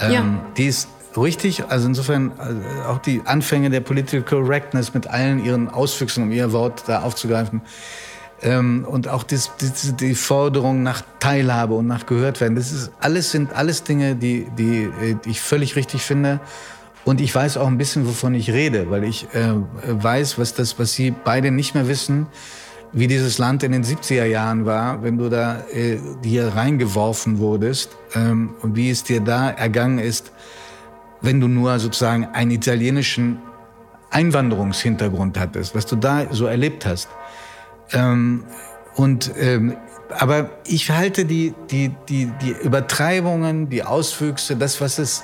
Ähm, 0.00 0.12
ja. 0.12 0.24
Die 0.56 0.66
ist 0.66 0.88
richtig, 1.20 1.64
also 1.68 1.88
insofern 1.88 2.32
also 2.38 2.60
auch 2.88 2.98
die 2.98 3.22
Anfänge 3.24 3.70
der 3.70 3.80
Political 3.80 4.22
Correctness 4.22 4.94
mit 4.94 5.06
allen 5.06 5.44
ihren 5.44 5.68
Auswüchsen, 5.68 6.24
um 6.24 6.32
ihr 6.32 6.52
Wort 6.52 6.84
da 6.86 7.02
aufzugreifen, 7.02 7.62
ähm, 8.42 8.86
und 8.88 9.08
auch 9.08 9.24
das, 9.24 9.50
die, 9.56 9.92
die, 9.92 10.14
Forderung 10.14 10.82
nach 10.82 11.02
Teilhabe 11.18 11.74
und 11.74 11.86
nach 11.86 12.06
gehört 12.06 12.40
werden. 12.40 12.54
Das 12.54 12.70
ist 12.70 12.92
alles 13.00 13.32
sind 13.32 13.52
alles 13.52 13.82
Dinge, 13.82 14.14
die, 14.14 14.46
die, 14.56 14.90
die 15.24 15.30
ich 15.30 15.40
völlig 15.40 15.74
richtig 15.74 16.02
finde. 16.02 16.40
Und 17.04 17.20
ich 17.20 17.34
weiß 17.34 17.56
auch 17.56 17.66
ein 17.66 17.78
bisschen, 17.78 18.06
wovon 18.06 18.34
ich 18.34 18.50
rede, 18.50 18.90
weil 18.90 19.02
ich 19.02 19.26
äh, 19.34 19.54
weiß, 19.86 20.38
was 20.38 20.54
das, 20.54 20.78
was 20.78 20.92
Sie 20.92 21.10
beide 21.10 21.50
nicht 21.50 21.74
mehr 21.74 21.88
wissen, 21.88 22.26
wie 22.92 23.06
dieses 23.06 23.38
Land 23.38 23.62
in 23.62 23.72
den 23.72 23.84
70er 23.84 24.24
Jahren 24.24 24.66
war, 24.66 25.02
wenn 25.02 25.18
du 25.18 25.28
da 25.28 25.60
äh, 25.72 25.98
hier 26.22 26.48
reingeworfen 26.48 27.38
wurdest 27.38 27.96
ähm, 28.14 28.54
und 28.62 28.76
wie 28.76 28.90
es 28.90 29.04
dir 29.04 29.20
da 29.20 29.50
ergangen 29.50 29.98
ist, 29.98 30.32
wenn 31.20 31.40
du 31.40 31.48
nur 31.48 31.78
sozusagen 31.78 32.26
einen 32.26 32.50
italienischen 32.50 33.38
Einwanderungshintergrund 34.10 35.38
hattest, 35.38 35.74
was 35.74 35.86
du 35.86 35.96
da 35.96 36.26
so 36.32 36.46
erlebt 36.46 36.86
hast. 36.86 37.08
Ähm, 37.92 38.44
und 38.96 39.32
ähm, 39.38 39.76
aber 40.10 40.50
ich 40.64 40.90
halte 40.90 41.24
die, 41.24 41.54
die, 41.70 41.92
die, 42.08 42.32
die 42.42 42.50
Übertreibungen, 42.62 43.68
die 43.68 43.82
Auswüchse, 43.82 44.56
das, 44.56 44.80
was 44.80 44.98
es 44.98 45.22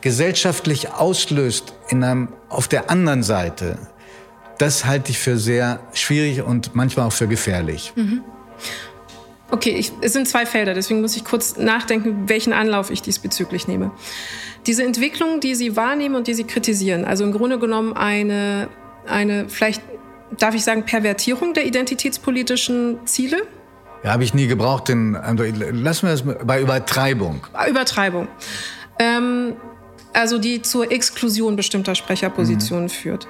gesellschaftlich 0.00 0.92
auslöst 0.92 1.74
in 1.88 2.04
einem, 2.04 2.28
auf 2.48 2.68
der 2.68 2.90
anderen 2.90 3.22
Seite, 3.22 3.78
das 4.58 4.84
halte 4.84 5.12
ich 5.12 5.18
für 5.18 5.38
sehr 5.38 5.80
schwierig 5.92 6.42
und 6.42 6.74
manchmal 6.74 7.06
auch 7.06 7.12
für 7.12 7.28
gefährlich. 7.28 7.92
Mhm. 7.96 8.22
Okay, 9.50 9.70
ich, 9.70 9.92
es 10.02 10.12
sind 10.12 10.28
zwei 10.28 10.44
Felder, 10.44 10.74
deswegen 10.74 11.00
muss 11.00 11.16
ich 11.16 11.24
kurz 11.24 11.56
nachdenken, 11.56 12.28
welchen 12.28 12.52
Anlauf 12.52 12.90
ich 12.90 13.00
diesbezüglich 13.00 13.66
nehme. 13.66 13.90
Diese 14.66 14.84
Entwicklung, 14.84 15.40
die 15.40 15.54
Sie 15.54 15.74
wahrnehmen 15.74 16.16
und 16.16 16.26
die 16.26 16.34
Sie 16.34 16.44
kritisieren, 16.44 17.04
also 17.04 17.24
im 17.24 17.32
Grunde 17.32 17.58
genommen 17.58 17.94
eine, 17.94 18.68
eine 19.06 19.48
vielleicht 19.48 19.82
darf 20.36 20.54
ich 20.54 20.64
sagen, 20.64 20.84
Pervertierung 20.84 21.54
der 21.54 21.66
identitätspolitischen 21.66 22.98
Ziele? 23.06 23.38
Ja, 24.04 24.12
habe 24.12 24.24
ich 24.24 24.34
nie 24.34 24.46
gebraucht. 24.46 24.88
Den, 24.88 25.16
also, 25.16 25.44
lassen 25.44 26.06
wir 26.06 26.12
das 26.12 26.46
bei 26.46 26.60
Übertreibung. 26.60 27.46
Übertreibung. 27.68 28.28
Ähm, 28.98 29.54
also 30.12 30.38
die 30.38 30.62
zur 30.62 30.90
Exklusion 30.90 31.56
bestimmter 31.56 31.94
Sprecherpositionen 31.94 32.86
mhm. 32.86 32.90
führt. 32.90 33.28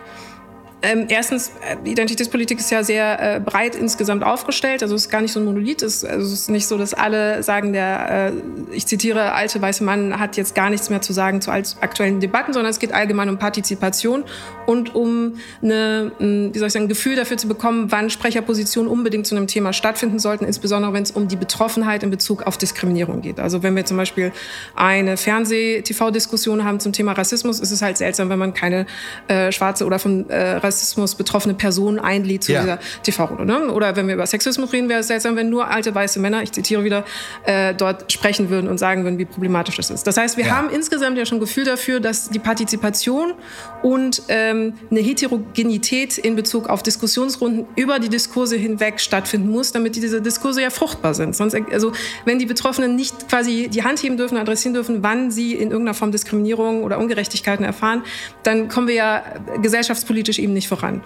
Ähm, 0.81 1.07
erstens, 1.09 1.51
äh, 1.69 1.88
Identitätspolitik 1.88 2.61
ist 2.61 2.71
ja 2.71 2.85
sehr 2.85 3.37
äh, 3.37 3.41
breit 3.41 3.75
insgesamt 3.75 4.23
aufgestellt. 4.23 4.83
Also 4.83 4.95
es 4.95 5.07
ist 5.07 5.11
gar 5.11 5.21
nicht 5.21 5.33
so 5.33 5.41
ein 5.41 5.45
Monolith. 5.45 5.83
Es, 5.83 6.05
also 6.05 6.27
es 6.27 6.33
ist 6.33 6.51
nicht 6.51 6.69
so, 6.69 6.79
dass 6.79 6.95
alle 6.95 7.43
sagen, 7.43 7.73
der, 7.73 8.33
äh, 8.33 8.77
ich 8.77 8.87
zitiere, 8.87 9.33
alte 9.33 9.61
weiße 9.61 9.83
Mann 9.83 10.21
hat 10.21 10.37
jetzt 10.37 10.55
gar 10.55 10.71
nichts 10.71 10.88
mehr 10.88 11.01
zu 11.01 11.12
sagen 11.12 11.41
zu 11.41 11.51
aktuellen 11.51 12.21
Debatten, 12.21 12.53
sondern 12.53 12.71
es 12.71 12.79
geht 12.79 12.93
allgemein 12.93 13.29
um 13.29 13.38
Partizipation 13.38 14.23
und 14.67 14.95
um 14.95 15.35
eine, 15.62 16.12
wie 16.19 16.59
soll 16.59 16.69
ich 16.69 16.73
sagen, 16.73 16.85
ein 16.85 16.88
Gefühl 16.88 17.17
dafür 17.17 17.38
zu 17.38 17.49
bekommen, 17.49 17.91
wann 17.91 18.11
Sprecherpositionen 18.11 18.91
unbedingt 18.91 19.27
zu 19.27 19.35
einem 19.35 19.47
Thema 19.47 19.73
stattfinden 19.73 20.19
sollten, 20.19 20.45
insbesondere 20.45 20.93
wenn 20.93 21.03
es 21.03 21.11
um 21.11 21.27
die 21.27 21.37
Betroffenheit 21.37 22.03
in 22.03 22.11
Bezug 22.11 22.43
auf 22.47 22.57
Diskriminierung 22.57 23.21
geht. 23.21 23.41
Also 23.41 23.62
wenn 23.62 23.75
wir 23.75 23.85
zum 23.85 23.97
Beispiel 23.97 24.33
eine 24.77 25.17
Fernseh-TV-Diskussion 25.17 26.64
haben 26.64 26.79
zum 26.79 26.93
Thema 26.93 27.12
Rassismus, 27.12 27.59
ist 27.59 27.73
es 27.73 27.83
halt 27.83 27.97
seltsam, 27.97 28.29
wenn 28.31 28.38
man 28.38 28.55
keine 28.55 28.87
äh, 29.27 29.51
schwarze 29.51 29.85
oder 29.87 29.99
von 29.99 30.29
äh, 30.31 30.67
Rassismus 30.68 31.14
betroffene 31.14 31.54
Personen 31.54 31.98
einlädt 31.98 32.44
zu 32.44 32.52
ja. 32.52 32.61
dieser 32.61 32.78
TV-Runde. 33.02 33.44
Ne? 33.44 33.72
Oder 33.72 33.96
wenn 33.96 34.07
wir 34.07 34.14
über 34.14 34.26
Sexismus 34.26 34.72
reden, 34.72 34.88
wäre 34.88 35.00
es 35.00 35.09
seltsam, 35.09 35.37
wenn 35.37 35.50
nur 35.50 35.68
alte 35.68 35.94
weiße 35.94 36.20
Männer, 36.20 36.42
ich 36.42 36.52
zitiere 36.52 36.85
wieder, 36.85 37.04
äh, 37.44 37.74
dort 37.74 38.12
sprechen 38.12 38.50
würden 38.50 38.68
und 38.68 38.78
sagen 38.78 39.04
würden, 39.04 39.18
wie 39.18 39.24
problematisch 39.24 39.76
das 39.76 39.90
ist. 39.90 40.07
Das 40.07 40.16
heißt, 40.16 40.37
wir 40.37 40.46
ja. 40.46 40.57
haben 40.57 40.70
insgesamt 40.70 41.18
ja 41.18 41.26
schon 41.26 41.38
ein 41.38 41.40
Gefühl 41.40 41.64
dafür, 41.64 42.00
dass 42.00 42.31
die 42.31 42.38
Partizipation 42.38 43.35
und 43.83 44.22
ähm, 44.28 44.74
eine 44.90 45.00
Heterogenität 45.00 46.18
in 46.18 46.37
Bezug 46.37 46.68
auf 46.68 46.83
Diskussionsrunden 46.83 47.66
über 47.76 47.98
die 47.98 48.09
Diskurse 48.09 48.57
hinweg 48.57 49.00
stattfinden 49.00 49.50
muss, 49.50 49.72
damit 49.72 49.96
diese 49.96 50.20
Diskurse 50.20 50.62
ja 50.62 50.70
fruchtbar 50.70 51.14
sind. 51.14 51.35
Sonst, 51.35 51.57
also, 51.72 51.92
wenn 52.24 52.38
die 52.38 52.46
Betroffenen 52.46 52.94
nicht 52.96 53.28
quasi 53.28 53.68
die 53.68 53.83
Hand 53.83 54.02
heben 54.02 54.16
dürfen, 54.16 54.37
adressieren 54.37 54.74
dürfen, 54.74 55.02
wann 55.02 55.31
sie 55.31 55.54
in 55.54 55.70
irgendeiner 55.70 55.94
Form 55.94 56.12
Diskriminierung 56.12 56.83
oder 56.83 56.98
Ungerechtigkeiten 56.98 57.64
erfahren, 57.64 58.02
dann 58.42 58.68
kommen 58.68 58.88
wir 58.88 58.94
ja 58.94 59.22
gesellschaftspolitisch 59.62 60.38
eben 60.38 60.53
nicht 60.59 60.68
voran. 60.68 61.02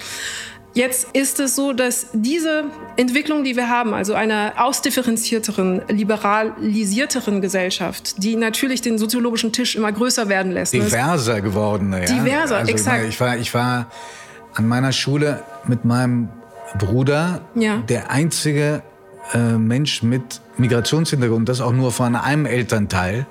Jetzt 0.74 1.08
ist 1.12 1.38
es 1.38 1.54
so, 1.54 1.74
dass 1.74 2.06
diese 2.14 2.64
Entwicklung, 2.96 3.44
die 3.44 3.56
wir 3.56 3.68
haben, 3.68 3.92
also 3.92 4.14
einer 4.14 4.54
ausdifferenzierteren, 4.56 5.82
liberalisierteren 5.88 7.42
Gesellschaft, 7.42 8.22
die 8.22 8.36
natürlich 8.36 8.80
den 8.80 8.96
soziologischen 8.96 9.52
Tisch 9.52 9.76
immer 9.76 9.92
größer 9.92 10.30
werden 10.30 10.52
lässt. 10.52 10.72
Ne? 10.72 10.80
Diverser 10.80 11.42
geworden, 11.42 11.92
ja. 11.92 12.04
Diverser, 12.06 12.56
also, 12.56 12.72
exakt. 12.72 13.04
Ich 13.06 13.20
war, 13.20 13.36
ich 13.36 13.52
war 13.52 13.90
an 14.54 14.66
meiner 14.66 14.92
Schule 14.92 15.42
mit 15.66 15.84
meinem 15.84 16.30
Bruder 16.78 17.42
ja. 17.54 17.76
der 17.88 18.10
einzige 18.10 18.82
äh, 19.34 19.38
Mensch 19.38 20.02
mit 20.02 20.40
Migrationshintergrund, 20.56 21.50
das 21.50 21.60
auch 21.60 21.72
nur 21.72 21.92
von 21.92 22.16
einem 22.16 22.46
Elternteil. 22.46 23.26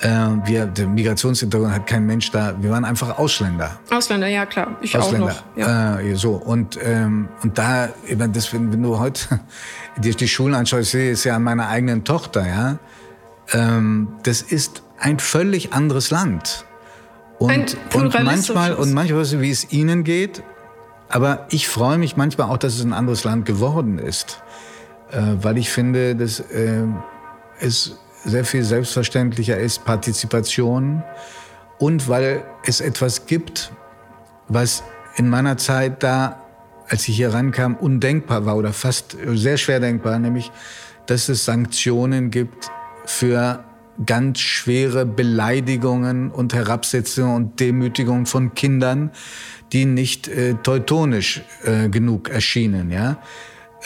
Äh, 0.00 0.08
wir, 0.44 0.66
der 0.66 0.86
Migrationshintergrund 0.86 1.74
hat 1.74 1.86
kein 1.86 2.06
Mensch 2.06 2.30
da. 2.30 2.54
Wir 2.60 2.70
waren 2.70 2.84
einfach 2.84 3.18
Ausländer. 3.18 3.78
Ausländer, 3.90 4.28
ja 4.28 4.46
klar. 4.46 4.76
Ich 4.80 4.96
Ausländer. 4.96 5.26
auch 5.26 5.56
noch. 5.56 5.66
Ja. 5.68 6.00
Äh, 6.00 6.14
so 6.14 6.32
und 6.32 6.78
ähm, 6.82 7.28
und 7.42 7.58
da, 7.58 7.90
das, 8.32 8.52
wenn, 8.52 8.72
wenn 8.72 8.82
du 8.82 8.98
heute 8.98 9.40
dir 9.98 10.14
die 10.14 10.28
Schulen 10.28 10.54
anschaust, 10.54 10.82
ich 10.82 10.90
sehe 10.90 11.12
es 11.12 11.24
ja 11.24 11.36
an 11.36 11.42
meiner 11.42 11.68
eigenen 11.68 12.04
Tochter, 12.04 12.46
ja. 12.46 12.78
Ähm, 13.52 14.08
das 14.22 14.42
ist 14.42 14.82
ein 14.98 15.18
völlig 15.18 15.72
anderes 15.72 16.10
Land. 16.10 16.64
Und, 17.38 17.76
und 17.94 18.22
manchmal, 18.22 18.74
und 18.74 18.92
manchmal, 18.92 19.24
wie 19.40 19.50
es 19.50 19.72
Ihnen 19.72 20.04
geht, 20.04 20.42
aber 21.08 21.46
ich 21.50 21.68
freue 21.68 21.98
mich 21.98 22.16
manchmal 22.16 22.50
auch, 22.50 22.58
dass 22.58 22.74
es 22.74 22.84
ein 22.84 22.92
anderes 22.92 23.24
Land 23.24 23.46
geworden 23.46 23.98
ist, 23.98 24.42
äh, 25.10 25.20
weil 25.40 25.58
ich 25.58 25.70
finde, 25.70 26.14
dass 26.14 26.40
äh, 26.40 26.84
es 27.58 27.98
sehr 28.24 28.44
viel 28.44 28.62
selbstverständlicher 28.64 29.58
ist, 29.58 29.84
Partizipation 29.84 31.02
und 31.78 32.08
weil 32.08 32.44
es 32.64 32.80
etwas 32.80 33.26
gibt, 33.26 33.72
was 34.48 34.82
in 35.16 35.28
meiner 35.28 35.56
Zeit 35.56 36.02
da, 36.02 36.42
als 36.88 37.08
ich 37.08 37.16
hier 37.16 37.32
rankam, 37.32 37.76
undenkbar 37.76 38.46
war 38.46 38.56
oder 38.56 38.72
fast 38.72 39.16
sehr 39.26 39.56
schwer 39.56 39.80
denkbar, 39.80 40.18
nämlich, 40.18 40.50
dass 41.06 41.28
es 41.28 41.44
Sanktionen 41.44 42.30
gibt 42.30 42.70
für 43.06 43.64
ganz 44.06 44.38
schwere 44.38 45.06
Beleidigungen 45.06 46.30
und 46.30 46.54
Herabsetzungen 46.54 47.34
und 47.34 47.60
Demütigungen 47.60 48.26
von 48.26 48.54
Kindern, 48.54 49.10
die 49.72 49.84
nicht 49.84 50.28
äh, 50.28 50.54
teutonisch 50.62 51.42
äh, 51.64 51.88
genug 51.88 52.28
erschienen, 52.28 52.90
ja. 52.90 53.18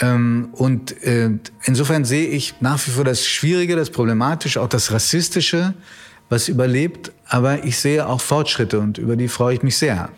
Ähm, 0.00 0.48
und 0.52 1.02
äh, 1.02 1.30
insofern 1.64 2.04
sehe 2.04 2.28
ich 2.28 2.54
nach 2.60 2.84
wie 2.86 2.90
vor 2.90 3.04
das 3.04 3.26
Schwierige, 3.26 3.76
das 3.76 3.90
Problematische, 3.90 4.60
auch 4.60 4.68
das 4.68 4.92
Rassistische, 4.92 5.74
was 6.28 6.48
überlebt. 6.48 7.12
Aber 7.28 7.64
ich 7.64 7.78
sehe 7.78 8.06
auch 8.06 8.20
Fortschritte 8.20 8.80
und 8.80 8.98
über 8.98 9.16
die 9.16 9.28
freue 9.28 9.54
ich 9.54 9.62
mich 9.62 9.76
sehr. 9.76 10.10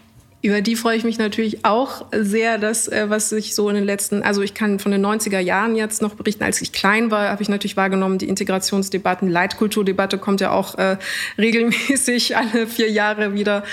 Über 0.42 0.60
die 0.60 0.76
freue 0.76 0.96
ich 0.96 1.02
mich 1.02 1.18
natürlich 1.18 1.64
auch 1.64 2.04
sehr, 2.12 2.58
dass 2.58 2.88
äh, 2.88 3.06
was 3.08 3.30
sich 3.30 3.54
so 3.54 3.68
in 3.68 3.74
den 3.74 3.84
letzten, 3.84 4.22
also 4.22 4.42
ich 4.42 4.54
kann 4.54 4.78
von 4.78 4.92
den 4.92 5.04
90er 5.04 5.40
Jahren 5.40 5.74
jetzt 5.74 6.02
noch 6.02 6.14
berichten, 6.14 6.44
als 6.44 6.62
ich 6.62 6.72
klein 6.72 7.10
war, 7.10 7.30
habe 7.30 7.42
ich 7.42 7.48
natürlich 7.48 7.76
wahrgenommen, 7.76 8.18
die 8.18 8.28
Integrationsdebatten, 8.28 9.28
Leitkulturdebatte 9.28 10.18
kommt 10.18 10.40
ja 10.40 10.52
auch 10.52 10.76
äh, 10.78 10.98
regelmäßig 11.38 12.36
alle 12.36 12.66
vier 12.66 12.90
Jahre 12.90 13.34
wieder. 13.34 13.64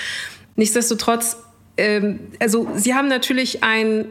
Nichtsdestotrotz, 0.56 1.36
ähm, 1.76 2.18
also 2.40 2.68
Sie 2.74 2.94
haben 2.94 3.08
natürlich 3.08 3.62
ein 3.62 4.06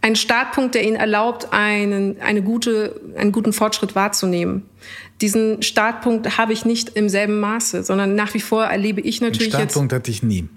ein 0.00 0.16
Startpunkt, 0.16 0.74
der 0.74 0.84
ihnen 0.84 0.96
erlaubt, 0.96 1.48
einen, 1.52 2.20
eine 2.20 2.42
gute, 2.42 3.00
einen 3.16 3.32
guten 3.32 3.52
Fortschritt 3.52 3.94
wahrzunehmen. 3.94 4.62
Diesen 5.20 5.62
Startpunkt 5.62 6.38
habe 6.38 6.52
ich 6.52 6.64
nicht 6.64 6.90
im 6.90 7.08
selben 7.08 7.40
Maße, 7.40 7.82
sondern 7.82 8.14
nach 8.14 8.34
wie 8.34 8.40
vor 8.40 8.64
erlebe 8.64 9.00
ich 9.00 9.20
natürlich. 9.20 9.50
Den 9.50 9.60
Startpunkt 9.60 9.92
hatte 9.92 10.10
ich 10.10 10.22
nie. 10.22 10.48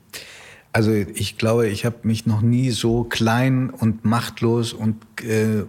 Also 0.71 0.91
ich 0.91 1.37
glaube, 1.37 1.67
ich 1.67 1.85
habe 1.85 1.97
mich 2.03 2.25
noch 2.25 2.41
nie 2.41 2.71
so 2.71 3.03
klein 3.03 3.69
und 3.69 4.05
machtlos 4.05 4.73
und 4.73 4.95
äh, 5.21 5.65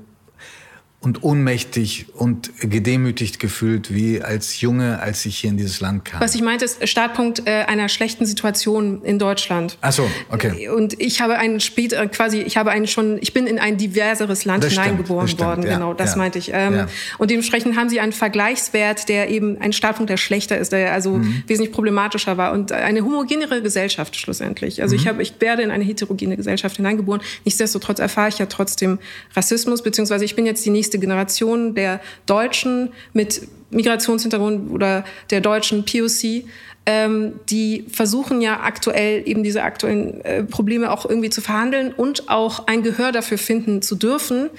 und 1.05 1.22
ohnmächtig 1.22 2.07
und 2.14 2.50
gedemütigt 2.61 3.38
gefühlt 3.38 3.94
wie 3.94 4.22
als 4.22 4.62
Junge, 4.62 5.00
als 5.00 5.26
ich 5.26 5.36
hier 5.36 5.50
in 5.50 5.59
dieses 5.59 5.80
Land 5.80 6.07
kam. 6.07 6.20
Was 6.20 6.34
ich 6.34 6.40
meinte, 6.40 6.64
ist 6.64 6.88
Startpunkt 6.88 7.46
äh, 7.46 7.64
einer 7.64 7.90
schlechten 7.90 8.24
Situation 8.24 9.02
in 9.02 9.18
Deutschland. 9.18 9.76
Ach 9.82 9.92
so, 9.92 10.09
okay. 10.30 10.70
Und 10.70 10.98
ich 10.98 11.20
habe 11.20 11.36
einen 11.36 11.61
später 11.61 12.02
äh, 12.02 12.09
quasi, 12.09 12.40
ich 12.40 12.57
habe 12.57 12.70
einen 12.70 12.86
schon, 12.86 13.18
ich 13.20 13.34
bin 13.34 13.46
in 13.46 13.59
ein 13.59 13.76
diverseres 13.76 14.46
Land 14.46 14.64
das 14.64 14.72
hineingeboren 14.72 15.28
stimmt, 15.28 15.40
worden. 15.42 15.62
Stimmt, 15.62 15.72
ja, 15.72 15.78
genau, 15.78 15.92
das 15.92 16.12
ja, 16.12 16.16
meinte 16.16 16.38
ich. 16.38 16.50
Ähm, 16.55 16.74
ja. 16.74 16.86
Und 17.18 17.30
dementsprechend 17.30 17.76
haben 17.76 17.90
sie 17.90 18.00
einen 18.00 18.12
Vergleichswert, 18.12 19.09
der 19.11 19.28
eben 19.28 19.61
ein 19.61 19.74
Startpunkt, 19.74 20.09
der 20.09 20.16
schlechter 20.16 20.57
ist, 20.57 20.72
der 20.72 20.94
also 20.94 21.18
mhm. 21.18 21.42
wesentlich 21.46 21.72
problematischer 21.72 22.38
war 22.38 22.52
und 22.52 22.72
eine 22.72 23.02
homogenere 23.02 23.61
Gesellschaft 23.61 24.16
schlussendlich. 24.16 24.80
Also 24.80 24.94
mhm. 24.94 25.02
ich 25.02 25.09
habe, 25.09 25.22
ich 25.22 25.34
werde 25.40 25.62
in 25.62 25.70
eine 25.70 25.84
heterogene 25.84 26.38
Gesellschaft 26.38 26.76
hineingeboren. 26.76 27.20
Nichtsdestotrotz 27.44 27.98
erfahre 27.98 28.30
ich 28.30 28.38
ja 28.38 28.46
trotzdem 28.46 28.98
Rassismus, 29.36 29.82
beziehungsweise 29.82 30.24
ich 30.24 30.34
bin 30.34 30.46
jetzt 30.46 30.64
die 30.64 30.70
nächste 30.70 30.93
nächste 30.95 30.99
Generation 30.99 31.74
der 31.74 32.01
Deutschen 32.26 32.90
mit 33.12 33.49
Migrationshintergrund 33.70 34.70
oder 34.70 35.05
der 35.30 35.40
deutschen 35.40 35.84
POC, 35.84 36.45
ähm, 36.86 37.40
die 37.49 37.86
versuchen 37.90 38.40
ja 38.40 38.61
aktuell 38.61 39.26
eben 39.26 39.42
diese 39.42 39.62
aktuellen 39.62 40.20
äh, 40.20 40.45
Probleme 40.45 40.92
auch 40.92 41.09
irgendwie 41.09 41.30
zu 41.30 41.40
verhandeln 41.40 41.92
und 41.92 42.28
auch 42.28 42.66
ein 42.66 42.82
Gehör 42.82 43.11
dafür 43.11 43.38
finden 43.38 43.82
zu 43.82 43.97
dürfen. 43.97 44.51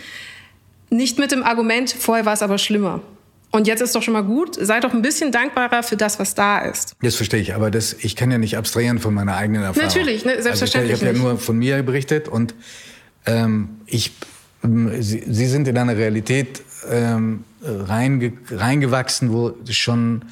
Nicht 0.89 1.19
mit 1.19 1.31
dem 1.31 1.43
Argument, 1.43 1.95
vorher 1.97 2.25
war 2.25 2.33
es 2.33 2.41
aber 2.41 2.57
schlimmer. 2.57 3.01
Und 3.51 3.67
jetzt 3.67 3.81
ist 3.81 3.95
doch 3.95 4.03
schon 4.03 4.13
mal 4.13 4.23
gut. 4.23 4.57
Sei 4.59 4.81
doch 4.81 4.93
ein 4.93 5.01
bisschen 5.01 5.31
dankbarer 5.31 5.81
für 5.81 5.95
das, 5.95 6.19
was 6.19 6.35
da 6.35 6.59
ist. 6.59 6.93
Das 7.01 7.15
verstehe 7.15 7.39
ich, 7.39 7.53
aber 7.53 7.71
das, 7.71 7.95
ich 7.99 8.15
kann 8.17 8.29
ja 8.29 8.37
nicht 8.37 8.57
abstrahieren 8.57 8.99
von 8.99 9.13
meiner 9.13 9.37
eigenen 9.37 9.63
Erfahrung. 9.63 9.87
Natürlich, 9.87 10.25
ne, 10.25 10.41
selbstverständlich. 10.41 10.93
Also 10.93 11.05
ich, 11.05 11.11
ich 11.11 11.17
habe 11.19 11.25
ja 11.25 11.31
nur 11.31 11.39
von 11.39 11.57
mir 11.57 11.81
berichtet 11.83 12.27
und 12.27 12.53
ähm, 13.25 13.81
ich 13.85 14.11
Sie, 14.99 15.23
Sie 15.27 15.45
sind 15.47 15.67
in 15.67 15.77
eine 15.77 15.97
Realität 15.97 16.61
ähm, 16.89 17.43
reinge, 17.63 18.33
reingewachsen, 18.51 19.31
wo 19.31 19.53
schon 19.69 20.23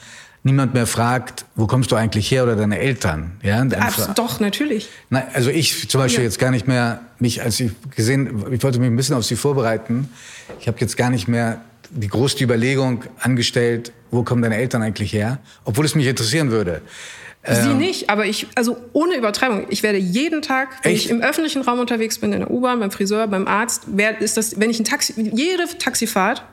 niemand 0.44 0.74
mehr 0.74 0.88
fragt, 0.88 1.46
wo 1.56 1.68
kommst 1.68 1.92
du 1.92 1.96
eigentlich 1.96 2.30
her 2.30 2.44
oder 2.44 2.56
deine 2.56 2.78
Eltern? 2.80 3.32
Ja, 3.42 3.66
Ach, 3.80 4.14
doch, 4.14 4.40
natürlich. 4.40 4.90
Na, 5.10 5.24
also 5.34 5.50
ich 5.50 5.90
zum 5.90 6.02
Beispiel 6.02 6.24
ja. 6.24 6.26
jetzt 6.26 6.40
gar 6.40 6.52
nicht 6.52 6.68
mehr 6.68 7.02
mich, 7.20 7.42
als 7.42 7.60
ich 7.60 7.72
gesehen, 7.96 8.46
ich 8.52 8.62
wollte 8.64 8.80
mich 8.80 8.90
ein 8.90 8.96
bisschen 8.96 9.16
auf 9.16 9.26
Sie 9.26 9.36
vorbereiten. 9.36 10.10
Ich 10.60 10.68
habe 10.68 10.78
jetzt 10.80 10.98
gar 10.98 11.10
nicht 11.10 11.28
mehr 11.28 11.62
die 11.90 12.08
große 12.08 12.44
Überlegung 12.44 13.04
angestellt, 13.20 13.94
wo 14.12 14.24
kommen 14.24 14.42
deine 14.42 14.58
Eltern 14.58 14.82
eigentlich 14.82 15.14
her, 15.14 15.40
obwohl 15.64 15.86
es 15.86 15.96
mich 15.96 16.08
interessieren 16.08 16.52
würde. 16.52 16.82
Sie 17.46 17.72
ähm, 17.72 17.78
nicht, 17.78 18.10
aber 18.10 18.26
ich, 18.26 18.48
also 18.56 18.78
ohne 18.94 19.16
Übertreibung, 19.16 19.66
ich 19.70 19.84
werde 19.84 19.98
jeden 19.98 20.42
Tag, 20.42 20.70
wenn 20.84 20.94
echt? 20.94 21.06
ich 21.06 21.12
im 21.12 21.22
öffentlichen 21.22 21.62
Raum 21.62 21.80
unterwegs 21.80 22.20
bin, 22.20 22.32
in 22.32 22.40
der 22.40 22.52
U-Bahn, 22.52 22.80
beim 22.80 22.92
Friseur, 22.92 23.28
beim 23.28 23.48
Arzt, 23.48 23.84
wer, 23.88 24.22
ist 24.22 24.38
das, 24.38 24.60
wenn 24.62 24.70
ich 24.70 24.80
ein 24.80 24.86
Taxi, 24.86 25.14
jede 25.34 25.66
Taxifahrt, 25.78 26.44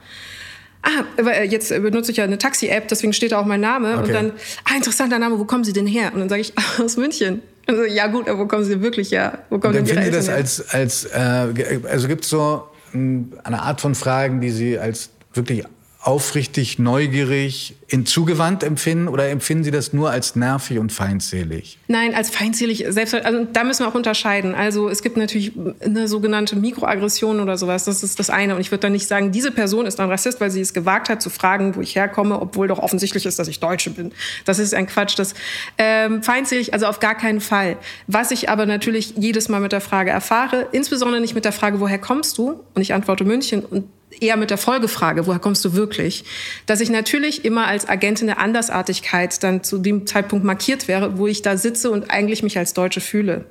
Ah, 0.82 1.04
äh, 1.22 1.44
jetzt 1.44 1.68
benutze 1.68 2.10
ich 2.10 2.16
ja 2.16 2.24
eine 2.24 2.38
Taxi-App, 2.38 2.88
deswegen 2.88 3.12
steht 3.12 3.32
da 3.32 3.38
auch 3.38 3.44
mein 3.44 3.60
Name. 3.60 3.98
Okay. 3.98 4.06
Und 4.06 4.14
dann, 4.14 4.32
ah, 4.64 4.76
interessanter 4.76 5.18
Name, 5.18 5.38
wo 5.38 5.44
kommen 5.44 5.62
Sie 5.62 5.74
denn 5.74 5.86
her? 5.86 6.10
Und 6.14 6.20
dann 6.20 6.30
sage 6.30 6.40
ich, 6.40 6.54
aus 6.82 6.96
München. 6.96 7.42
Also, 7.66 7.84
ja 7.84 8.06
gut, 8.06 8.28
aber 8.28 8.38
wo 8.38 8.46
kommen 8.46 8.64
Sie 8.64 8.70
denn 8.70 8.82
wirklich 8.82 9.12
her? 9.12 9.40
Wo 9.50 9.58
kommen 9.58 9.74
denn 9.74 9.86
Ihre 9.86 10.00
Eltern 10.00 10.14
das 10.14 10.28
her? 10.28 10.36
als, 10.36 10.70
als 10.70 11.04
äh, 11.04 11.80
also 11.86 12.08
gibt 12.08 12.24
es 12.24 12.30
so 12.30 12.66
eine 12.94 13.62
Art 13.62 13.82
von 13.82 13.94
Fragen, 13.94 14.40
die 14.40 14.50
Sie 14.50 14.78
als 14.78 15.10
wirklich 15.34 15.64
aufrichtig, 16.02 16.78
neugierig, 16.78 17.76
in 17.86 18.06
zugewandt 18.06 18.62
empfinden 18.62 19.06
oder 19.06 19.28
empfinden 19.28 19.64
Sie 19.64 19.70
das 19.70 19.92
nur 19.92 20.10
als 20.10 20.34
nervig 20.34 20.78
und 20.78 20.92
feindselig? 20.92 21.78
Nein, 21.88 22.14
als 22.14 22.30
feindselig. 22.30 22.86
Selbst, 22.88 23.14
also 23.14 23.46
da 23.52 23.64
müssen 23.64 23.84
wir 23.84 23.88
auch 23.88 23.94
unterscheiden. 23.94 24.54
Also 24.54 24.88
es 24.88 25.02
gibt 25.02 25.18
natürlich 25.18 25.52
eine 25.80 26.08
sogenannte 26.08 26.56
Mikroaggression 26.56 27.40
oder 27.40 27.58
sowas. 27.58 27.84
Das 27.84 28.02
ist 28.02 28.18
das 28.18 28.30
eine. 28.30 28.54
Und 28.54 28.62
ich 28.62 28.70
würde 28.70 28.82
dann 28.82 28.92
nicht 28.92 29.08
sagen, 29.08 29.30
diese 29.30 29.50
Person 29.50 29.84
ist 29.84 30.00
ein 30.00 30.08
Rassist, 30.08 30.40
weil 30.40 30.50
sie 30.50 30.62
es 30.62 30.72
gewagt 30.72 31.10
hat 31.10 31.20
zu 31.20 31.28
fragen, 31.28 31.76
wo 31.76 31.82
ich 31.82 31.96
herkomme, 31.96 32.40
obwohl 32.40 32.68
doch 32.68 32.78
offensichtlich 32.78 33.26
ist, 33.26 33.38
dass 33.38 33.48
ich 33.48 33.60
Deutsche 33.60 33.90
bin. 33.90 34.12
Das 34.46 34.58
ist 34.58 34.72
ein 34.72 34.86
Quatsch. 34.86 35.18
Das 35.18 35.34
ähm, 35.76 36.22
feindselig, 36.22 36.72
also 36.72 36.86
auf 36.86 37.00
gar 37.00 37.14
keinen 37.14 37.42
Fall. 37.42 37.76
Was 38.06 38.30
ich 38.30 38.48
aber 38.48 38.64
natürlich 38.64 39.14
jedes 39.18 39.50
Mal 39.50 39.60
mit 39.60 39.72
der 39.72 39.82
Frage 39.82 40.10
erfahre, 40.10 40.66
insbesondere 40.72 41.20
nicht 41.20 41.34
mit 41.34 41.44
der 41.44 41.52
Frage, 41.52 41.78
woher 41.80 41.98
kommst 41.98 42.38
du? 42.38 42.60
Und 42.74 42.80
ich 42.80 42.94
antworte 42.94 43.24
München 43.24 43.64
und 43.64 43.84
eher 44.18 44.36
mit 44.36 44.50
der 44.50 44.58
Folgefrage, 44.58 45.26
woher 45.26 45.38
kommst 45.38 45.64
du 45.64 45.74
wirklich, 45.74 46.24
dass 46.66 46.80
ich 46.80 46.90
natürlich 46.90 47.44
immer 47.44 47.66
als 47.66 47.88
Agentin 47.88 48.26
der 48.26 48.38
Andersartigkeit 48.38 49.42
dann 49.42 49.62
zu 49.62 49.78
dem 49.78 50.06
Zeitpunkt 50.06 50.44
markiert 50.44 50.88
wäre, 50.88 51.18
wo 51.18 51.26
ich 51.26 51.42
da 51.42 51.56
sitze 51.56 51.90
und 51.90 52.10
eigentlich 52.10 52.42
mich 52.42 52.58
als 52.58 52.74
Deutsche 52.74 53.00
fühle. 53.00 53.44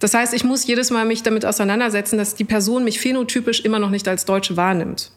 Das 0.00 0.12
heißt, 0.12 0.34
ich 0.34 0.44
muss 0.44 0.66
jedes 0.66 0.90
Mal 0.90 1.06
mich 1.06 1.22
damit 1.22 1.46
auseinandersetzen, 1.46 2.18
dass 2.18 2.34
die 2.34 2.44
Person 2.44 2.84
mich 2.84 3.00
phänotypisch 3.00 3.60
immer 3.60 3.78
noch 3.78 3.90
nicht 3.90 4.06
als 4.06 4.24
Deutsche 4.24 4.56
wahrnimmt. 4.56 5.10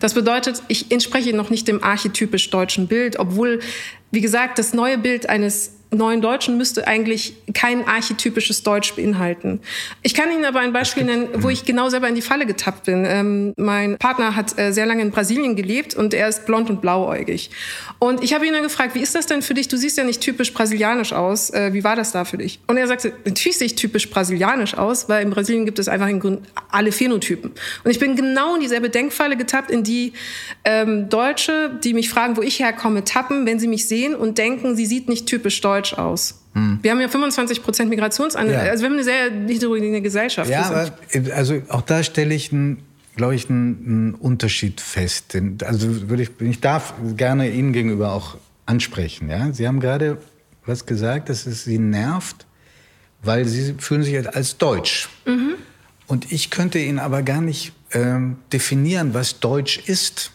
Das 0.00 0.14
bedeutet, 0.14 0.62
ich 0.68 0.90
entspreche 0.90 1.34
noch 1.34 1.50
nicht 1.50 1.68
dem 1.68 1.82
archetypisch 1.82 2.50
deutschen 2.50 2.88
Bild, 2.88 3.18
obwohl, 3.18 3.60
wie 4.10 4.20
gesagt, 4.20 4.58
das 4.58 4.74
neue 4.74 4.98
Bild 4.98 5.28
eines 5.28 5.72
neuen 5.92 6.20
Deutschen 6.20 6.56
müsste 6.56 6.86
eigentlich 6.86 7.34
kein 7.54 7.86
archetypisches 7.86 8.62
Deutsch 8.62 8.94
beinhalten. 8.94 9.60
Ich 10.02 10.14
kann 10.14 10.30
Ihnen 10.30 10.44
aber 10.44 10.60
ein 10.60 10.72
Beispiel 10.72 11.04
nennen, 11.04 11.28
wo 11.34 11.50
ich 11.50 11.64
genau 11.64 11.88
selber 11.88 12.08
in 12.08 12.14
die 12.14 12.22
Falle 12.22 12.46
getappt 12.46 12.84
bin. 12.84 13.04
Ähm, 13.06 13.54
mein 13.56 13.98
Partner 13.98 14.34
hat 14.34 14.58
äh, 14.58 14.72
sehr 14.72 14.86
lange 14.86 15.02
in 15.02 15.10
Brasilien 15.10 15.54
gelebt 15.54 15.94
und 15.94 16.14
er 16.14 16.28
ist 16.28 16.46
blond 16.46 16.70
und 16.70 16.80
blauäugig. 16.80 17.50
Und 17.98 18.22
ich 18.22 18.34
habe 18.34 18.46
ihn 18.46 18.52
dann 18.52 18.62
gefragt, 18.62 18.94
wie 18.94 19.00
ist 19.00 19.14
das 19.14 19.26
denn 19.26 19.42
für 19.42 19.54
dich? 19.54 19.68
Du 19.68 19.76
siehst 19.76 19.98
ja 19.98 20.04
nicht 20.04 20.20
typisch 20.20 20.52
brasilianisch 20.52 21.12
aus. 21.12 21.50
Äh, 21.50 21.72
wie 21.72 21.84
war 21.84 21.96
das 21.96 22.12
da 22.12 22.24
für 22.24 22.38
dich? 22.38 22.60
Und 22.66 22.76
er 22.76 22.86
sagte, 22.86 23.12
natürlich 23.24 23.58
sehe 23.58 23.66
ich 23.66 23.74
typisch 23.74 24.08
brasilianisch 24.08 24.74
aus, 24.74 25.08
weil 25.08 25.22
in 25.22 25.30
Brasilien 25.30 25.66
gibt 25.66 25.78
es 25.78 25.88
einfach 25.88 26.08
in 26.08 26.20
Grund 26.20 26.40
alle 26.70 26.92
Phänotypen. 26.92 27.52
Und 27.84 27.90
ich 27.90 27.98
bin 27.98 28.16
genau 28.16 28.54
in 28.54 28.60
dieselbe 28.60 28.90
Denkfalle 28.90 29.36
getappt, 29.36 29.70
in 29.70 29.82
die 29.82 30.12
ähm, 30.64 31.08
Deutsche, 31.08 31.78
die 31.82 31.94
mich 31.94 32.08
fragen, 32.08 32.36
wo 32.36 32.42
ich 32.42 32.60
herkomme, 32.60 33.04
tappen, 33.04 33.46
wenn 33.46 33.58
sie 33.58 33.68
mich 33.68 33.86
sehen 33.86 34.14
und 34.14 34.38
denken, 34.38 34.74
sie 34.76 34.86
sieht 34.86 35.08
nicht 35.08 35.26
typisch 35.26 35.60
deutsch 35.60 35.81
deutsch 35.82 35.94
aus. 35.94 36.40
Hm. 36.54 36.78
Wir 36.82 36.90
haben 36.90 37.00
ja 37.00 37.08
25 37.08 37.62
Prozent 37.62 37.90
Migrationsanteil. 37.90 38.66
Ja. 38.66 38.70
Also 38.70 38.82
wir 38.82 38.90
haben 38.90 38.94
eine 38.94 39.04
sehr 39.04 39.30
heterogene 39.48 40.00
Gesellschaft. 40.00 40.50
Ja, 40.50 40.62
aber 40.62 40.92
also 41.34 41.62
auch 41.68 41.82
da 41.82 42.02
stelle 42.02 42.34
ich 42.34 42.52
einen 42.52 42.82
glaube 43.14 43.34
ich, 43.34 43.50
einen, 43.50 43.84
einen, 43.86 44.14
Unterschied 44.14 44.80
fest. 44.80 45.36
Also 45.64 46.08
würde 46.08 46.22
ich, 46.22 46.30
ich 46.40 46.60
darf 46.60 46.94
gerne 47.14 47.50
Ihnen 47.50 47.74
gegenüber 47.74 48.12
auch 48.12 48.38
ansprechen. 48.64 49.28
Ja? 49.28 49.52
Sie 49.52 49.68
haben 49.68 49.80
gerade 49.80 50.16
was 50.64 50.86
gesagt, 50.86 51.28
dass 51.28 51.46
es 51.46 51.64
Sie 51.64 51.78
nervt, 51.78 52.46
weil 53.22 53.44
Sie 53.44 53.74
fühlen 53.78 54.02
sich 54.02 54.34
als 54.34 54.56
Deutsch. 54.56 55.10
Mhm. 55.26 55.56
Und 56.06 56.32
ich 56.32 56.48
könnte 56.48 56.78
Ihnen 56.78 56.98
aber 56.98 57.22
gar 57.22 57.42
nicht 57.42 57.72
ähm, 57.92 58.36
definieren, 58.50 59.12
was 59.12 59.40
Deutsch 59.40 59.78
ist. 59.86 60.30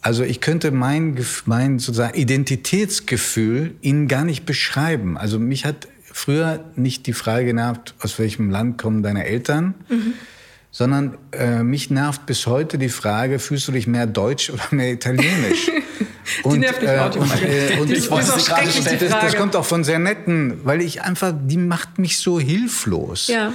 Also 0.00 0.22
ich 0.22 0.40
könnte 0.40 0.70
mein, 0.70 1.18
mein 1.44 1.78
sozusagen 1.78 2.16
Identitätsgefühl 2.16 3.74
Ihnen 3.80 4.08
gar 4.08 4.24
nicht 4.24 4.46
beschreiben. 4.46 5.18
Also 5.18 5.38
mich 5.38 5.64
hat 5.64 5.88
früher 6.12 6.64
nicht 6.76 7.06
die 7.06 7.12
Frage 7.12 7.46
genervt, 7.46 7.94
aus 8.00 8.18
welchem 8.18 8.50
Land 8.50 8.78
kommen 8.78 9.02
deine 9.02 9.26
Eltern, 9.26 9.74
mhm. 9.88 10.14
sondern 10.70 11.18
äh, 11.32 11.62
mich 11.62 11.90
nervt 11.90 12.26
bis 12.26 12.46
heute 12.46 12.78
die 12.78 12.88
Frage, 12.88 13.38
fühlst 13.38 13.68
du 13.68 13.72
dich 13.72 13.86
mehr 13.86 14.06
deutsch 14.06 14.50
oder 14.50 14.62
mehr 14.70 14.92
italienisch? 14.92 15.70
und, 16.42 16.54
die 16.54 16.58
nervt 16.60 16.80
mich 16.80 16.90
äh, 16.90 16.98
auch, 16.98 17.10
die 17.10 17.18
Frage. 17.18 17.46
Und, 17.46 17.70
äh, 17.70 17.80
und 17.80 17.90
ich 17.92 18.10
wollte 18.10 18.28
das, 18.28 18.46
das, 18.46 19.10
das 19.10 19.36
kommt 19.36 19.56
auch 19.56 19.64
von 19.64 19.84
sehr 19.84 19.98
netten, 19.98 20.60
weil 20.64 20.80
ich 20.80 21.02
einfach, 21.02 21.32
die 21.36 21.58
macht 21.58 21.98
mich 21.98 22.18
so 22.18 22.38
hilflos. 22.38 23.28
Ja. 23.28 23.52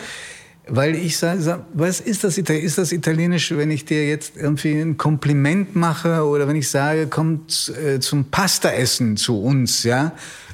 Weil 0.67 0.95
ich 0.95 1.17
sage, 1.17 1.65
was 1.73 1.99
ist 1.99 2.23
das, 2.23 2.37
ist 2.37 2.77
das 2.77 2.93
Italienisch, 2.93 3.51
wenn 3.51 3.69
ich 3.69 3.83
dir 3.83 4.07
jetzt 4.07 4.37
irgendwie 4.37 4.79
ein 4.79 4.95
Kompliment 4.95 5.75
mache 5.75 6.25
oder 6.25 6.47
wenn 6.47 6.55
ich 6.55 6.69
sage, 6.69 7.07
komm 7.07 7.41
äh, 7.83 7.99
zum 7.99 8.25
Pasta-Essen 8.25 9.17
zu 9.17 9.41
uns, 9.41 9.83
ja? 9.83 10.13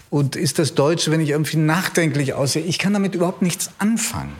Und 0.09 0.35
ist 0.35 0.57
das 0.57 0.73
Deutsche, 0.73 1.11
wenn 1.11 1.21
ich 1.21 1.29
irgendwie 1.29 1.57
nachdenklich 1.57 2.33
aussehe? 2.33 2.63
Ich 2.63 2.79
kann 2.79 2.93
damit 2.93 3.13
überhaupt 3.13 3.43
nichts 3.43 3.69
anfangen. 3.77 4.33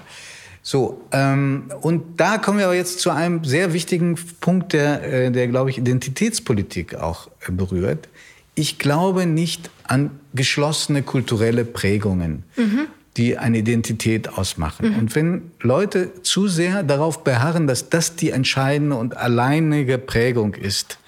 So, 0.63 1.05
ähm, 1.11 1.65
und 1.81 2.19
da 2.19 2.39
kommen 2.39 2.57
wir 2.57 2.65
aber 2.65 2.75
jetzt 2.75 2.99
zu 2.99 3.11
einem 3.11 3.43
sehr 3.43 3.71
wichtigen 3.71 4.15
Punkt, 4.41 4.73
der, 4.73 5.03
äh, 5.03 5.31
der 5.31 5.47
glaube 5.47 5.69
ich, 5.69 5.77
Identitätspolitik 5.77 6.95
auch 6.95 7.29
äh, 7.47 7.51
berührt. 7.51 8.09
Ich 8.55 8.79
glaube 8.79 9.27
nicht 9.27 9.69
an 9.83 10.09
geschlossene 10.33 11.03
kulturelle 11.03 11.63
Prägungen. 11.63 12.43
Mhm 12.57 12.87
die 13.17 13.37
eine 13.37 13.57
Identität 13.57 14.29
ausmachen. 14.29 14.91
Mhm. 14.91 14.99
Und 14.99 15.15
wenn 15.15 15.51
Leute 15.61 16.21
zu 16.23 16.47
sehr 16.47 16.83
darauf 16.83 17.23
beharren, 17.23 17.67
dass 17.67 17.89
das 17.89 18.15
die 18.15 18.31
entscheidende 18.31 18.95
und 18.95 19.17
alleinige 19.17 19.97
Prägung 19.97 20.53
ist, 20.53 20.99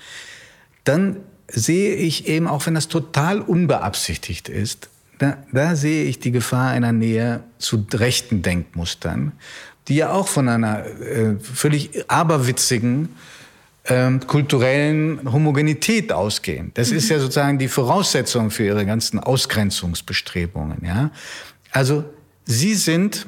dann 0.84 1.18
sehe 1.48 1.96
ich 1.96 2.28
eben, 2.28 2.48
auch 2.48 2.66
wenn 2.66 2.76
das 2.76 2.88
total 2.88 3.40
unbeabsichtigt 3.40 4.50
ist, 4.50 4.90
da, 5.20 5.38
da 5.52 5.76
sehe 5.76 6.06
ich 6.06 6.20
die 6.20 6.32
Gefahr 6.32 6.72
einer 6.72 6.92
Nähe 6.92 7.44
zu 7.60 7.86
rechten 7.94 8.42
Denkmustern, 8.42 9.34
die 9.88 9.96
ja 9.96 10.12
auch 10.12 10.28
von 10.28 10.50
einer 10.50 10.86
äh, 10.86 11.36
völlig 11.40 12.10
aberwitzigen 12.10 13.10
ähm, 13.86 14.26
kulturellen 14.28 15.32
Homogenität 15.32 16.12
ausgehen. 16.12 16.72
Das 16.76 16.92
mhm. 16.92 16.98
ist 16.98 17.10
ja 17.10 17.20
sozusagen 17.20 17.58
die 17.58 17.68
Voraussetzung 17.68 18.52
für 18.52 18.64
ihre 18.64 18.86
ganzen 18.86 19.20
Ausgrenzungsbestrebungen. 19.20 20.86
Ja? 20.86 21.12
Also 21.72 22.06
Sie 22.46 22.76
sind 22.76 23.28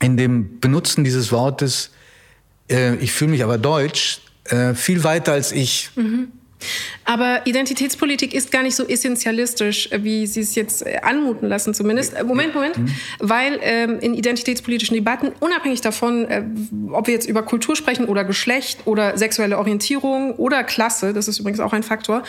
in 0.00 0.16
dem 0.16 0.60
Benutzen 0.60 1.04
dieses 1.04 1.30
Wortes, 1.32 1.90
äh, 2.70 2.96
ich 2.96 3.12
fühle 3.12 3.32
mich 3.32 3.44
aber 3.44 3.58
deutsch, 3.58 4.20
äh, 4.44 4.74
viel 4.74 5.04
weiter 5.04 5.32
als 5.32 5.52
ich. 5.52 5.90
Mhm. 5.96 6.28
Aber 7.04 7.46
Identitätspolitik 7.46 8.34
ist 8.34 8.50
gar 8.50 8.62
nicht 8.62 8.76
so 8.76 8.86
essentialistisch, 8.86 9.90
wie 9.92 10.26
Sie 10.26 10.40
es 10.40 10.54
jetzt 10.54 10.86
äh, 10.86 10.98
anmuten 11.02 11.48
lassen, 11.48 11.74
zumindest. 11.74 12.14
Äh, 12.14 12.24
Moment, 12.24 12.54
Moment. 12.54 12.78
Mhm. 12.78 12.94
Weil 13.18 13.58
ähm, 13.62 13.98
in 14.00 14.14
identitätspolitischen 14.14 14.94
Debatten, 14.94 15.32
unabhängig 15.40 15.80
davon, 15.80 16.24
äh, 16.26 16.44
ob 16.92 17.06
wir 17.06 17.14
jetzt 17.14 17.28
über 17.28 17.42
Kultur 17.42 17.76
sprechen 17.76 18.06
oder 18.06 18.24
Geschlecht 18.24 18.80
oder 18.84 19.18
sexuelle 19.18 19.58
Orientierung 19.58 20.34
oder 20.36 20.64
Klasse, 20.64 21.12
das 21.12 21.28
ist 21.28 21.38
übrigens 21.38 21.60
auch 21.60 21.72
ein 21.72 21.82
Faktor, 21.82 22.22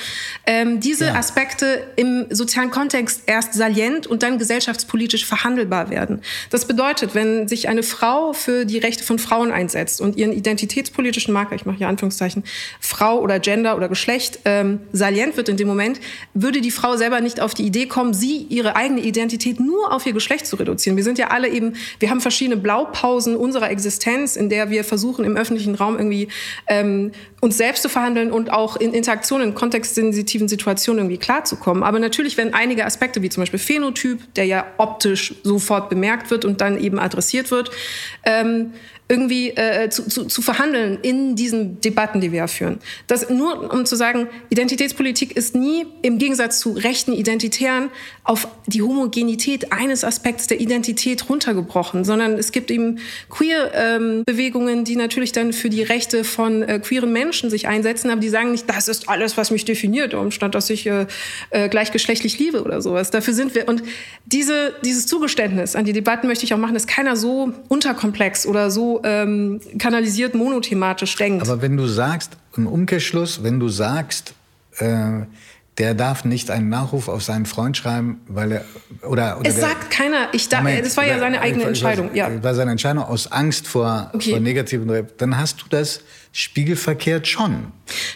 ähm, 0.45 0.79
diese 0.79 1.05
ja. 1.05 1.15
Aspekte 1.15 1.88
im 1.95 2.25
sozialen 2.29 2.71
Kontext 2.71 3.23
erst 3.25 3.53
salient 3.53 4.07
und 4.07 4.23
dann 4.23 4.38
gesellschaftspolitisch 4.38 5.25
verhandelbar 5.25 5.89
werden. 5.89 6.21
Das 6.49 6.65
bedeutet, 6.65 7.15
wenn 7.15 7.47
sich 7.47 7.69
eine 7.69 7.84
Frau 7.84 8.34
für 8.34 8.65
die 8.65 8.77
Rechte 8.77 9.03
von 9.03 9.19
Frauen 9.19 9.51
einsetzt 9.51 10.01
und 10.01 10.15
ihren 10.15 10.34
identitätspolitischen 10.34 11.34
Marker, 11.34 11.55
ich 11.55 11.65
mache 11.65 11.77
hier 11.77 11.88
Anführungszeichen, 11.88 12.43
Frau 12.79 13.19
oder 13.19 13.39
Gender 13.39 13.75
oder 13.75 13.89
Geschlecht, 13.89 14.22
äh, 14.45 14.53
ähm, 14.63 14.82
salient 14.91 15.38
wird 15.38 15.49
in 15.49 15.57
dem 15.57 15.67
Moment, 15.67 15.99
würde 16.34 16.61
die 16.61 16.71
Frau 16.71 16.95
selber 16.95 17.21
nicht 17.21 17.39
auf 17.39 17.53
die 17.53 17.63
Idee 17.63 17.88
kommen, 17.88 18.13
sie 18.13 18.38
ihre 18.49 18.76
eigene 18.76 19.01
Identität 19.01 19.59
nur 19.59 19.91
auf 19.91 20.05
ihr 20.05 20.13
Geschlecht 20.13 20.45
zu 20.47 20.55
reduzieren. 20.55 20.97
Wir 20.97 21.03
sind 21.03 21.17
ja 21.17 21.28
alle 21.28 21.49
eben, 21.49 21.74
wir 21.99 22.09
haben 22.09 22.21
verschiedene 22.21 22.57
Blaupausen 22.57 23.36
unserer 23.36 23.69
Existenz, 23.69 24.36
in 24.36 24.49
der 24.49 24.69
wir 24.69 24.84
versuchen, 24.84 25.26
im 25.26 25.36
öffentlichen 25.36 25.76
Raum 25.76 25.97
irgendwie 25.97 26.28
ähm, 26.67 27.11
uns 27.41 27.57
selbst 27.57 27.84
zu 27.84 27.89
verhandeln 27.89 28.32
und 28.32 28.51
auch 28.51 28.76
in 28.78 28.93
Interaktionen, 28.93 29.49
in 29.49 29.55
kontextsensitiven 29.55 30.47
Situationen 30.47 31.03
irgendwie 31.03 31.17
klarzukommen. 31.17 31.84
Aber 31.84 31.99
natürlich 31.99 32.38
werden 32.38 32.53
einige 32.53 32.86
Aspekte, 32.86 33.21
wie 33.21 33.30
zum 33.30 33.41
Beispiel 33.41 33.59
Phänotyp, 33.59 34.34
der 34.36 34.45
ja 34.45 34.65
optisch 34.78 35.36
sofort 35.43 35.89
bemerkt 35.89 36.32
wird 36.32 36.45
und 36.45 36.61
dann 36.61 36.80
eben 36.80 36.99
adressiert 36.99 37.51
wird, 37.51 37.71
ähm, 38.24 38.74
irgendwie 39.10 39.49
äh, 39.49 39.89
zu, 39.89 40.08
zu, 40.08 40.26
zu 40.26 40.41
verhandeln 40.41 40.97
in 41.01 41.36
diesen 41.36 41.82
Debatten, 41.82 42.22
die 42.22 42.32
wir 42.32 42.39
ja 42.39 42.47
führen. 42.47 42.80
Das 43.08 43.30
nur 43.30 43.74
um 43.74 43.86
zu 43.86 43.95
sagen, 43.95 44.28
Identitätspolitik 44.49 45.36
ist 45.36 45.56
nie 45.56 45.86
im 46.01 46.18
Gegensatz 46.18 46.60
zu 46.60 46.72
rechten 46.72 47.12
Identitären 47.12 47.89
auf 48.24 48.47
die 48.66 48.82
Homogenität 48.82 49.74
eines 49.74 50.04
Aspekts 50.06 50.47
der 50.47 50.62
Identität 50.62 51.30
runtergebrochen, 51.30 52.06
sondern 52.06 52.34
es 52.34 52.54
gibt 52.54 52.72
eben 52.72 52.99
Queer-Bewegungen, 53.30 54.80
ähm, 54.80 54.84
die 54.86 54.95
natürlich 54.95 55.34
dann 55.34 55.51
für 55.51 55.70
die 55.70 55.84
Rechte 55.84 56.24
von 56.24 56.64
äh, 56.64 56.80
queeren 56.80 57.12
Menschen 57.12 57.49
sich 57.49 57.68
einsetzen, 57.68 58.10
aber 58.10 58.22
die 58.22 58.30
sagen 58.30 58.51
nicht, 58.51 58.70
das 58.70 58.88
ist 58.88 59.10
alles, 59.10 59.36
was 59.36 59.51
mich 59.51 59.66
definiert, 59.66 60.14
umstand, 60.14 60.56
dass 60.56 60.70
ich 60.70 60.88
äh, 60.88 61.08
äh, 61.49 61.68
gleichgeschlechtlich 61.68 62.39
liebe 62.39 62.64
oder 62.64 62.82
sowas. 62.82 63.12
Dafür 63.12 63.34
sind 63.34 63.54
wir. 63.54 63.68
Und 63.68 63.84
diese, 64.26 64.74
dieses 64.86 65.08
Zugeständnis 65.08 65.76
an 65.76 65.84
die 65.84 65.93
Debatten 65.93 66.28
möchte 66.28 66.45
ich 66.45 66.54
auch 66.54 66.58
machen, 66.58 66.74
dass 66.74 66.88
keiner 66.88 67.18
so 67.18 67.51
unterkomplex 67.68 68.45
oder 68.45 68.72
so 68.72 68.93
ähm, 69.04 69.60
kanalisiert 69.80 70.36
monothematisch 70.36 71.16
denkt. 71.16 71.48
Aber 71.48 71.62
wenn 71.62 71.78
du 71.78 71.88
sagst, 71.88 72.38
im 72.56 72.68
Umkehrschluss, 72.68 73.44
wenn 73.44 73.60
du 73.60 73.70
sagst, 73.70 74.34
äh, 74.78 75.22
der 75.78 75.96
darf 75.96 76.24
nicht 76.24 76.52
einen 76.52 76.70
Nachruf 76.70 77.08
auf 77.08 77.24
seinen 77.24 77.46
Freund 77.46 77.76
schreiben, 77.76 78.22
weil 78.28 78.52
er 78.52 78.66
oder, 79.02 79.39
oder 79.39 79.50
es 79.50 79.56
der, 79.56 79.70
sagt 79.70 79.89
keiner. 79.89 80.28
Ich 80.32 80.48
da, 80.50 80.58
Moment, 80.58 80.86
das 80.86 80.96
war 80.98 81.06
ja 81.06 81.18
seine 81.18 81.41
eigene 81.41 81.64
Entscheidung. 81.64 82.14
Ja, 82.14 82.44
war 82.44 82.54
seine 82.54 82.72
Entscheidung 82.72 83.04
aus 83.04 83.32
Angst 83.32 83.68
vor, 83.68 84.12
okay. 84.14 84.32
vor 84.32 84.39
negativen. 84.39 85.08
Dann 85.18 85.38
hast 85.38 85.62
du 85.62 85.66
das 85.70 86.02
spiegelverkehrt 86.34 87.27
schon. 87.27 87.67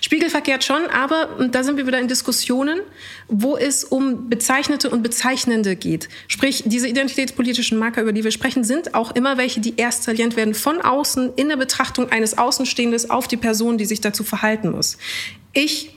Spiegelverkehrt 0.01 0.63
schon, 0.63 0.87
aber 0.87 1.47
da 1.51 1.63
sind 1.63 1.77
wir 1.77 1.85
wieder 1.85 1.99
in 1.99 2.07
Diskussionen, 2.07 2.79
wo 3.27 3.55
es 3.55 3.83
um 3.83 4.27
Bezeichnete 4.27 4.89
und 4.89 5.03
Bezeichnende 5.03 5.75
geht. 5.75 6.09
Sprich, 6.27 6.63
diese 6.65 6.87
identitätspolitischen 6.87 7.77
Marker, 7.77 8.01
über 8.01 8.13
die 8.13 8.23
wir 8.23 8.31
sprechen, 8.31 8.63
sind 8.63 8.95
auch 8.95 9.11
immer 9.11 9.37
welche, 9.37 9.61
die 9.61 9.75
erst 9.77 10.03
salient 10.03 10.35
werden 10.35 10.55
von 10.55 10.81
außen 10.81 11.33
in 11.35 11.47
der 11.47 11.57
Betrachtung 11.57 12.11
eines 12.11 12.39
Außenstehendes 12.39 13.11
auf 13.11 13.27
die 13.27 13.37
Person, 13.37 13.77
die 13.77 13.85
sich 13.85 14.01
dazu 14.01 14.23
verhalten 14.23 14.71
muss. 14.71 14.97
Ich 15.53 15.91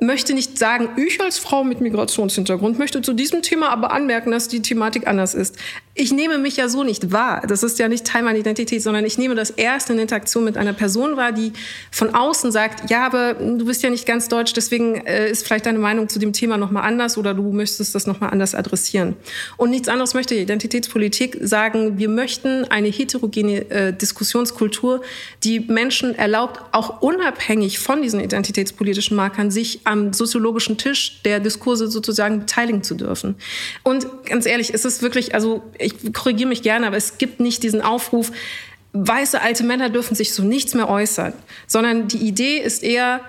möchte 0.00 0.32
nicht 0.32 0.58
sagen, 0.58 0.90
ich 0.96 1.20
als 1.20 1.38
Frau 1.38 1.64
mit 1.64 1.80
Migrationshintergrund 1.80 2.78
möchte 2.78 3.02
zu 3.02 3.12
diesem 3.12 3.42
Thema 3.42 3.70
aber 3.70 3.92
anmerken, 3.92 4.30
dass 4.30 4.46
die 4.46 4.62
Thematik 4.62 5.08
anders 5.08 5.34
ist. 5.34 5.56
Ich 5.94 6.12
nehme 6.12 6.38
mich 6.38 6.56
ja 6.56 6.68
so 6.68 6.84
nicht 6.84 7.10
wahr. 7.10 7.42
Das 7.48 7.64
ist 7.64 7.80
ja 7.80 7.88
nicht 7.88 8.04
Teil 8.04 8.22
meiner 8.22 8.38
Identität, 8.38 8.80
sondern 8.80 9.04
ich 9.04 9.18
nehme 9.18 9.34
das 9.34 9.50
erst 9.50 9.90
in 9.90 9.98
Interaktion 9.98 10.44
mit 10.44 10.56
einer 10.56 10.72
Person 10.72 11.16
wahr, 11.16 11.32
die 11.32 11.52
von 11.90 12.14
außen 12.14 12.52
sagt, 12.52 12.88
ja, 12.88 13.04
aber 13.04 13.34
du 13.34 13.64
bist 13.64 13.82
ja 13.82 13.90
nicht 13.90 14.06
ganz 14.06 14.28
deutsch, 14.28 14.52
deswegen 14.52 15.04
äh, 15.04 15.28
ist 15.28 15.44
vielleicht 15.44 15.66
deine 15.66 15.80
Meinung 15.80 16.08
zu 16.08 16.20
dem 16.20 16.32
Thema 16.32 16.56
nochmal 16.56 16.84
anders 16.84 17.18
oder 17.18 17.34
du 17.34 17.50
möchtest 17.52 17.96
das 17.96 18.06
nochmal 18.06 18.30
anders 18.30 18.54
adressieren. 18.54 19.16
Und 19.56 19.70
nichts 19.70 19.88
anderes 19.88 20.14
möchte 20.14 20.36
Identitätspolitik 20.36 21.38
sagen. 21.40 21.98
Wir 21.98 22.08
möchten 22.08 22.64
eine 22.66 22.86
heterogene 22.86 23.68
äh, 23.68 23.92
Diskussionskultur, 23.92 25.02
die 25.42 25.58
Menschen 25.58 26.14
erlaubt, 26.14 26.60
auch 26.70 27.02
unabhängig 27.02 27.80
von 27.80 28.02
diesen 28.02 28.20
identitätspolitischen 28.20 29.16
Markern, 29.16 29.50
sich 29.50 29.87
am 29.88 30.12
soziologischen 30.12 30.78
Tisch 30.78 31.20
der 31.24 31.40
Diskurse 31.40 31.88
sozusagen 31.88 32.40
beteiligen 32.40 32.82
zu 32.82 32.94
dürfen. 32.94 33.36
Und 33.82 34.06
ganz 34.24 34.46
ehrlich, 34.46 34.72
es 34.74 34.84
ist 34.84 35.02
wirklich, 35.02 35.34
also 35.34 35.62
ich 35.78 36.12
korrigiere 36.12 36.48
mich 36.48 36.62
gerne, 36.62 36.86
aber 36.86 36.96
es 36.96 37.18
gibt 37.18 37.40
nicht 37.40 37.62
diesen 37.62 37.82
Aufruf, 37.82 38.30
weiße 38.92 39.40
alte 39.40 39.64
Männer 39.64 39.90
dürfen 39.90 40.14
sich 40.14 40.32
zu 40.32 40.44
nichts 40.44 40.74
mehr 40.74 40.88
äußern, 40.88 41.32
sondern 41.66 42.08
die 42.08 42.18
Idee 42.18 42.58
ist 42.58 42.82
eher, 42.82 43.20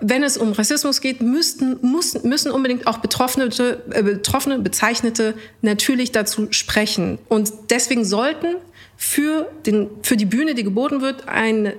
wenn 0.00 0.22
es 0.22 0.36
um 0.38 0.52
Rassismus 0.52 1.00
geht, 1.00 1.20
müssten, 1.20 1.78
muss, 1.82 2.22
müssen 2.22 2.50
unbedingt 2.50 2.86
auch 2.86 2.98
Betroffene, 2.98 3.50
äh, 3.90 4.02
Betroffene, 4.02 4.58
Bezeichnete 4.58 5.34
natürlich 5.60 6.12
dazu 6.12 6.48
sprechen. 6.50 7.18
Und 7.28 7.52
deswegen 7.70 8.04
sollten 8.04 8.56
für, 9.02 9.50
den, 9.64 9.88
für 10.02 10.18
die 10.18 10.26
Bühne, 10.26 10.54
die 10.54 10.62
geboten 10.62 11.00
wird, 11.00 11.26
ein, 11.26 11.72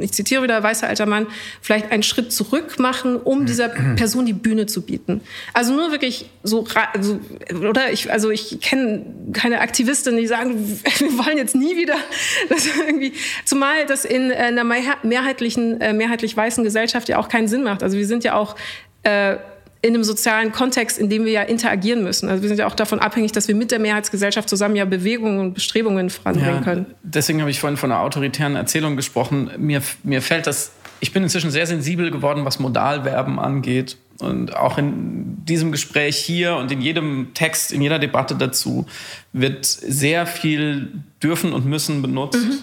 ich 0.00 0.12
zitiere 0.12 0.42
wieder, 0.42 0.62
weißer 0.62 0.88
alter 0.88 1.04
Mann, 1.04 1.26
vielleicht 1.60 1.92
einen 1.92 2.02
Schritt 2.02 2.32
zurück 2.32 2.78
machen, 2.78 3.16
um 3.16 3.44
dieser 3.44 3.68
Person 3.68 4.24
die 4.24 4.32
Bühne 4.32 4.64
zu 4.64 4.80
bieten. 4.80 5.20
Also 5.52 5.74
nur 5.74 5.92
wirklich 5.92 6.30
so, 6.42 6.66
so 6.98 7.20
oder 7.60 7.92
ich, 7.92 8.10
also 8.10 8.30
ich 8.30 8.58
kenne 8.62 9.04
keine 9.34 9.60
Aktivistinnen, 9.60 10.18
die 10.18 10.26
sagen, 10.26 10.66
wir 10.98 11.18
wollen 11.18 11.36
jetzt 11.36 11.54
nie 11.54 11.76
wieder, 11.76 11.96
das 12.48 12.66
irgendwie, 12.66 13.12
zumal 13.44 13.84
das 13.84 14.06
in 14.06 14.32
einer 14.32 14.64
mehrheitlichen, 14.64 15.78
äh, 15.78 15.92
mehrheitlich 15.92 16.34
weißen 16.34 16.64
Gesellschaft 16.64 17.06
ja 17.10 17.18
auch 17.18 17.28
keinen 17.28 17.48
Sinn 17.48 17.64
macht. 17.64 17.82
Also 17.82 17.98
wir 17.98 18.06
sind 18.06 18.24
ja 18.24 18.32
auch 18.32 18.56
äh, 19.02 19.36
in 19.82 19.94
einem 19.94 20.04
sozialen 20.04 20.52
Kontext, 20.52 20.96
in 20.96 21.08
dem 21.08 21.24
wir 21.24 21.32
ja 21.32 21.42
interagieren 21.42 22.04
müssen. 22.04 22.28
Also 22.28 22.42
wir 22.42 22.48
sind 22.48 22.58
ja 22.58 22.66
auch 22.66 22.74
davon 22.74 23.00
abhängig, 23.00 23.32
dass 23.32 23.48
wir 23.48 23.54
mit 23.54 23.72
der 23.72 23.80
Mehrheitsgesellschaft 23.80 24.48
zusammen 24.48 24.76
ja 24.76 24.84
Bewegungen 24.84 25.40
und 25.40 25.54
Bestrebungen 25.54 26.08
voranbringen 26.08 26.56
ja, 26.56 26.62
können. 26.62 26.86
Deswegen 27.02 27.40
habe 27.40 27.50
ich 27.50 27.58
vorhin 27.58 27.76
von 27.76 27.90
einer 27.90 28.00
autoritären 28.00 28.54
Erzählung 28.54 28.96
gesprochen. 28.96 29.50
Mir, 29.58 29.82
mir 30.04 30.22
fällt 30.22 30.46
das 30.46 30.72
ich 31.02 31.12
bin 31.12 31.24
inzwischen 31.24 31.50
sehr 31.50 31.66
sensibel 31.66 32.12
geworden, 32.12 32.44
was 32.44 32.60
Modalverben 32.60 33.40
angeht. 33.40 33.96
Und 34.20 34.54
auch 34.54 34.78
in 34.78 35.44
diesem 35.44 35.72
Gespräch 35.72 36.16
hier 36.16 36.54
und 36.54 36.70
in 36.70 36.80
jedem 36.80 37.34
Text, 37.34 37.72
in 37.72 37.82
jeder 37.82 37.98
Debatte 37.98 38.36
dazu 38.36 38.86
wird 39.32 39.64
sehr 39.64 40.26
viel 40.26 40.92
dürfen 41.20 41.54
und 41.54 41.66
müssen 41.66 42.02
benutzt. 42.02 42.46
Mhm. 42.46 42.58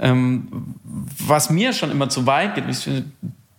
Ähm, 0.00 0.48
was 0.84 1.50
mir 1.50 1.74
schon 1.74 1.90
immer 1.90 2.08
zu 2.08 2.24
weit 2.24 2.54
geht. 2.54 2.64
Ich 2.70 2.88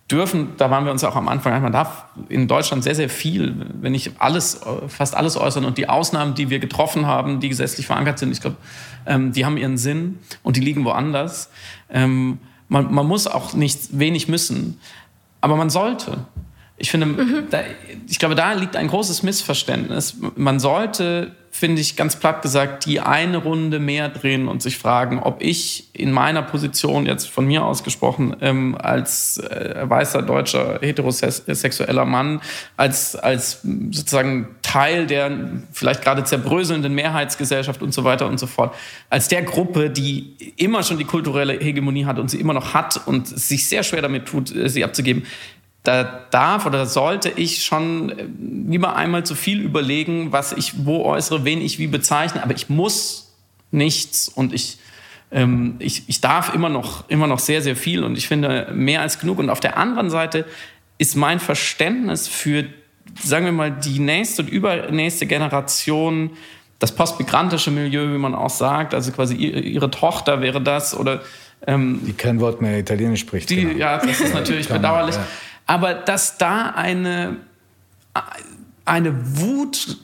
dürfen, 0.09 0.53
da 0.57 0.71
waren 0.71 0.85
wir 0.85 0.91
uns 0.91 1.03
auch 1.03 1.15
am 1.15 1.27
Anfang, 1.27 1.61
man 1.61 1.73
darf 1.73 2.05
in 2.29 2.47
Deutschland 2.47 2.83
sehr, 2.83 2.95
sehr 2.95 3.09
viel, 3.09 3.55
wenn 3.81 3.91
nicht 3.91 4.13
alles, 4.19 4.61
fast 4.87 5.15
alles 5.15 5.35
äußern. 5.35 5.65
Und 5.65 5.77
die 5.77 5.89
Ausnahmen, 5.89 6.33
die 6.33 6.49
wir 6.49 6.59
getroffen 6.59 7.05
haben, 7.05 7.39
die 7.39 7.49
gesetzlich 7.49 7.87
verankert 7.87 8.17
sind, 8.17 8.31
ich 8.31 8.41
glaube, 8.41 8.55
ähm, 9.05 9.33
die 9.33 9.45
haben 9.45 9.57
ihren 9.57 9.77
Sinn 9.77 10.19
und 10.43 10.55
die 10.55 10.61
liegen 10.61 10.85
woanders. 10.85 11.49
Ähm, 11.89 12.39
man, 12.69 12.93
man 12.93 13.05
muss 13.05 13.27
auch 13.27 13.53
nicht 13.53 13.99
wenig 13.99 14.27
müssen, 14.27 14.79
aber 15.41 15.55
man 15.55 15.69
sollte. 15.69 16.25
Ich 16.79 16.91
finde, 16.91 17.07
mhm. 17.07 17.47
da, 17.49 17.61
ich 18.07 18.19
glaube, 18.19 18.35
da 18.35 18.53
liegt 18.53 18.75
ein 18.75 18.87
großes 18.87 19.23
Missverständnis. 19.23 20.15
Man 20.35 20.59
sollte, 20.59 21.31
finde 21.49 21.81
ich, 21.81 21.95
ganz 21.95 22.17
platt 22.17 22.43
gesagt, 22.43 22.85
die 22.85 22.99
eine 22.99 23.37
Runde 23.37 23.79
mehr 23.79 24.09
drehen 24.09 24.47
und 24.47 24.61
sich 24.61 24.77
fragen, 24.77 25.17
ob 25.17 25.41
ich 25.41 25.89
in 25.93 26.11
meiner 26.11 26.43
Position, 26.43 27.07
jetzt 27.07 27.29
von 27.29 27.47
mir 27.47 27.65
ausgesprochen, 27.65 28.35
ähm, 28.41 28.77
als 28.79 29.39
äh, 29.39 29.89
weißer 29.89 30.21
deutscher 30.21 30.77
heterosexueller 30.79 32.05
Mann, 32.05 32.41
als, 32.75 33.15
als 33.15 33.61
sozusagen 33.63 34.49
Teil 34.61 35.07
der 35.07 35.31
vielleicht 35.71 36.03
gerade 36.03 36.25
zerbröselnden 36.25 36.93
Mehrheitsgesellschaft 36.93 37.81
und 37.81 37.91
so 37.91 38.03
weiter 38.03 38.27
und 38.27 38.39
so 38.39 38.45
fort, 38.45 38.75
als 39.09 39.29
der 39.29 39.41
Gruppe, 39.41 39.89
die 39.89 40.35
immer 40.57 40.83
schon 40.83 40.99
die 40.99 41.05
kulturelle 41.05 41.53
Hegemonie 41.53 42.05
hat 42.05 42.19
und 42.19 42.29
sie 42.29 42.39
immer 42.39 42.53
noch 42.53 42.75
hat 42.75 43.01
und 43.07 43.27
sich 43.27 43.67
sehr 43.67 43.81
schwer 43.81 44.03
damit 44.03 44.27
tut, 44.27 44.53
sie 44.65 44.83
abzugeben, 44.83 45.23
da 45.87 46.25
darf 46.31 46.65
oder 46.65 46.85
sollte 46.85 47.29
ich 47.29 47.63
schon 47.63 48.09
äh, 48.09 48.25
lieber 48.69 48.95
einmal 48.95 49.25
zu 49.25 49.35
viel 49.35 49.61
überlegen, 49.61 50.31
was 50.31 50.51
ich 50.51 50.85
wo 50.85 51.03
äußere, 51.03 51.45
wen 51.45 51.61
ich 51.61 51.79
wie 51.79 51.87
bezeichne. 51.87 52.43
Aber 52.43 52.53
ich 52.53 52.69
muss 52.69 53.33
nichts 53.71 54.27
und 54.27 54.53
ich, 54.53 54.79
ähm, 55.31 55.75
ich, 55.79 56.03
ich 56.07 56.19
darf 56.19 56.53
immer 56.53 56.69
noch, 56.69 57.09
immer 57.09 57.27
noch 57.27 57.39
sehr, 57.39 57.61
sehr 57.61 57.75
viel 57.75 58.03
und 58.03 58.17
ich 58.17 58.27
finde 58.27 58.69
mehr 58.73 59.01
als 59.01 59.19
genug. 59.19 59.39
Und 59.39 59.49
auf 59.49 59.61
der 59.61 59.77
anderen 59.77 60.09
Seite 60.09 60.45
ist 60.97 61.15
mein 61.15 61.39
Verständnis 61.39 62.27
für, 62.27 62.65
sagen 63.23 63.45
wir 63.45 63.53
mal, 63.53 63.71
die 63.71 63.99
nächste 63.99 64.41
und 64.41 64.49
übernächste 64.49 65.25
Generation, 65.25 66.31
das 66.79 66.93
postmigrantische 66.93 67.71
Milieu, 67.71 68.13
wie 68.13 68.17
man 68.17 68.35
auch 68.35 68.49
sagt, 68.49 68.93
also 68.93 69.11
quasi 69.11 69.35
ihre 69.35 69.89
Tochter 69.89 70.41
wäre 70.41 70.61
das 70.61 70.95
oder 70.95 71.21
ähm, 71.65 72.01
die 72.05 72.13
kein 72.13 72.39
Wort 72.39 72.61
mehr 72.61 72.77
Italienisch 72.77 73.21
spricht. 73.21 73.49
Die, 73.49 73.55
genau. 73.55 73.77
Ja, 73.77 73.97
das 73.97 74.19
ist 74.19 74.33
natürlich 74.33 74.67
bedauerlich. 74.67 75.15
Ja. 75.15 75.25
Aber 75.67 75.93
dass 75.93 76.37
da 76.37 76.69
eine, 76.69 77.37
eine 78.85 79.37
Wut 79.39 79.97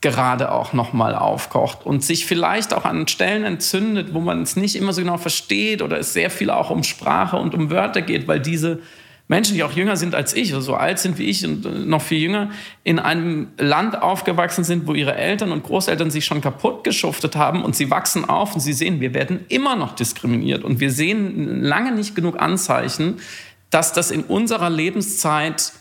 gerade 0.00 0.52
auch 0.52 0.72
nochmal 0.72 1.14
aufkocht 1.14 1.84
und 1.84 2.02
sich 2.02 2.26
vielleicht 2.26 2.72
auch 2.72 2.84
an 2.84 3.06
Stellen 3.08 3.44
entzündet, 3.44 4.14
wo 4.14 4.20
man 4.20 4.42
es 4.42 4.56
nicht 4.56 4.74
immer 4.74 4.92
so 4.92 5.02
genau 5.02 5.18
versteht 5.18 5.82
oder 5.82 5.98
es 5.98 6.12
sehr 6.12 6.30
viel 6.30 6.50
auch 6.50 6.70
um 6.70 6.82
Sprache 6.82 7.36
und 7.36 7.54
um 7.54 7.70
Wörter 7.70 8.00
geht, 8.00 8.26
weil 8.26 8.40
diese 8.40 8.80
Menschen, 9.28 9.54
die 9.54 9.64
auch 9.64 9.72
jünger 9.72 9.96
sind 9.96 10.14
als 10.14 10.34
ich, 10.34 10.52
oder 10.52 10.62
so 10.62 10.74
alt 10.74 10.98
sind 10.98 11.18
wie 11.18 11.24
ich 11.24 11.44
und 11.44 11.88
noch 11.88 12.00
viel 12.00 12.18
jünger, 12.18 12.50
in 12.84 12.98
einem 12.98 13.48
Land 13.58 14.00
aufgewachsen 14.00 14.62
sind, 14.62 14.86
wo 14.86 14.94
ihre 14.94 15.16
Eltern 15.16 15.50
und 15.50 15.64
Großeltern 15.64 16.10
sich 16.10 16.24
schon 16.24 16.40
kaputt 16.40 16.84
geschuftet 16.84 17.34
haben 17.34 17.64
und 17.64 17.74
sie 17.74 17.90
wachsen 17.90 18.24
auf 18.24 18.54
und 18.54 18.60
sie 18.60 18.72
sehen, 18.72 19.00
wir 19.00 19.14
werden 19.14 19.44
immer 19.48 19.74
noch 19.74 19.94
diskriminiert 19.94 20.62
und 20.62 20.78
wir 20.78 20.92
sehen 20.92 21.62
lange 21.62 21.92
nicht 21.92 22.14
genug 22.14 22.40
Anzeichen, 22.40 23.16
dass 23.70 23.92
das 23.92 24.10
in 24.10 24.24
unserer 24.24 24.70
Lebenszeit 24.70 25.72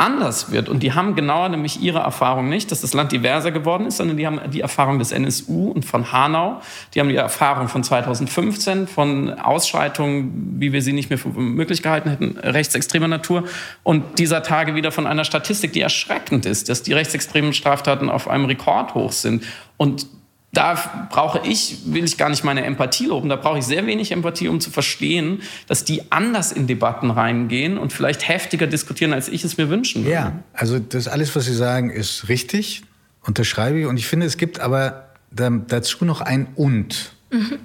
anders 0.00 0.50
wird. 0.50 0.70
Und 0.70 0.82
die 0.82 0.94
haben 0.94 1.14
genauer 1.14 1.50
nämlich 1.50 1.82
ihre 1.82 1.98
Erfahrung 1.98 2.48
nicht, 2.48 2.72
dass 2.72 2.80
das 2.80 2.94
Land 2.94 3.12
diverser 3.12 3.50
geworden 3.50 3.86
ist, 3.86 3.98
sondern 3.98 4.16
die 4.16 4.26
haben 4.26 4.40
die 4.50 4.62
Erfahrung 4.62 4.98
des 4.98 5.12
NSU 5.12 5.70
und 5.70 5.84
von 5.84 6.10
Hanau. 6.10 6.62
Die 6.94 7.00
haben 7.00 7.10
die 7.10 7.16
Erfahrung 7.16 7.68
von 7.68 7.84
2015, 7.84 8.86
von 8.86 9.38
Ausschreitungen, 9.38 10.56
wie 10.58 10.72
wir 10.72 10.80
sie 10.80 10.94
nicht 10.94 11.10
mehr 11.10 11.18
für 11.18 11.28
möglich 11.28 11.82
gehalten 11.82 12.08
hätten, 12.08 12.38
rechtsextremer 12.38 13.08
Natur. 13.08 13.44
Und 13.82 14.18
dieser 14.18 14.42
Tage 14.42 14.74
wieder 14.74 14.90
von 14.90 15.06
einer 15.06 15.24
Statistik, 15.24 15.74
die 15.74 15.82
erschreckend 15.82 16.46
ist, 16.46 16.70
dass 16.70 16.82
die 16.82 16.94
rechtsextremen 16.94 17.52
Straftaten 17.52 18.08
auf 18.08 18.26
einem 18.26 18.46
Rekordhoch 18.46 19.12
sind. 19.12 19.44
Und 19.76 20.06
da 20.52 21.08
brauche 21.10 21.46
ich, 21.46 21.78
will 21.86 22.04
ich 22.04 22.18
gar 22.18 22.28
nicht 22.28 22.42
meine 22.42 22.64
Empathie 22.64 23.06
loben, 23.06 23.28
da 23.28 23.36
brauche 23.36 23.58
ich 23.58 23.64
sehr 23.64 23.86
wenig 23.86 24.10
Empathie, 24.10 24.48
um 24.48 24.60
zu 24.60 24.70
verstehen, 24.70 25.42
dass 25.68 25.84
die 25.84 26.10
anders 26.10 26.50
in 26.50 26.66
Debatten 26.66 27.10
reingehen 27.10 27.78
und 27.78 27.92
vielleicht 27.92 28.28
heftiger 28.28 28.66
diskutieren, 28.66 29.12
als 29.12 29.28
ich 29.28 29.44
es 29.44 29.58
mir 29.58 29.68
wünschen 29.68 30.02
würde. 30.02 30.14
Ja, 30.14 30.42
also 30.52 30.80
das 30.80 31.06
alles, 31.06 31.34
was 31.36 31.44
Sie 31.44 31.54
sagen, 31.54 31.90
ist 31.90 32.28
richtig, 32.28 32.82
unterschreibe 33.22 33.78
ich. 33.78 33.86
Und 33.86 33.96
ich 33.96 34.08
finde, 34.08 34.26
es 34.26 34.36
gibt 34.36 34.58
aber 34.58 35.10
dazu 35.30 36.04
noch 36.04 36.20
ein 36.20 36.48
Und. 36.56 37.12
Mhm. 37.30 37.58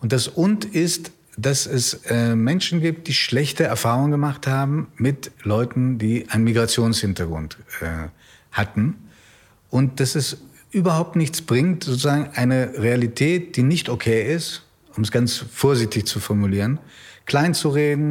Und 0.00 0.12
das 0.12 0.28
Und 0.28 0.66
ist, 0.66 1.12
dass 1.38 1.66
es 1.66 1.94
äh, 2.10 2.34
Menschen 2.34 2.80
gibt, 2.80 3.08
die 3.08 3.14
schlechte 3.14 3.64
Erfahrungen 3.64 4.10
gemacht 4.10 4.46
haben 4.46 4.88
mit 4.96 5.30
Leuten, 5.42 5.98
die 5.98 6.28
einen 6.28 6.44
Migrationshintergrund 6.44 7.56
äh, 7.80 8.08
hatten. 8.52 8.96
Und 9.70 10.00
das 10.00 10.16
ist 10.16 10.38
überhaupt 10.70 11.16
nichts 11.16 11.42
bringt, 11.42 11.84
sozusagen 11.84 12.30
eine 12.34 12.74
Realität, 12.78 13.56
die 13.56 13.62
nicht 13.62 13.88
okay 13.88 14.34
ist, 14.34 14.62
um 14.96 15.02
es 15.02 15.10
ganz 15.10 15.36
vorsichtig 15.36 16.06
zu 16.06 16.20
formulieren, 16.20 16.78
klein 17.26 17.54
zu 17.54 17.74
äh, 17.76 18.06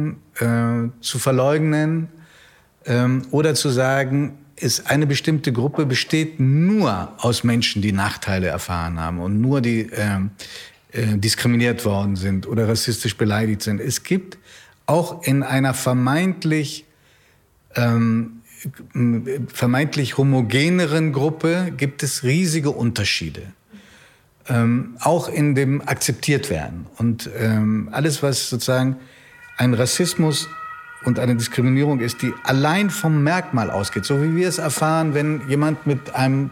zu 1.00 1.18
verleugnen 1.18 2.08
ähm, 2.86 3.22
oder 3.30 3.54
zu 3.54 3.68
sagen, 3.70 4.38
ist 4.56 4.90
eine 4.90 5.06
bestimmte 5.06 5.52
Gruppe 5.52 5.86
besteht 5.86 6.38
nur 6.38 7.12
aus 7.18 7.44
Menschen, 7.44 7.80
die 7.82 7.92
Nachteile 7.92 8.48
erfahren 8.48 9.00
haben 9.00 9.18
und 9.20 9.40
nur 9.40 9.60
die 9.60 9.90
äh, 9.90 10.18
äh, 10.92 11.16
diskriminiert 11.16 11.84
worden 11.84 12.16
sind 12.16 12.46
oder 12.46 12.68
rassistisch 12.68 13.16
beleidigt 13.16 13.62
sind. 13.62 13.80
Es 13.80 14.02
gibt 14.02 14.38
auch 14.86 15.22
in 15.22 15.42
einer 15.42 15.72
vermeintlich 15.72 16.84
ähm, 17.74 18.39
vermeintlich 19.52 20.18
homogeneren 20.18 21.12
Gruppe 21.12 21.72
gibt 21.76 22.02
es 22.02 22.24
riesige 22.24 22.70
Unterschiede. 22.70 23.42
Ähm, 24.48 24.96
auch 25.00 25.28
in 25.28 25.54
dem 25.54 25.80
akzeptiert 25.82 26.50
werden. 26.50 26.86
Und 26.96 27.30
ähm, 27.38 27.88
alles, 27.92 28.22
was 28.22 28.50
sozusagen 28.50 28.96
ein 29.56 29.74
Rassismus 29.74 30.48
und 31.04 31.18
eine 31.18 31.36
Diskriminierung 31.36 32.00
ist, 32.00 32.22
die 32.22 32.32
allein 32.44 32.90
vom 32.90 33.22
Merkmal 33.22 33.70
ausgeht, 33.70 34.04
so 34.04 34.22
wie 34.22 34.34
wir 34.36 34.48
es 34.48 34.58
erfahren, 34.58 35.14
wenn 35.14 35.42
jemand 35.48 35.86
mit 35.86 36.14
einem 36.14 36.50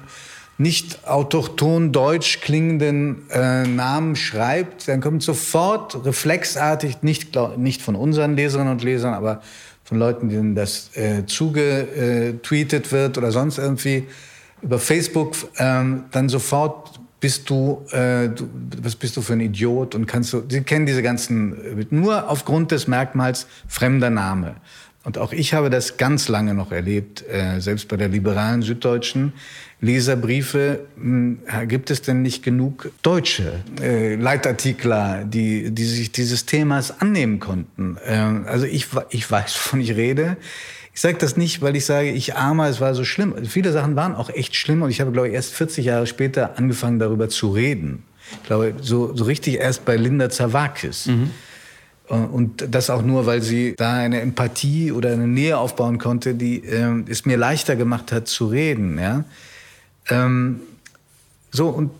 nicht 0.59 1.07
autochton 1.07 1.93
deutsch 1.93 2.41
klingenden 2.41 3.31
äh, 3.31 3.67
Namen 3.67 4.17
schreibt, 4.17 4.89
dann 4.89 5.01
kommt 5.01 5.23
sofort 5.23 6.05
reflexartig, 6.05 7.03
nicht, 7.03 7.37
nicht 7.57 7.81
von 7.81 7.95
unseren 7.95 8.35
Leserinnen 8.35 8.73
und 8.73 8.83
Lesern, 8.83 9.15
aber 9.15 9.41
von 9.89 9.99
Leuten, 9.99 10.29
denen 10.29 10.55
das 10.55 10.95
äh, 10.97 11.25
zugetweetet 11.25 12.93
wird 12.93 13.17
oder 13.17 13.33
sonst 13.33 13.57
irgendwie 13.57 14.07
über 14.61 14.79
Facebook, 14.79 15.35
ähm, 15.57 16.05
dann 16.11 16.29
sofort 16.29 17.01
bist 17.21 17.49
du, 17.49 17.87
äh, 17.91 18.29
du, 18.29 18.51
was 18.83 18.97
bist 18.97 19.17
du 19.17 19.23
für 19.23 19.33
ein 19.33 19.41
Idiot 19.41 19.95
und 19.95 20.05
kannst 20.05 20.35
du, 20.35 20.43
sie 20.47 20.61
kennen 20.61 20.85
diese 20.85 21.03
ganzen, 21.03 21.87
nur 21.89 22.29
aufgrund 22.29 22.71
des 22.71 22.87
Merkmals 22.87 23.47
fremder 23.67 24.11
Name. 24.11 24.57
Und 25.09 25.17
auch 25.17 25.33
ich 25.33 25.55
habe 25.55 25.71
das 25.71 25.97
ganz 25.97 26.29
lange 26.29 26.53
noch 26.53 26.71
erlebt, 26.71 27.25
äh, 27.27 27.61
selbst 27.61 27.89
bei 27.89 27.97
der 27.97 28.09
liberalen 28.09 28.61
Süddeutschen. 28.61 29.33
Leserbriefe, 29.81 30.81
hm, 30.97 31.39
gibt 31.67 31.91
es 31.91 32.03
denn 32.03 32.21
nicht 32.21 32.43
genug 32.43 32.91
deutsche 33.01 33.61
äh, 33.81 34.17
Leitartikler, 34.17 35.25
die, 35.25 35.71
die 35.71 35.85
sich 35.85 36.13
dieses 36.13 36.45
Themas 36.45 37.01
annehmen 37.01 37.41
konnten? 37.41 37.97
Ähm, 38.05 38.45
also 38.47 38.67
ich, 38.67 38.89
ich 39.09 39.31
weiß, 39.31 39.55
wovon 39.55 39.81
ich 39.81 39.97
rede. 39.97 40.37
Ich 40.93 41.01
sage 41.01 41.17
das 41.17 41.39
nicht, 41.39 41.63
weil 41.63 41.75
ich 41.75 41.87
sage, 41.87 42.11
ich 42.11 42.37
armer, 42.37 42.69
es 42.69 42.79
war 42.79 42.95
so 42.95 43.05
schlimm. 43.05 43.35
Viele 43.47 43.73
Sachen 43.73 43.97
waren 43.97 44.15
auch 44.15 44.29
echt 44.29 44.57
schlimm 44.57 44.83
und 44.83 44.91
ich 44.91 45.01
habe, 45.01 45.11
glaube 45.11 45.29
ich, 45.29 45.35
erst 45.35 45.55
40 45.55 45.87
Jahre 45.87 46.07
später 46.07 46.59
angefangen, 46.59 46.99
darüber 46.99 47.31
zu 47.31 47.51
reden. 47.51 48.03
Ich 48.43 48.47
glaube, 48.47 48.75
so, 48.83 49.17
so 49.17 49.25
richtig 49.25 49.55
erst 49.55 49.87
bei 49.87 49.97
Linda 49.97 50.29
Zawakis. 50.29 51.07
Mhm. 51.07 51.31
Äh, 52.09 52.15
und 52.15 52.65
das 52.71 52.91
auch 52.91 53.03
nur, 53.03 53.27
weil 53.27 53.43
sie 53.43 53.75
da 53.77 53.95
eine 53.95 54.21
Empathie 54.21 54.93
oder 54.93 55.13
eine 55.13 55.27
Nähe 55.27 55.59
aufbauen 55.59 55.99
konnte, 55.99 56.35
die 56.35 56.65
äh, 56.65 57.05
es 57.09 57.25
mir 57.25 57.37
leichter 57.37 57.77
gemacht 57.77 58.13
hat 58.13 58.29
zu 58.29 58.47
reden. 58.47 58.99
Ja? 58.99 59.25
Ähm, 60.11 60.61
so, 61.51 61.69
und 61.69 61.91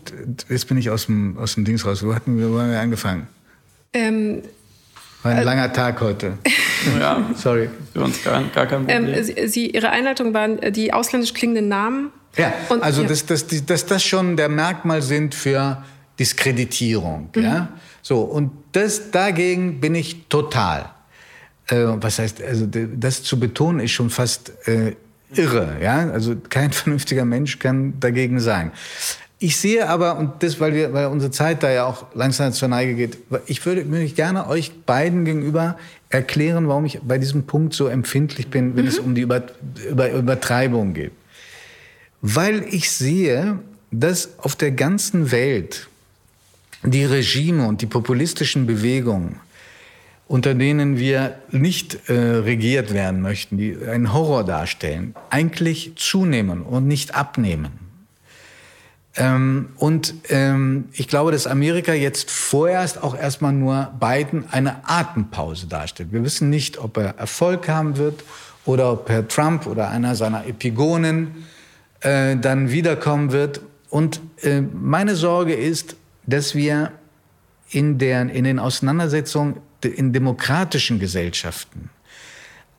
jetzt 0.47 0.67
bin 0.67 0.77
ich 0.77 0.89
aus 0.89 1.07
dem, 1.07 1.37
aus 1.37 1.55
dem 1.55 1.65
Dings 1.65 1.85
raus. 1.85 2.05
Wo 2.05 2.13
hatten 2.13 2.37
wir, 2.37 2.51
wo 2.51 2.59
haben 2.59 2.71
wir 2.71 2.79
angefangen? 2.79 3.27
Ähm, 3.93 4.43
War 5.23 5.31
ein 5.31 5.39
äh, 5.39 5.43
langer 5.43 5.73
Tag 5.73 5.99
heute. 6.01 6.33
ja, 6.99 7.29
sorry. 7.35 7.69
Für 7.93 8.01
uns 8.01 8.23
gar, 8.23 8.43
gar 8.43 8.67
kein 8.67 8.87
ähm, 8.87 9.05
Problem. 9.05 9.27
Ähm, 9.35 9.47
sie, 9.47 9.71
Ihre 9.71 9.89
Einleitung 9.89 10.33
waren 10.33 10.59
äh, 10.59 10.71
die 10.71 10.93
ausländisch 10.93 11.33
klingenden 11.33 11.67
Namen. 11.67 12.11
Ja, 12.37 12.53
und, 12.69 12.83
also 12.83 13.01
ja. 13.01 13.07
Dass, 13.07 13.25
dass, 13.25 13.47
dass 13.47 13.85
das 13.85 14.03
schon 14.03 14.37
der 14.37 14.49
Merkmal 14.49 15.01
sind 15.01 15.33
für 15.33 15.83
Diskreditierung. 16.19 17.29
Mhm. 17.35 17.41
Ja? 17.41 17.69
So, 18.01 18.21
und 18.21 18.51
das, 18.71 19.11
dagegen 19.11 19.79
bin 19.79 19.95
ich 19.95 20.27
total. 20.27 20.91
äh, 21.67 21.85
was 22.01 22.19
heißt, 22.19 22.41
also 22.41 22.67
das 22.67 23.23
zu 23.23 23.39
betonen 23.39 23.79
ist 23.79 23.91
schon 23.91 24.09
fast 24.09 24.51
äh, 24.67 24.95
irre, 25.33 25.77
ja. 25.81 26.09
Also 26.09 26.35
kein 26.49 26.71
vernünftiger 26.73 27.25
Mensch 27.25 27.59
kann 27.59 27.99
dagegen 27.99 28.39
sein. 28.39 28.71
Ich 29.41 29.57
sehe 29.57 29.87
aber, 29.87 30.17
und 30.17 30.43
das, 30.43 30.59
weil, 30.59 30.73
wir, 30.73 30.91
weil 30.91 31.05
unsere 31.05 31.31
Zeit 31.31 31.63
da 31.63 31.71
ja 31.71 31.85
auch 31.85 32.07
langsam 32.13 32.51
zur 32.51 32.67
Neige 32.67 32.95
geht, 32.95 33.17
ich 33.45 33.65
würde, 33.65 33.89
würde 33.89 34.03
ich 34.03 34.15
gerne 34.15 34.47
euch 34.47 34.83
beiden 34.85 35.23
gegenüber 35.23 35.77
erklären, 36.09 36.67
warum 36.67 36.83
ich 36.83 36.99
bei 37.01 37.17
diesem 37.17 37.43
Punkt 37.43 37.73
so 37.73 37.87
empfindlich 37.87 38.49
bin, 38.49 38.75
wenn 38.75 38.83
mhm. 38.83 38.89
es 38.89 38.99
um 38.99 39.15
die 39.15 39.21
Über, 39.21 39.43
Über, 39.89 40.11
Übertreibung 40.11 40.93
geht. 40.93 41.13
Weil 42.21 42.65
ich 42.69 42.91
sehe, 42.91 43.59
dass 43.91 44.37
auf 44.39 44.55
der 44.55 44.71
ganzen 44.71 45.31
Welt 45.31 45.87
die 46.83 47.05
Regime 47.05 47.67
und 47.67 47.81
die 47.81 47.85
populistischen 47.85 48.65
Bewegungen, 48.65 49.39
unter 50.27 50.53
denen 50.53 50.97
wir 50.97 51.39
nicht 51.51 52.09
äh, 52.09 52.13
regiert 52.13 52.93
werden 52.93 53.21
möchten, 53.21 53.57
die 53.57 53.77
einen 53.77 54.13
Horror 54.13 54.43
darstellen, 54.43 55.15
eigentlich 55.29 55.93
zunehmen 55.95 56.61
und 56.61 56.87
nicht 56.87 57.15
abnehmen. 57.15 57.89
Ähm, 59.15 59.69
und 59.77 60.13
ähm, 60.29 60.85
ich 60.93 61.07
glaube, 61.07 61.31
dass 61.31 61.47
Amerika 61.47 61.93
jetzt 61.93 62.29
vorerst 62.31 63.03
auch 63.03 63.17
erstmal 63.17 63.53
nur 63.53 63.91
Biden 63.99 64.45
eine 64.51 64.87
Atempause 64.87 65.67
darstellt. 65.67 66.11
Wir 66.11 66.23
wissen 66.23 66.49
nicht, 66.49 66.77
ob 66.77 66.97
er 66.97 67.17
Erfolg 67.17 67.67
haben 67.67 67.97
wird 67.97 68.23
oder 68.65 68.93
ob 68.93 69.09
Herr 69.09 69.27
Trump 69.27 69.65
oder 69.65 69.89
einer 69.89 70.15
seiner 70.15 70.45
Epigonen 70.45 71.45
äh, 72.01 72.37
dann 72.37 72.71
wiederkommen 72.71 73.31
wird. 73.31 73.61
Und 73.89 74.21
äh, 74.43 74.61
meine 74.61 75.15
Sorge 75.15 75.53
ist, 75.53 75.95
dass 76.29 76.55
wir 76.55 76.91
in, 77.69 77.97
der, 77.97 78.21
in 78.29 78.43
den 78.43 78.59
Auseinandersetzungen 78.59 79.57
in 79.83 80.11
demokratischen 80.13 80.99
Gesellschaften 80.99 81.89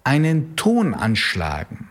einen 0.05 0.57
Ton 0.57 0.95
anschlagen, 0.95 1.89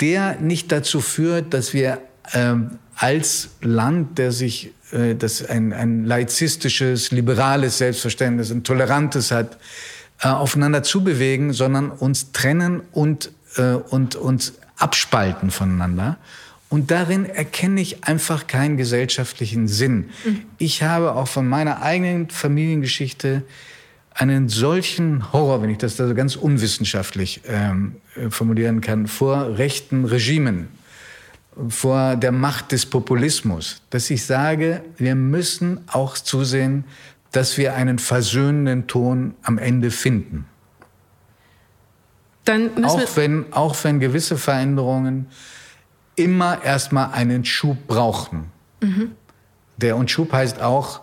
der 0.00 0.36
nicht 0.40 0.70
dazu 0.70 1.00
führt, 1.00 1.54
dass 1.54 1.72
wir 1.72 2.00
ähm, 2.34 2.78
als 2.94 3.50
Land, 3.60 4.18
der 4.18 4.32
sich 4.32 4.72
äh, 4.92 5.14
das 5.14 5.44
ein, 5.44 5.72
ein 5.72 6.04
laizistisches, 6.04 7.10
liberales 7.10 7.78
Selbstverständnis, 7.78 8.50
ein 8.50 8.64
tolerantes 8.64 9.30
hat, 9.30 9.58
äh, 10.20 10.28
aufeinander 10.28 10.82
zubewegen, 10.82 11.52
sondern 11.52 11.90
uns 11.90 12.32
trennen 12.32 12.82
und, 12.92 13.30
äh, 13.56 13.74
und 13.74 14.16
uns 14.16 14.54
abspalten 14.76 15.50
voneinander. 15.50 16.18
Und 16.70 16.90
darin 16.90 17.24
erkenne 17.24 17.80
ich 17.80 18.04
einfach 18.04 18.46
keinen 18.46 18.76
gesellschaftlichen 18.76 19.68
Sinn. 19.68 20.10
Mhm. 20.24 20.42
Ich 20.58 20.82
habe 20.82 21.14
auch 21.14 21.28
von 21.28 21.48
meiner 21.48 21.82
eigenen 21.82 22.28
Familiengeschichte 22.28 23.42
einen 24.12 24.48
solchen 24.48 25.32
Horror, 25.32 25.62
wenn 25.62 25.70
ich 25.70 25.78
das 25.78 25.96
da 25.96 26.06
so 26.08 26.14
ganz 26.14 26.36
unwissenschaftlich 26.36 27.40
ähm, 27.46 27.96
äh, 28.16 28.30
formulieren 28.30 28.80
kann, 28.80 29.06
vor 29.06 29.56
rechten 29.56 30.04
Regimen, 30.04 30.68
vor 31.68 32.16
der 32.16 32.32
Macht 32.32 32.72
des 32.72 32.84
Populismus, 32.84 33.80
dass 33.90 34.10
ich 34.10 34.24
sage, 34.26 34.82
wir 34.96 35.14
müssen 35.14 35.80
auch 35.86 36.18
zusehen, 36.18 36.84
dass 37.32 37.58
wir 37.58 37.74
einen 37.74 37.98
versöhnenden 37.98 38.86
Ton 38.86 39.34
am 39.42 39.58
Ende 39.58 39.90
finden. 39.90 40.46
auch, 42.84 43.16
wenn, 43.16 43.52
auch 43.52 43.76
wenn 43.84 44.00
gewisse 44.00 44.36
Veränderungen 44.36 45.26
immer 46.18 46.62
erstmal 46.64 47.12
einen 47.12 47.44
Schub 47.44 47.86
brauchen. 47.86 48.50
Mhm. 48.80 49.12
Der 49.76 49.96
und 49.96 50.10
Schub 50.10 50.32
heißt 50.32 50.60
auch, 50.60 51.00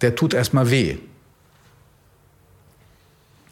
der 0.00 0.14
tut 0.14 0.34
erstmal 0.34 0.70
weh. 0.70 0.98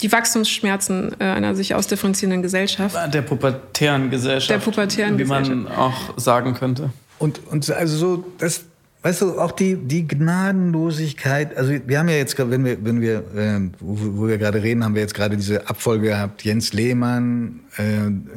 Die 0.00 0.12
Wachstumsschmerzen 0.12 1.16
äh, 1.18 1.24
einer 1.24 1.54
sich 1.54 1.74
ausdifferenzierenden 1.74 2.42
Gesellschaft. 2.42 2.96
Der 3.12 3.22
pubertären 3.22 4.10
Gesellschaft. 4.10 4.50
Der 4.50 4.58
pubertären 4.58 5.18
wie 5.18 5.24
man 5.24 5.68
auch 5.68 6.18
sagen 6.18 6.54
könnte. 6.54 6.90
Und, 7.18 7.40
und 7.46 7.70
also 7.70 7.96
so, 7.96 8.24
das, 8.38 8.64
weißt 9.04 9.20
du, 9.20 9.38
auch 9.38 9.52
die, 9.52 9.76
die 9.76 10.08
Gnadenlosigkeit, 10.08 11.56
also 11.58 11.74
wir 11.86 11.98
haben 11.98 12.08
ja 12.08 12.16
jetzt, 12.16 12.38
wenn 12.38 12.64
wir, 12.64 12.82
wenn 12.82 13.02
wir, 13.02 13.18
äh, 13.36 13.60
wo, 13.78 13.98
wo, 14.16 14.26
wir 14.28 14.38
gerade 14.38 14.62
reden, 14.62 14.82
haben 14.82 14.94
wir 14.94 15.02
jetzt 15.02 15.14
gerade 15.14 15.36
diese 15.36 15.68
Abfolge 15.68 16.08
gehabt, 16.08 16.42
Jens 16.42 16.72
Lehmann, 16.72 17.60
äh, 17.76 17.82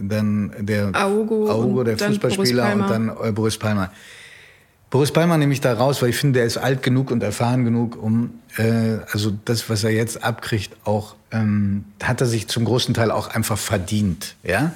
dann 0.01 0.51
der 0.59 0.91
Augo, 0.93 1.49
Augo 1.49 1.83
der 1.85 1.97
Fußballspieler 1.97 2.73
und 2.73 2.81
dann 2.81 3.11
äh, 3.23 3.31
Boris 3.31 3.57
Palmer. 3.57 3.91
Boris 4.89 5.11
Palmer 5.11 5.37
nehme 5.37 5.53
ich 5.53 5.61
da 5.61 5.73
raus, 5.73 6.01
weil 6.01 6.09
ich 6.09 6.17
finde, 6.17 6.41
er 6.41 6.45
ist 6.45 6.57
alt 6.57 6.83
genug 6.83 7.11
und 7.11 7.23
erfahren 7.23 7.63
genug, 7.63 8.01
um 8.01 8.31
äh, 8.57 8.99
also 9.13 9.31
das, 9.45 9.69
was 9.69 9.85
er 9.85 9.91
jetzt 9.91 10.21
abkriegt, 10.21 10.75
auch 10.83 11.15
ähm, 11.31 11.85
hat 12.03 12.19
er 12.19 12.27
sich 12.27 12.49
zum 12.49 12.65
großen 12.65 12.93
Teil 12.93 13.11
auch 13.11 13.29
einfach 13.29 13.57
verdient. 13.57 14.35
Ja, 14.43 14.73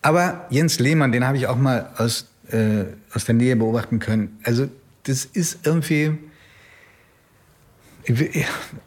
aber 0.00 0.46
Jens 0.48 0.78
Lehmann, 0.78 1.12
den 1.12 1.26
habe 1.26 1.36
ich 1.36 1.48
auch 1.48 1.56
mal 1.56 1.90
aus 1.98 2.28
äh, 2.50 2.84
aus 3.14 3.24
der 3.24 3.34
Nähe 3.34 3.56
beobachten 3.56 3.98
können. 3.98 4.38
Also 4.44 4.68
das 5.04 5.24
ist 5.24 5.58
irgendwie, 5.64 6.18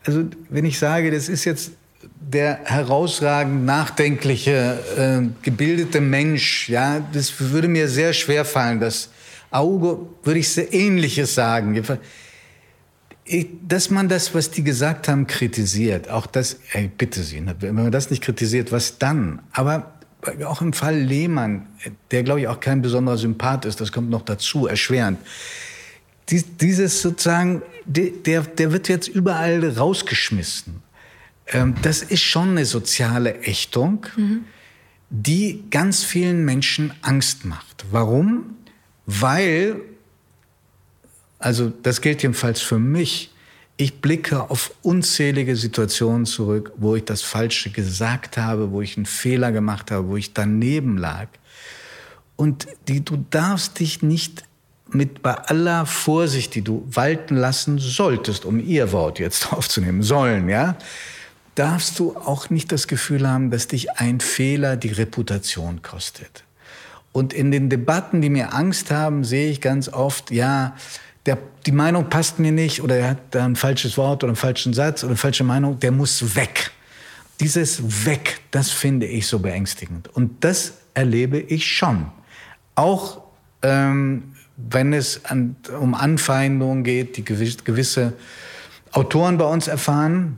also 0.06 0.26
wenn 0.50 0.66
ich 0.66 0.80
sage, 0.80 1.12
das 1.12 1.30
ist 1.30 1.46
jetzt 1.46 1.72
der 2.20 2.60
herausragend 2.64 3.66
nachdenkliche, 3.66 4.80
äh, 4.98 5.44
gebildete 5.44 6.02
Mensch, 6.02 6.70
ja, 6.70 7.00
das 7.14 7.40
würde 7.40 7.68
mir 7.68 7.88
sehr 7.88 8.14
schwer 8.14 8.46
fallen. 8.46 8.80
Das 8.80 9.10
Auge 9.52 10.00
würde 10.24 10.40
ich 10.40 10.50
sehr 10.50 10.74
Ähnliches 10.74 11.36
sagen. 11.36 11.82
dass 13.68 13.90
man 13.90 14.10
das, 14.10 14.34
was 14.34 14.52
die 14.52 14.64
gesagt 14.64 15.08
haben, 15.08 15.28
kritisiert, 15.28 16.10
auch 16.10 16.26
das, 16.26 16.60
ey, 16.74 16.90
bitte 16.96 17.24
Sie, 17.24 17.42
ne, 17.42 17.56
wenn 17.60 17.76
man 17.76 17.92
das 17.92 18.10
nicht 18.10 18.24
kritisiert, 18.24 18.72
was 18.72 18.98
dann? 18.98 19.42
Aber 19.52 19.94
auch 20.46 20.62
im 20.62 20.74
Fall 20.74 20.98
Lehmann, 20.98 21.68
der 22.12 22.24
glaube 22.24 22.42
ich 22.42 22.48
auch 22.48 22.60
kein 22.60 22.82
besonderer 22.82 23.18
Sympath 23.18 23.66
ist, 23.66 23.82
das 23.82 23.92
kommt 23.92 24.10
noch 24.10 24.24
dazu, 24.24 24.68
erschwerend 24.68 25.20
dieses 26.30 27.02
sozusagen, 27.02 27.62
der, 27.86 28.42
der 28.42 28.72
wird 28.72 28.90
jetzt 28.90 29.08
überall 29.08 29.68
rausgeschmissen. 29.78 30.82
Ähm, 31.48 31.76
das 31.82 32.02
ist 32.02 32.22
schon 32.22 32.50
eine 32.50 32.66
soziale 32.66 33.42
Ächtung, 33.42 34.06
mhm. 34.16 34.46
die 35.10 35.64
ganz 35.70 36.04
vielen 36.04 36.44
Menschen 36.46 36.94
Angst 37.02 37.46
macht. 37.46 37.86
Warum? 37.92 38.56
Weil, 39.06 39.82
also 41.38 41.72
das 41.84 42.02
gilt 42.02 42.24
jedenfalls 42.24 42.62
für 42.62 42.80
mich, 42.80 43.32
ich 43.78 44.00
blicke 44.00 44.50
auf 44.50 44.74
unzählige 44.84 45.56
Situationen 45.56 46.26
zurück, 46.26 46.72
wo 46.78 46.96
ich 46.96 47.04
das 47.04 47.22
Falsche 47.22 47.72
gesagt 47.72 48.38
habe, 48.38 48.72
wo 48.72 48.82
ich 48.82 48.96
einen 48.96 49.06
Fehler 49.06 49.52
gemacht 49.52 49.92
habe, 49.92 50.08
wo 50.08 50.16
ich 50.16 50.34
daneben 50.34 50.98
lag. 50.98 51.28
Und 52.38 52.68
die, 52.88 53.04
du 53.04 53.26
darfst 53.30 53.80
dich 53.80 54.02
nicht 54.02 54.46
mit 54.90 55.22
bei 55.22 55.34
aller 55.34 55.86
Vorsicht, 55.86 56.56
die 56.56 56.62
du 56.62 56.88
walten 56.90 57.36
lassen 57.36 57.80
solltest, 57.80 58.46
um 58.46 58.60
ihr 58.60 58.92
Wort 58.92 59.20
jetzt 59.20 59.52
aufzunehmen 59.54 60.04
sollen, 60.04 60.50
ja, 60.50 60.78
darfst 61.56 62.00
du 62.00 62.16
auch 62.18 62.50
nicht 62.50 62.72
das 62.72 62.88
Gefühl 62.88 63.28
haben, 63.28 63.50
dass 63.50 63.68
dich 63.68 63.92
ein 63.92 64.20
Fehler 64.20 64.76
die 64.78 64.92
Reputation 64.92 65.82
kostet. 65.82 66.44
Und 67.12 67.32
in 67.32 67.50
den 67.50 67.70
Debatten, 67.70 68.22
die 68.22 68.30
mir 68.30 68.54
Angst 68.54 68.92
haben, 68.92 69.24
sehe 69.24 69.50
ich 69.50 69.62
ganz 69.62 69.88
oft, 69.88 70.32
ja, 70.32 70.76
der, 71.26 71.38
die 71.66 71.72
Meinung 71.72 72.10
passt 72.10 72.40
mir 72.40 72.52
nicht 72.52 72.84
oder 72.84 72.98
er 72.98 73.10
hat 73.12 73.36
ein 73.36 73.56
falsches 73.56 73.98
Wort 73.98 74.24
oder 74.24 74.32
einen 74.32 74.36
falschen 74.36 74.74
Satz 74.74 75.04
oder 75.04 75.12
eine 75.12 75.18
falsche 75.18 75.44
Meinung, 75.44 75.80
der 75.80 75.92
muss 75.92 76.36
weg. 76.36 76.72
Dieses 77.40 78.06
Weg, 78.06 78.42
das 78.52 78.70
finde 78.70 79.08
ich 79.08 79.28
so 79.28 79.40
beängstigend. 79.40 80.10
Und 80.10 80.44
das 80.44 80.74
erlebe 80.94 81.40
ich 81.40 81.66
schon. 81.66 82.12
Auch 82.76 83.22
ähm, 83.62 84.35
wenn 84.58 84.94
es 84.94 85.26
an, 85.26 85.56
um 85.80 85.94
Anfeindungen 85.94 86.84
geht, 86.84 87.18
die 87.18 87.26
gewisse 87.26 88.14
Autoren 88.92 89.38
bei 89.38 89.46
uns 89.46 89.68
erfahren, 89.68 90.38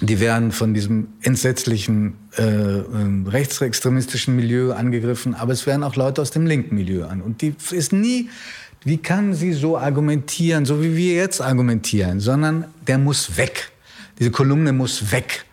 die 0.00 0.20
werden 0.20 0.52
von 0.52 0.74
diesem 0.74 1.08
entsetzlichen 1.22 2.14
äh, 2.36 2.42
ähm, 2.42 3.26
rechtsextremistischen 3.26 4.36
Milieu 4.36 4.72
angegriffen, 4.72 5.34
aber 5.34 5.52
es 5.52 5.66
werden 5.66 5.82
auch 5.82 5.96
Leute 5.96 6.22
aus 6.22 6.30
dem 6.30 6.46
linken 6.46 6.76
Milieu 6.76 7.06
an. 7.06 7.20
Und 7.20 7.42
die 7.42 7.54
ist 7.72 7.92
nie, 7.92 8.28
wie 8.84 8.98
kann 8.98 9.34
sie 9.34 9.52
so 9.52 9.76
argumentieren, 9.76 10.66
so 10.66 10.82
wie 10.82 10.96
wir 10.96 11.14
jetzt 11.14 11.40
argumentieren, 11.40 12.20
sondern 12.20 12.66
der 12.86 12.98
muss 12.98 13.36
weg. 13.36 13.72
Diese 14.20 14.30
Kolumne 14.30 14.72
muss 14.72 15.10
weg. 15.10 15.44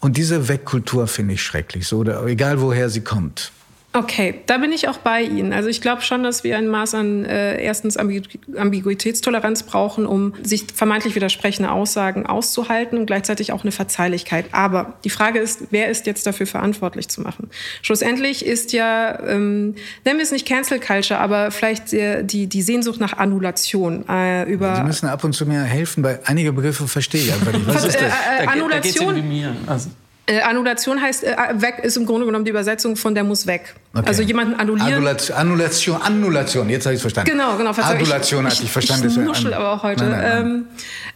Und 0.00 0.16
diese 0.16 0.48
Wegkultur 0.48 1.06
finde 1.06 1.34
ich 1.34 1.42
schrecklich, 1.42 1.86
so, 1.88 1.98
oder, 1.98 2.24
egal 2.26 2.60
woher 2.60 2.90
sie 2.90 3.00
kommt. 3.00 3.52
Okay, 3.94 4.42
da 4.44 4.58
bin 4.58 4.70
ich 4.70 4.86
auch 4.86 4.98
bei 4.98 5.22
Ihnen. 5.22 5.54
Also 5.54 5.70
ich 5.70 5.80
glaube 5.80 6.02
schon, 6.02 6.22
dass 6.22 6.44
wir 6.44 6.58
ein 6.58 6.68
Maß 6.68 6.94
an 6.94 7.24
äh, 7.24 7.60
erstens 7.62 7.96
Ambiguitätstoleranz 7.96 9.62
brauchen, 9.62 10.04
um 10.04 10.34
sich 10.42 10.66
vermeintlich 10.74 11.14
widersprechende 11.14 11.70
Aussagen 11.70 12.26
auszuhalten 12.26 12.98
und 12.98 13.06
gleichzeitig 13.06 13.50
auch 13.50 13.62
eine 13.62 13.72
Verzeihlichkeit. 13.72 14.44
Aber 14.52 14.98
die 15.04 15.10
Frage 15.10 15.38
ist, 15.38 15.68
wer 15.70 15.88
ist 15.88 16.06
jetzt 16.06 16.26
dafür 16.26 16.46
verantwortlich 16.46 17.08
zu 17.08 17.22
machen? 17.22 17.48
Schlussendlich 17.80 18.44
ist 18.44 18.74
ja, 18.74 19.20
ähm, 19.26 19.74
nennen 20.04 20.18
wir 20.18 20.22
es 20.22 20.32
nicht 20.32 20.46
Cancel 20.46 20.80
Culture, 20.80 21.18
aber 21.18 21.50
vielleicht 21.50 21.90
die, 21.92 22.20
die, 22.24 22.46
die 22.46 22.62
Sehnsucht 22.62 23.00
nach 23.00 23.14
Annulation 23.14 24.04
äh, 24.06 24.44
über. 24.44 24.76
Sie 24.76 24.82
müssen 24.82 25.08
ab 25.08 25.24
und 25.24 25.32
zu 25.32 25.46
mir 25.46 25.62
helfen, 25.62 26.04
weil 26.04 26.20
einige 26.26 26.52
Begriffe 26.52 26.86
verstehe 26.86 27.22
ich 27.22 27.32
einfach 27.32 27.52
nicht. 27.52 27.66
Was 27.66 27.84
ist 27.84 27.96
das? 27.96 28.02
Äh, 28.02 28.44
äh, 28.44 28.46
Annulation. 28.48 29.14
Da, 29.14 29.22
da, 29.22 29.54
da 29.66 29.72
also 29.72 29.88
Äh, 30.28 30.42
Annulation 30.42 31.00
heißt, 31.00 31.24
äh, 31.24 31.36
weg 31.54 31.80
ist 31.82 31.96
im 31.96 32.04
Grunde 32.04 32.26
genommen 32.26 32.44
die 32.44 32.50
Übersetzung 32.50 32.96
von 32.96 33.14
der 33.14 33.24
muss 33.24 33.46
weg. 33.46 33.74
Okay. 33.98 34.08
Also 34.08 34.22
jemanden 34.22 34.54
annullieren. 34.54 34.94
Annulation, 34.94 35.36
Annulation, 35.36 36.02
Annulation, 36.02 36.70
jetzt 36.70 36.86
habe 36.86 36.94
ich 36.94 36.98
es 36.98 37.02
verstanden. 37.02 37.30
Genau, 37.30 37.56
genau. 37.56 37.70
Annulation 37.70 38.46
hatte 38.46 38.62
ich 38.62 38.70
verstanden. 38.70 39.08
Ich, 39.08 39.16
ich 39.16 39.22
nuschel 39.22 39.54
aber 39.54 39.72
auch 39.72 39.82
heute. 39.82 40.04
Nein, 40.04 40.10
nein, 40.10 40.20
nein. 40.20 40.46
Ähm, 40.46 40.66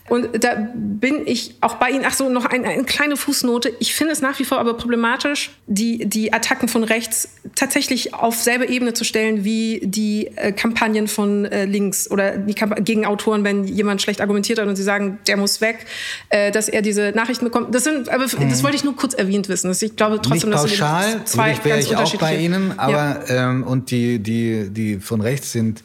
und 0.09 0.45
da 0.45 0.68
bin 0.74 1.26
ich 1.26 1.55
auch 1.61 1.76
bei 1.76 1.91
Ihnen. 1.91 2.05
Ach 2.07 2.12
so, 2.12 2.28
noch 2.28 2.45
ein, 2.45 2.66
eine 2.66 2.85
kleine 2.85 3.16
Fußnote. 3.16 3.72
Ich 3.78 3.95
finde 3.95 4.12
es 4.12 4.20
nach 4.20 4.39
wie 4.39 4.45
vor 4.45 4.59
aber 4.59 4.74
problematisch, 4.74 5.53
die, 5.66 6.05
die 6.07 6.33
Attacken 6.33 6.68
von 6.68 6.85
rechts 6.85 7.37
tatsächlich 7.55 8.12
auf 8.12 8.37
selbe 8.37 8.66
Ebene 8.66 8.95
zu 8.95 9.05
stellen 9.05 9.45
wie 9.45 9.80
die 9.85 10.26
äh, 10.37 10.53
Kampagnen 10.53 11.09
von 11.09 11.45
äh, 11.47 11.64
links 11.64 12.11
oder 12.11 12.37
die 12.37 12.53
Kamp 12.55 12.85
gegen 12.85 13.07
Autoren, 13.07 13.45
wenn 13.45 13.64
jemand 13.64 14.03
schlecht 14.03 14.20
argumentiert 14.20 14.59
hat 14.59 14.66
und 14.66 14.76
sie 14.76 14.83
sagen, 14.83 15.18
der 15.26 15.37
muss 15.37 15.61
weg, 15.61 15.87
äh, 16.28 16.51
dass 16.51 16.68
er 16.68 16.83
diese 16.83 17.12
Nachrichten 17.14 17.45
bekommt. 17.45 17.74
Das 17.74 17.85
sind, 17.85 18.09
aber 18.09 18.26
mhm. 18.26 18.51
das 18.51 18.62
wollte 18.62 18.76
ich 18.76 18.85
nur 18.85 18.97
kurz 18.97 19.14
erwähnt 19.14 19.49
wissen. 19.49 19.70
Ich 19.70 19.97
glaube 19.97 20.20
trotzdem, 20.20 20.51
Nicht 20.51 20.59
pauschal, 20.59 21.20
dass 21.20 21.33
zwei 21.33 21.57
wäre 21.64 21.78
ich 21.78 21.97
auch 21.97 22.14
bei 22.16 22.37
Ihnen, 22.37 22.72
aber 22.79 23.27
ja. 23.29 23.51
ähm, 23.51 23.62
und 23.64 23.91
die, 23.91 24.18
die, 24.18 24.70
die 24.70 24.99
von 24.99 25.20
rechts 25.20 25.53
sind 25.53 25.83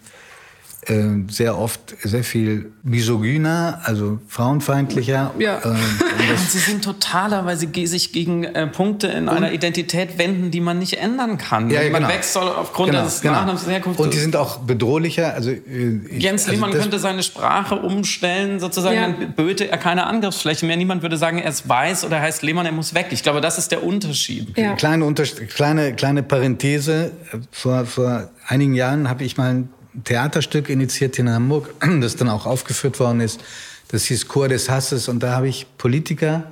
sehr 1.28 1.58
oft 1.58 1.96
sehr 2.02 2.24
viel 2.24 2.72
misogyner, 2.84 3.82
also 3.84 4.20
frauenfeindlicher. 4.30 5.34
Ja. 5.38 5.58
Äh, 5.58 5.76
sie 6.48 6.60
sind 6.60 6.82
totaler, 6.82 7.46
weil 7.46 7.58
sie 7.58 7.88
sich 7.88 8.14
gegen 8.14 8.46
äh, 8.46 8.68
Punkte 8.68 9.08
in 9.08 9.28
einer 9.28 9.52
Identität 9.52 10.18
wenden, 10.18 10.50
die 10.50 10.62
man 10.62 10.80
nicht 10.80 10.94
ändern 10.94 11.38
kann. 11.38 11.70
Ja, 11.70 11.82
man 11.90 12.04
genau. 12.04 12.08
wächst 12.08 12.32
soll 12.32 12.48
aufgrund 12.48 12.92
genau, 12.92 13.04
des 13.04 13.20
genau. 13.20 13.34
Nachnamens 13.34 13.66
der 13.66 13.74
Herkunft. 13.74 14.00
Und 14.00 14.14
die 14.14 14.18
sind 14.18 14.38
auch 14.38 14.60
bedrohlicher. 14.60 15.34
Also, 15.34 15.50
äh, 15.50 16.00
Jens 16.18 16.44
also 16.44 16.54
Lehmann 16.54 16.72
könnte 16.72 17.00
seine 17.00 17.22
Sprache 17.22 17.76
umstellen, 17.76 18.62
sozusagen, 18.62 18.96
ja. 18.96 19.10
dann 19.10 19.34
böte 19.34 19.70
er 19.70 19.78
keine 19.78 20.06
Angriffsfläche 20.06 20.66
mehr. 20.66 20.78
Niemand 20.78 21.02
würde 21.02 21.18
sagen, 21.18 21.40
er 21.40 21.50
ist 21.50 21.68
weiß 21.68 22.06
oder 22.06 22.22
heißt 22.22 22.44
Lehmann, 22.44 22.66
er 22.66 22.72
muss 22.72 22.94
weg. 22.94 23.08
Ich 23.10 23.24
glaube, 23.24 23.42
das 23.42 23.58
ist 23.58 23.72
der 23.72 23.84
Unterschied. 23.84 24.58
Ja. 24.58 24.76
Kleine, 24.76 25.04
Unterschied, 25.04 25.50
kleine, 25.50 25.94
kleine 25.96 26.24
Parenthese. 26.24 27.12
Vor, 27.52 27.86
vor 27.86 28.30
einigen 28.48 28.74
Jahren 28.74 29.10
habe 29.10 29.26
ich 29.26 29.36
mal 29.36 29.50
ein 29.50 29.70
Theaterstück 30.04 30.70
initiiert 30.70 31.18
in 31.20 31.30
Hamburg, 31.30 31.74
das 32.02 32.16
dann 32.16 32.30
auch 32.30 32.45
aufgeführt 32.45 33.00
worden 33.00 33.22
ist. 33.22 33.43
Das 33.89 34.06
hieß 34.06 34.28
Chor 34.28 34.50
des 34.50 34.70
Hasses. 34.70 35.08
Und 35.08 35.22
da 35.24 35.36
habe 35.36 35.48
ich 35.48 35.68
Politiker 35.78 36.52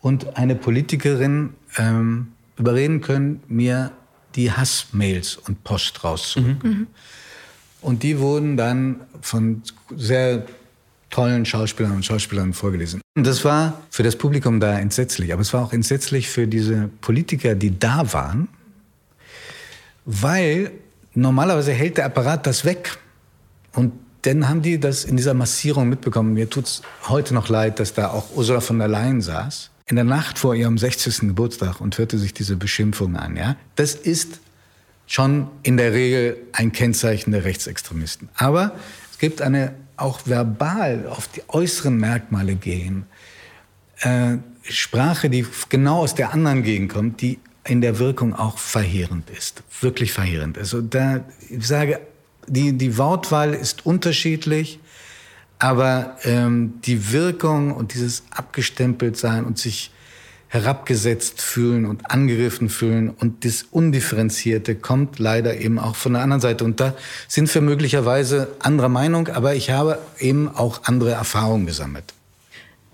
und 0.00 0.36
eine 0.36 0.54
Politikerin 0.54 1.54
ähm, 1.76 2.28
überreden 2.56 3.00
können, 3.00 3.42
mir 3.48 3.92
die 4.34 4.52
Hassmails 4.52 5.36
und 5.36 5.64
Post 5.64 6.04
rauszurücken. 6.04 6.70
Mhm. 6.70 6.86
Und 7.80 8.02
die 8.02 8.18
wurden 8.18 8.56
dann 8.56 9.00
von 9.20 9.62
sehr 9.96 10.44
tollen 11.10 11.46
Schauspielern 11.46 11.92
und 11.92 12.04
Schauspielern 12.04 12.52
vorgelesen. 12.52 13.00
Und 13.16 13.26
das 13.26 13.44
war 13.44 13.80
für 13.90 14.02
das 14.02 14.16
Publikum 14.16 14.60
da 14.60 14.78
entsetzlich. 14.78 15.32
Aber 15.32 15.42
es 15.42 15.52
war 15.52 15.64
auch 15.64 15.72
entsetzlich 15.72 16.28
für 16.28 16.46
diese 16.46 16.90
Politiker, 17.00 17.54
die 17.54 17.78
da 17.78 18.12
waren, 18.12 18.48
weil 20.04 20.72
Normalerweise 21.14 21.72
hält 21.72 21.96
der 21.96 22.06
Apparat 22.06 22.46
das 22.46 22.64
weg. 22.64 22.98
Und 23.74 23.92
dann 24.22 24.48
haben 24.48 24.62
die 24.62 24.78
das 24.80 25.04
in 25.04 25.16
dieser 25.16 25.34
Massierung 25.34 25.88
mitbekommen. 25.88 26.34
Mir 26.34 26.50
tut 26.50 26.66
es 26.66 26.82
heute 27.08 27.34
noch 27.34 27.48
leid, 27.48 27.80
dass 27.80 27.94
da 27.94 28.08
auch 28.08 28.34
Ursula 28.34 28.60
von 28.60 28.78
der 28.78 28.88
Leyen 28.88 29.20
saß. 29.20 29.70
In 29.86 29.96
der 29.96 30.04
Nacht 30.04 30.38
vor 30.38 30.54
ihrem 30.54 30.76
60. 30.76 31.20
Geburtstag 31.20 31.80
und 31.80 31.96
hörte 31.96 32.18
sich 32.18 32.34
diese 32.34 32.56
Beschimpfung 32.56 33.16
an. 33.16 33.36
Ja? 33.36 33.56
Das 33.76 33.94
ist 33.94 34.40
schon 35.06 35.48
in 35.62 35.76
der 35.76 35.94
Regel 35.94 36.36
ein 36.52 36.72
Kennzeichen 36.72 37.32
der 37.32 37.44
Rechtsextremisten. 37.44 38.28
Aber 38.34 38.72
es 39.10 39.18
gibt 39.18 39.40
eine 39.40 39.74
auch 39.96 40.20
verbal 40.26 41.06
auf 41.08 41.28
die 41.28 41.42
äußeren 41.48 41.96
Merkmale 41.96 42.54
gehen. 42.54 43.06
Äh, 44.00 44.36
Sprache, 44.62 45.30
die 45.30 45.46
genau 45.70 46.00
aus 46.00 46.14
der 46.14 46.32
anderen 46.32 46.62
Gegend 46.62 46.92
kommt, 46.92 47.20
die 47.20 47.38
in 47.68 47.80
der 47.80 47.98
Wirkung 47.98 48.34
auch 48.34 48.58
verheerend 48.58 49.30
ist. 49.30 49.62
Wirklich 49.80 50.12
verheerend. 50.12 50.58
Also 50.58 50.80
da, 50.80 51.24
ich 51.50 51.66
sage, 51.66 52.00
die, 52.46 52.72
die 52.72 52.96
Wortwahl 52.96 53.54
ist 53.54 53.84
unterschiedlich, 53.84 54.80
aber 55.58 56.16
ähm, 56.24 56.74
die 56.84 57.12
Wirkung 57.12 57.72
und 57.72 57.94
dieses 57.94 58.22
abgestempelt 58.30 59.16
sein 59.16 59.44
und 59.44 59.58
sich 59.58 59.90
herabgesetzt 60.48 61.42
fühlen 61.42 61.84
und 61.84 62.10
angegriffen 62.10 62.70
fühlen 62.70 63.10
und 63.10 63.44
das 63.44 63.64
Undifferenzierte 63.70 64.76
kommt 64.76 65.18
leider 65.18 65.58
eben 65.58 65.78
auch 65.78 65.94
von 65.94 66.14
der 66.14 66.22
anderen 66.22 66.40
Seite. 66.40 66.64
Und 66.64 66.80
da 66.80 66.94
sind 67.26 67.54
wir 67.54 67.60
möglicherweise 67.60 68.48
anderer 68.60 68.88
Meinung, 68.88 69.28
aber 69.28 69.54
ich 69.54 69.70
habe 69.70 69.98
eben 70.18 70.48
auch 70.48 70.84
andere 70.84 71.10
Erfahrungen 71.10 71.66
gesammelt. 71.66 72.14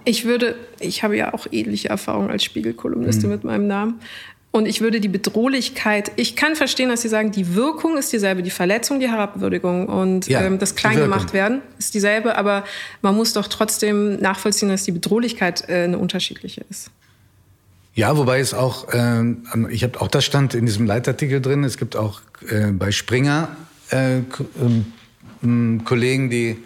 Ich 0.05 0.25
würde, 0.25 0.57
ich 0.81 1.03
habe 1.03 1.16
ja 1.16 1.33
auch 1.33 1.47
ähnliche 1.51 1.89
Erfahrungen 1.89 2.31
als 2.31 2.45
Spiegelkolumnistin 2.45 3.29
mhm. 3.29 3.37
mit 3.37 3.45
meinem 3.45 3.66
Namen. 3.68 4.01
Und 4.55 4.66
ich 4.66 4.80
würde 4.80 5.00
die 5.00 5.09
Bedrohlichkeit, 5.09 6.12
ich 6.14 6.36
kann 6.36 6.55
verstehen, 6.55 6.88
dass 6.88 7.02
Sie 7.02 7.09
sagen, 7.09 7.32
die 7.32 7.57
Wirkung 7.57 7.96
ist 7.98 8.12
dieselbe, 8.12 8.40
die 8.40 8.50
Verletzung, 8.50 9.00
die 9.00 9.09
Herabwürdigung 9.09 9.88
und 9.88 10.28
ja, 10.28 10.42
ähm, 10.42 10.61
das 10.61 10.76
Kleingemacht 10.76 11.32
werden 11.32 11.61
ist 11.76 11.92
dieselbe, 11.92 12.38
aber 12.38 12.62
man 13.02 13.16
muss 13.16 13.32
doch 13.32 13.48
trotzdem 13.48 14.20
nachvollziehen, 14.20 14.68
dass 14.68 14.84
die 14.84 14.92
Bedrohlichkeit 14.92 15.68
äh, 15.68 15.82
eine 15.82 15.98
unterschiedliche 15.98 16.64
ist. 16.70 16.92
Ja, 17.94 18.16
wobei 18.16 18.38
es 18.38 18.55
auch, 18.55 18.86
äh, 18.90 19.24
ich 19.70 19.82
habe 19.82 20.00
auch 20.00 20.07
das 20.07 20.24
stand 20.24 20.55
in 20.55 20.66
diesem 20.66 20.86
Leitartikel 20.86 21.40
drin, 21.40 21.64
es 21.64 21.76
gibt 21.76 21.96
auch 21.96 22.20
äh, 22.48 22.70
bei 22.70 22.92
Springer 22.92 23.48
äh, 23.90 24.20
ähm, 25.42 25.82
Kollegen, 25.84 26.30
die 26.30 26.59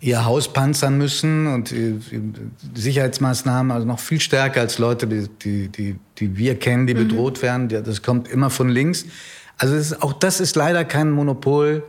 ihr 0.00 0.24
Haus 0.24 0.52
panzern 0.52 0.96
müssen 0.96 1.46
und 1.46 1.70
die 1.70 1.98
Sicherheitsmaßnahmen 2.74 3.72
also 3.72 3.86
noch 3.86 3.98
viel 3.98 4.20
stärker 4.20 4.60
als 4.60 4.78
Leute, 4.78 5.06
die, 5.06 5.28
die, 5.42 5.68
die, 5.68 5.96
die 6.18 6.36
wir 6.36 6.58
kennen, 6.58 6.86
die 6.86 6.94
mhm. 6.94 7.08
bedroht 7.08 7.42
werden. 7.42 7.68
Das 7.68 8.02
kommt 8.02 8.28
immer 8.28 8.50
von 8.50 8.68
links. 8.68 9.06
Also 9.56 9.74
ist, 9.74 10.02
auch 10.02 10.12
das 10.12 10.40
ist 10.40 10.54
leider 10.54 10.84
kein 10.84 11.10
Monopol 11.10 11.82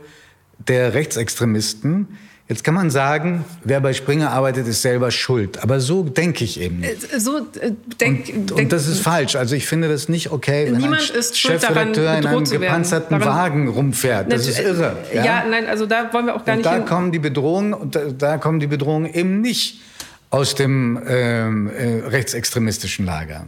der 0.66 0.94
Rechtsextremisten. 0.94 2.08
Jetzt 2.50 2.64
kann 2.64 2.74
man 2.74 2.90
sagen, 2.90 3.44
wer 3.62 3.80
bei 3.80 3.92
Springer 3.92 4.32
arbeitet, 4.32 4.66
ist 4.66 4.82
selber 4.82 5.12
schuld. 5.12 5.62
Aber 5.62 5.78
so 5.78 6.02
denke 6.02 6.42
ich 6.42 6.60
eben 6.60 6.80
nicht. 6.80 7.14
Äh, 7.14 7.20
so 7.20 7.38
äh, 7.38 7.70
denk, 8.00 8.28
und, 8.34 8.50
und 8.50 8.72
das 8.72 8.88
ist 8.88 9.02
falsch. 9.02 9.36
Also 9.36 9.54
ich 9.54 9.66
finde 9.66 9.86
das 9.86 10.08
nicht 10.08 10.32
okay, 10.32 10.66
wenn 10.66 10.78
Niemand 10.78 11.14
ein 11.14 11.22
Chefredakteur 11.22 12.18
in 12.18 12.26
einem 12.26 12.44
gepanzerten 12.44 13.24
Wagen 13.24 13.68
rumfährt. 13.68 14.32
Das 14.32 14.48
ist 14.48 14.58
irre. 14.58 14.96
Ja? 15.14 15.24
ja? 15.24 15.44
nein, 15.48 15.68
also 15.68 15.86
da 15.86 16.12
wollen 16.12 16.26
wir 16.26 16.34
auch 16.34 16.44
gar 16.44 16.54
und 16.54 16.62
nicht. 16.62 16.66
Da 16.66 16.74
hin. 16.74 16.86
kommen 16.86 17.12
die 17.12 17.20
Bedrohungen 17.20 17.72
und 17.72 17.94
da, 17.94 18.06
da, 18.06 18.38
kommen 18.38 18.58
die 18.58 18.66
Bedrohungen 18.66 19.14
eben 19.14 19.40
nicht 19.40 19.82
aus 20.30 20.56
dem 20.56 21.00
ähm, 21.06 21.70
äh, 21.70 22.00
rechtsextremistischen 22.08 23.06
Lager. 23.06 23.46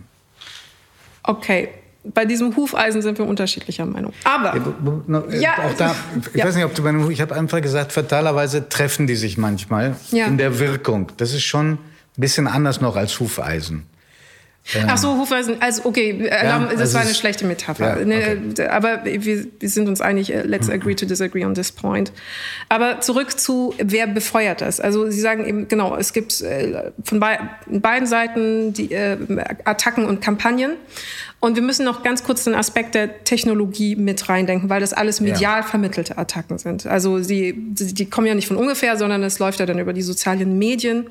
Okay, 1.25 1.71
bei 2.05 2.25
diesem 2.25 2.57
Hufeisen 2.57 3.03
sind 3.03 3.19
wir 3.19 3.27
unterschiedlicher 3.27 3.87
Meinung. 3.87 4.13
Aber 4.25 4.57
ja, 5.31 5.39
ja 5.39 5.53
auch 5.65 5.75
da, 5.77 5.95
ich 6.33 6.39
ja. 6.39 6.45
weiß 6.45 6.57
nicht, 6.57 6.65
ob 6.65 6.75
du 6.75 6.83
bei 6.83 6.91
dem, 6.91 7.11
ich 7.11 7.21
habe 7.21 7.35
einfach 7.35 7.61
gesagt, 7.61 7.93
fatalerweise 7.93 8.69
treffen 8.69 9.07
die 9.07 9.17
sich 9.17 9.39
manchmal 9.39 9.97
ja. 10.11 10.27
in 10.27 10.39
der 10.39 10.59
Wirkung. 10.59 11.13
Das 11.17 11.33
ist 11.33 11.45
schon 11.45 11.73
ein 11.73 11.79
bisschen 12.17 12.47
anders 12.49 12.81
noch 12.81 12.97
als 12.97 13.19
Hufeisen. 13.21 13.87
Ach 14.87 14.97
so, 14.97 15.19
Hufeisen. 15.19 15.57
Also 15.61 15.85
okay, 15.87 16.29
ja, 16.31 16.61
das 16.61 16.79
also 16.79 16.95
war 16.95 17.01
eine 17.03 17.15
schlechte 17.15 17.45
Metapher. 17.45 17.99
Ja, 17.99 18.05
ne, 18.05 18.41
okay. 18.51 18.69
Aber 18.69 19.05
wir, 19.05 19.25
wir, 19.59 19.69
sind 19.69 19.89
uns 19.89 20.01
einig. 20.01 20.33
Äh, 20.33 20.43
let's 20.43 20.71
agree 20.71 20.95
to 20.95 21.05
disagree 21.05 21.45
on 21.45 21.55
this 21.55 21.73
point. 21.73 22.13
Aber 22.69 23.01
zurück 23.01 23.39
zu 23.39 23.75
wer 23.79 24.07
befeuert 24.07 24.61
das? 24.61 24.79
Also 24.79 25.11
Sie 25.11 25.21
sagen 25.21 25.45
eben 25.47 25.67
genau, 25.67 25.97
es 25.97 26.13
gibt 26.13 26.41
äh, 26.43 26.93
von 27.05 27.19
beiden 27.19 28.07
Seiten 28.07 28.73
die 28.73 28.93
äh, 28.93 29.19
Attacken 29.65 30.05
und 30.05 30.21
Kampagnen. 30.21 30.77
Und 31.45 31.57
wir 31.57 31.63
müssen 31.65 31.85
noch 31.85 32.05
ganz 32.05 32.23
kurz 32.23 32.45
den 32.45 32.55
Aspekt 32.55 32.95
der 32.95 33.25
Technologie 33.25 33.97
mit 33.97 34.29
reindenken, 34.29 34.71
weil 34.71 34.81
das 34.81 34.93
alles 34.93 35.21
medial 35.21 35.63
ja. 35.63 35.63
vermittelte 35.65 36.17
Attacken 36.17 36.57
sind. 36.57 36.87
Also 36.87 37.21
sie, 37.21 37.53
die 37.57 38.09
kommen 38.09 38.29
ja 38.29 38.37
nicht 38.37 38.47
von 38.47 38.57
ungefähr, 38.57 38.97
sondern 38.97 39.25
es 39.25 39.41
läuft 39.41 39.59
ja 39.59 39.67
dann 39.67 39.81
über 39.81 39.93
die 39.93 40.03
sozialen 40.03 40.57
Medien, 40.57 41.09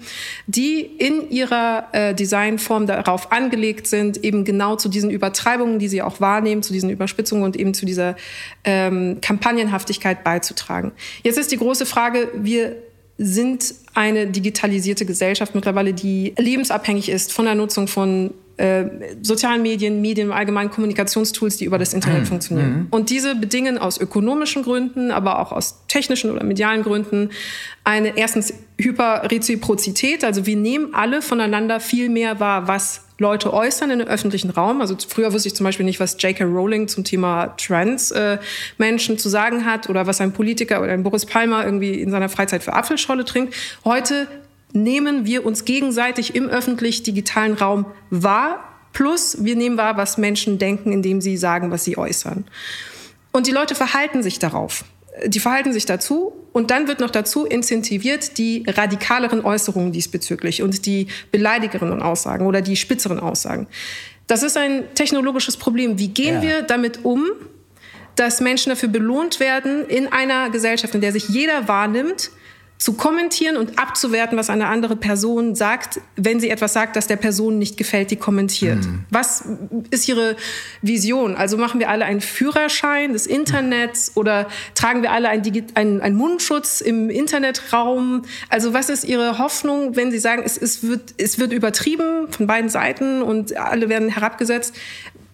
die 0.48 0.80
in 0.80 1.30
ihrer 1.30 1.90
äh, 1.92 2.16
Designform 2.16 2.88
darauf 2.88 3.34
angelegt 3.34 3.88
sind, 3.88 4.24
eben 4.24 4.46
genau 4.46 4.78
zu 4.78 4.88
diesen 4.88 5.10
Übertreibungen, 5.10 5.80
die 5.80 5.90
sie 5.90 6.02
auch 6.02 6.22
wahrnehmen, 6.22 6.64
zu 6.64 6.72
diesen 6.72 6.90
Überspitzungen 6.90 7.44
und 7.44 7.58
eben 7.58 7.74
zu 7.74 7.86
dieser 7.86 8.16
ähm, 8.64 9.18
Kampagnenhaftigkeit 9.20 10.24
beizutragen. 10.24 10.94
Jetzt 11.24 11.40
ist 11.40 11.52
die 11.52 11.58
große 11.58 11.86
Frage, 11.86 12.30
wir 12.36 12.78
sind 13.18 13.76
eine 13.96 14.28
digitalisierte 14.28 15.06
Gesellschaft 15.06 15.56
mittlerweile, 15.56 15.94
die 15.94 16.34
lebensabhängig 16.38 17.10
ist 17.10 17.34
von 17.34 17.44
der 17.44 17.56
Nutzung 17.56 17.90
von 17.90 18.34
äh, 18.62 19.16
sozialen 19.22 19.64
Medien, 19.64 20.02
Medien 20.02 20.28
im 20.28 20.34
Allgemeinen, 20.34 20.70
Kommunikationstools, 20.70 21.58
die 21.58 21.66
über 21.66 21.80
das 21.80 21.94
Internet 21.94 22.22
mhm. 22.22 22.26
funktionieren. 22.28 22.74
Mhm. 22.74 22.88
Und 22.92 23.10
diese 23.10 23.34
bedingen 23.34 23.80
aus 23.80 24.00
ökonomischen 24.00 24.62
Gründen, 24.62 25.10
aber 25.10 25.40
auch 25.40 25.52
aus 25.52 25.88
technischen 25.88 26.30
oder 26.30 26.44
medialen 26.44 26.84
Gründen 26.84 27.32
eine 27.84 28.18
erstens 28.18 28.54
Hyperreziprozität. 28.80 30.24
Also 30.24 30.46
wir 30.46 30.58
nehmen 30.58 30.94
alle 30.94 31.24
voneinander 31.24 31.80
viel 31.80 32.10
mehr 32.10 32.40
wahr, 32.40 32.68
was 32.68 33.02
Leute 33.18 33.52
äußern 33.52 33.90
in 33.90 34.00
den 34.00 34.08
öffentlichen 34.08 34.52
Raum. 34.52 34.80
Also 34.80 34.96
früher 35.08 35.34
wusste 35.34 35.48
ich 35.48 35.56
zum 35.56 35.64
Beispiel 35.64 35.86
nicht, 35.86 36.00
was 36.00 36.22
J.K. 36.22 36.44
Rowling 36.44 36.88
zum 36.88 37.04
Thema 37.04 37.56
Trans-Menschen 37.58 39.16
äh, 39.16 39.18
zu 39.18 39.30
sagen 39.30 39.66
hat 39.66 39.90
oder 39.90 40.06
was 40.06 40.22
ein 40.22 40.34
Politiker 40.34 40.84
oder 40.84 40.92
ein 40.92 41.02
Boris 41.02 41.26
Palmer 41.26 41.66
irgendwie 41.66 42.00
in 42.00 42.12
seiner 42.12 42.30
Freizeit 42.30 42.62
für 42.62 42.74
Apfelscholle 42.74 43.26
trinkt. 43.26 43.56
Heute 43.86 44.28
nehmen 44.74 45.26
wir 45.26 45.46
uns 45.46 45.66
gegenseitig 45.66 46.36
im 46.36 46.48
öffentlich-digitalen 46.48 47.54
Raum 47.54 47.86
wahr 48.10 48.72
Plus, 48.94 49.38
wir 49.40 49.56
nehmen 49.56 49.78
wahr, 49.78 49.98
was 49.98 50.18
Menschen 50.18 50.58
denken, 50.58 50.92
indem 50.92 51.22
sie 51.22 51.38
sagen, 51.38 51.72
was 51.72 51.84
sie 51.84 51.98
äußern. 51.98 52.46
Und 53.32 53.48
die 53.48 53.52
Leute 53.52 53.76
verhalten 53.76 54.22
sich 54.24 54.40
darauf. 54.40 54.84
Die 55.26 55.40
verhalten 55.40 55.74
sich 55.74 55.86
dazu 55.86 56.34
und 56.54 56.72
dann 56.72 56.88
wird 56.88 57.00
noch 57.00 57.10
dazu 57.10 57.46
incentiviert 57.46 58.38
die 58.38 58.64
radikaleren 58.68 59.44
Äußerungen 59.44 59.92
diesbezüglich 59.92 60.62
und 60.62 60.86
die 60.86 61.08
beleidigeren 61.32 62.02
Aussagen 62.02 62.46
oder 62.46 62.62
die 62.62 62.76
spitzeren 62.76 63.20
Aussagen. 63.20 63.68
Das 64.28 64.42
ist 64.42 64.58
ein 64.58 64.84
technologisches 64.96 65.58
Problem. 65.58 66.00
Wie 66.00 66.08
gehen 66.08 66.36
ja. 66.36 66.42
wir 66.42 66.62
damit 66.62 67.04
um, 67.04 67.26
dass 68.16 68.40
Menschen 68.40 68.70
dafür 68.70 68.90
belohnt 68.90 69.40
werden 69.40 69.86
in 69.86 70.08
einer 70.12 70.50
Gesellschaft, 70.50 70.96
in 70.96 71.02
der 71.02 71.12
sich 71.12 71.28
jeder 71.28 71.68
wahrnimmt, 71.68 72.32
zu 72.82 72.94
kommentieren 72.94 73.58
und 73.58 73.78
abzuwerten, 73.78 74.40
was 74.40 74.50
eine 74.50 74.66
andere 74.66 74.96
Person 74.96 75.54
sagt, 75.54 76.02
wenn 76.16 76.40
sie 76.40 76.50
etwas 76.50 76.74
sagt, 76.74 76.96
das 76.96 77.06
der 77.06 77.16
Person 77.16 77.60
nicht 77.60 77.78
gefällt, 77.78 78.10
die 78.10 78.16
kommentiert. 78.16 78.84
Mhm. 78.84 79.06
Was 79.12 79.44
ist 79.92 80.10
Ihre 80.10 80.36
Vision? 80.82 81.36
Also 81.36 81.58
machen 81.58 81.80
wir 81.80 81.90
alle 81.90 82.06
einen 82.06 82.22
Führerschein 82.22 83.14
des 83.14 83.28
Internets 83.28 84.14
oder 84.16 84.48
tragen 84.74 85.04
wir 85.04 85.12
alle 85.12 85.30
einen, 85.30 85.44
einen, 85.76 86.02
einen 86.02 86.16
Mundschutz 86.16 86.82
im 86.82 87.12
Internetraum? 87.12 88.24
Also 88.50 88.74
was 88.74 88.90
ist 88.90 89.04
Ihre 89.04 89.38
Hoffnung, 89.38 89.96
wenn 89.96 90.10
Sie 90.10 90.18
sagen, 90.18 90.42
es, 90.44 90.58
es, 90.58 90.82
wird, 90.82 91.14
es 91.18 91.38
wird 91.38 91.54
übertrieben 91.54 92.32
von 92.32 92.48
beiden 92.48 92.72
Seiten 92.72 93.22
und 93.22 93.56
alle 93.56 93.90
werden 93.90 94.10
herabgesetzt? 94.10 94.76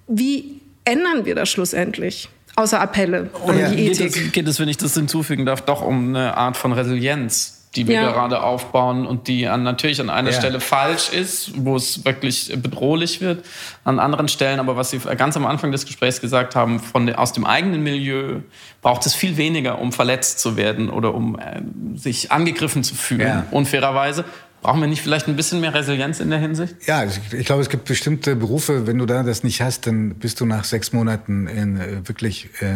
Wie 0.10 0.60
ändern 0.84 1.24
wir 1.24 1.34
das 1.34 1.48
schlussendlich? 1.48 2.28
Außer 2.58 2.82
Appelle 2.82 3.30
oder 3.46 3.60
ja. 3.60 3.70
die 3.70 3.88
Ethik. 3.88 4.14
Geht 4.14 4.26
es, 4.26 4.32
geht 4.32 4.48
es, 4.48 4.60
wenn 4.60 4.68
ich 4.68 4.78
das 4.78 4.94
hinzufügen 4.96 5.46
darf, 5.46 5.62
doch 5.62 5.82
um 5.82 6.10
eine 6.10 6.36
Art 6.36 6.58
von 6.58 6.74
Resilienz, 6.74 7.68
die 7.76 7.88
wir 7.88 7.96
ja. 7.96 8.12
gerade 8.12 8.42
aufbauen 8.42 9.06
und 9.06 9.28
die 9.28 9.48
an, 9.48 9.62
natürlich 9.62 10.02
an 10.02 10.10
einer 10.10 10.32
ja. 10.32 10.38
Stelle 10.38 10.60
falsch 10.60 11.10
ist, 11.10 11.52
wo 11.56 11.76
es 11.76 12.04
wirklich 12.04 12.52
bedrohlich 12.58 13.22
wird, 13.22 13.46
an 13.84 14.00
anderen 14.00 14.28
Stellen, 14.28 14.60
aber 14.60 14.76
was 14.76 14.90
Sie 14.90 14.98
ganz 14.98 15.38
am 15.38 15.46
Anfang 15.46 15.72
des 15.72 15.86
Gesprächs 15.86 16.20
gesagt 16.20 16.56
haben, 16.56 16.80
von, 16.80 17.14
aus 17.14 17.32
dem 17.32 17.46
eigenen 17.46 17.84
Milieu 17.84 18.40
braucht 18.82 19.06
es 19.06 19.14
viel 19.14 19.38
weniger, 19.38 19.78
um 19.78 19.92
verletzt 19.92 20.40
zu 20.40 20.58
werden 20.58 20.90
oder 20.90 21.14
um 21.14 21.38
äh, 21.38 21.62
sich 21.96 22.32
angegriffen 22.32 22.84
zu 22.84 22.96
fühlen, 22.96 23.44
unfairerweise. 23.52 24.26
Brauchen 24.62 24.82
wir 24.82 24.88
nicht 24.88 25.02
vielleicht 25.02 25.28
ein 25.28 25.36
bisschen 25.36 25.62
mehr 25.62 25.74
Resilienz 25.74 26.20
in 26.20 26.30
der 26.30 26.40
Hinsicht? 26.40 26.76
Ja, 26.86 27.04
ich, 27.04 27.20
ich 27.34 27.46
glaube, 27.46 27.62
es 27.62 27.70
gibt 27.70 27.86
bestimmte 27.86 28.36
Berufe, 28.36 28.88
wenn 28.88 28.98
du 28.98 29.06
da 29.06 29.24
das 29.24 29.44
nicht 29.44 29.62
hast, 29.62 29.88
dann 29.88 30.16
bist 30.16 30.42
du 30.42 30.46
nach 30.46 30.64
sechs 30.64 30.94
Monaten 30.94 31.48
in, 31.48 31.78
äh, 31.78 32.08
wirklich 32.08 32.50
äh, 32.62 32.74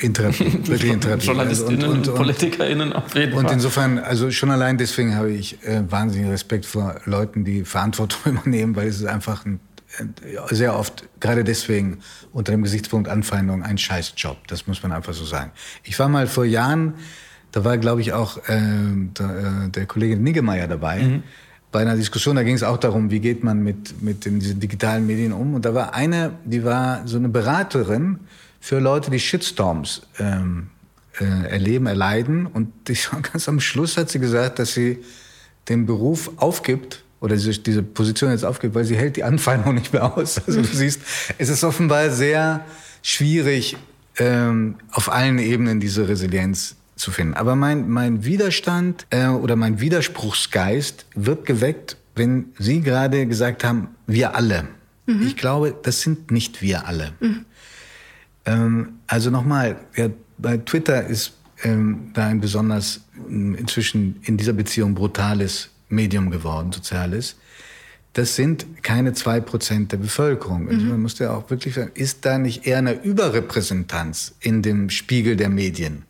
in 0.00 0.14
Therapie, 0.14 0.52
wirklich 0.66 0.92
in 0.92 1.00
Therapie. 1.00 1.26
Journalistinnen 1.26 1.84
und, 1.84 1.98
und, 1.98 2.08
und, 2.08 2.14
PolitikerInnen 2.14 2.92
auf 2.92 3.14
jeden 3.14 3.34
Und 3.34 3.50
insofern, 3.50 3.98
also 3.98 4.30
schon 4.30 4.50
allein 4.50 4.78
deswegen 4.78 5.16
habe 5.16 5.32
ich 5.32 5.62
äh, 5.64 5.82
wahnsinnigen 5.90 6.30
Respekt 6.30 6.64
vor 6.64 7.00
Leuten, 7.04 7.44
die 7.44 7.64
Verantwortung 7.64 8.20
übernehmen, 8.38 8.74
weil 8.74 8.88
es 8.88 8.96
ist 8.96 9.06
einfach 9.06 9.44
ein, 9.44 9.60
sehr 10.50 10.76
oft, 10.78 11.04
gerade 11.20 11.44
deswegen, 11.44 11.98
unter 12.32 12.52
dem 12.52 12.62
Gesichtspunkt 12.62 13.08
Anfeindung, 13.08 13.62
ein 13.62 13.78
Scheißjob. 13.78 14.48
Das 14.48 14.66
muss 14.66 14.82
man 14.82 14.92
einfach 14.92 15.12
so 15.12 15.24
sagen. 15.24 15.52
Ich 15.82 15.98
war 15.98 16.08
mal 16.08 16.26
vor 16.26 16.44
Jahren 16.44 16.94
da 17.52 17.64
war, 17.64 17.78
glaube 17.78 18.00
ich, 18.00 18.12
auch 18.12 18.38
äh, 18.48 18.60
der, 19.18 19.66
äh, 19.66 19.68
der 19.68 19.86
Kollege 19.86 20.16
Niggemeier 20.16 20.66
dabei. 20.66 21.02
Mhm. 21.02 21.22
Bei 21.70 21.80
einer 21.80 21.96
Diskussion, 21.96 22.36
da 22.36 22.42
ging 22.42 22.54
es 22.54 22.62
auch 22.62 22.78
darum, 22.78 23.10
wie 23.10 23.20
geht 23.20 23.44
man 23.44 23.62
mit, 23.62 24.02
mit 24.02 24.24
den, 24.24 24.40
diesen 24.40 24.60
digitalen 24.60 25.06
Medien 25.06 25.32
um. 25.32 25.54
Und 25.54 25.64
da 25.64 25.74
war 25.74 25.94
eine, 25.94 26.32
die 26.44 26.64
war 26.64 27.06
so 27.06 27.16
eine 27.16 27.28
Beraterin 27.28 28.20
für 28.60 28.78
Leute, 28.78 29.10
die 29.10 29.20
Shitstorms 29.20 30.02
ähm, 30.18 30.68
äh, 31.20 31.24
erleben, 31.24 31.86
erleiden. 31.86 32.46
Und 32.46 32.72
die, 32.88 32.96
ganz 33.32 33.48
am 33.48 33.60
Schluss 33.60 33.96
hat 33.96 34.10
sie 34.10 34.18
gesagt, 34.18 34.58
dass 34.58 34.74
sie 34.74 34.98
den 35.68 35.86
Beruf 35.86 36.32
aufgibt, 36.36 37.04
oder 37.20 37.36
diese, 37.36 37.52
diese 37.52 37.84
Position 37.84 38.32
jetzt 38.32 38.44
aufgibt, 38.44 38.74
weil 38.74 38.84
sie 38.84 38.96
hält 38.96 39.14
die 39.14 39.22
Anfeindung 39.22 39.74
nicht 39.76 39.92
mehr 39.92 40.18
aus. 40.18 40.40
Also 40.44 40.60
du 40.60 40.66
siehst, 40.72 41.00
es 41.38 41.48
ist 41.48 41.62
offenbar 41.62 42.10
sehr 42.10 42.64
schwierig, 43.00 43.76
ähm, 44.18 44.74
auf 44.90 45.10
allen 45.10 45.38
Ebenen 45.38 45.78
diese 45.78 46.08
Resilienz 46.08 46.74
zu 47.02 47.10
finden. 47.10 47.34
Aber 47.34 47.56
mein, 47.56 47.88
mein 47.90 48.24
Widerstand 48.24 49.06
äh, 49.10 49.26
oder 49.26 49.56
mein 49.56 49.80
Widerspruchsgeist 49.80 51.06
wird 51.14 51.44
geweckt, 51.44 51.96
wenn 52.14 52.52
Sie 52.58 52.80
gerade 52.80 53.26
gesagt 53.26 53.64
haben, 53.64 53.88
wir 54.06 54.34
alle. 54.36 54.68
Mhm. 55.06 55.26
Ich 55.26 55.36
glaube, 55.36 55.74
das 55.82 56.00
sind 56.00 56.30
nicht 56.30 56.62
wir 56.62 56.86
alle. 56.86 57.12
Mhm. 57.20 57.44
Ähm, 58.46 58.88
also 59.06 59.30
nochmal, 59.30 59.76
ja, 59.96 60.08
bei 60.38 60.58
Twitter 60.58 61.06
ist 61.06 61.32
ähm, 61.64 62.10
da 62.14 62.26
ein 62.26 62.40
besonders 62.40 63.00
inzwischen 63.28 64.20
in 64.22 64.36
dieser 64.36 64.52
Beziehung 64.52 64.94
brutales 64.94 65.70
Medium 65.88 66.30
geworden, 66.30 66.72
soziales. 66.72 67.36
Das 68.12 68.36
sind 68.36 68.66
keine 68.82 69.12
zwei 69.14 69.40
Prozent 69.40 69.90
der 69.90 69.96
Bevölkerung. 69.96 70.68
Also 70.68 70.82
mhm. 70.82 70.90
man 70.90 71.02
muss 71.02 71.18
ja 71.18 71.32
auch 71.32 71.50
wirklich 71.50 71.74
sagen, 71.74 71.90
ist 71.94 72.24
da 72.24 72.38
nicht 72.38 72.66
eher 72.66 72.78
eine 72.78 72.92
Überrepräsentanz 72.92 74.34
in 74.40 74.62
dem 74.62 74.90
Spiegel 74.90 75.34
der 75.36 75.48
Medien? 75.48 76.04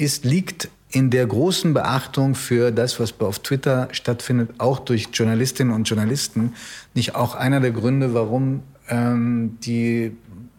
Ist, 0.00 0.24
liegt 0.24 0.68
in 0.90 1.10
der 1.10 1.26
großen 1.26 1.72
Beachtung 1.72 2.34
für 2.34 2.72
das, 2.72 2.98
was 2.98 3.18
auf 3.20 3.38
Twitter 3.40 3.88
stattfindet, 3.92 4.50
auch 4.58 4.80
durch 4.80 5.08
Journalistinnen 5.12 5.72
und 5.72 5.84
Journalisten, 5.84 6.54
nicht 6.94 7.14
auch 7.14 7.34
einer 7.34 7.60
der 7.60 7.70
Gründe, 7.70 8.12
warum 8.12 8.62
ähm, 8.88 9.58
die 9.62 10.16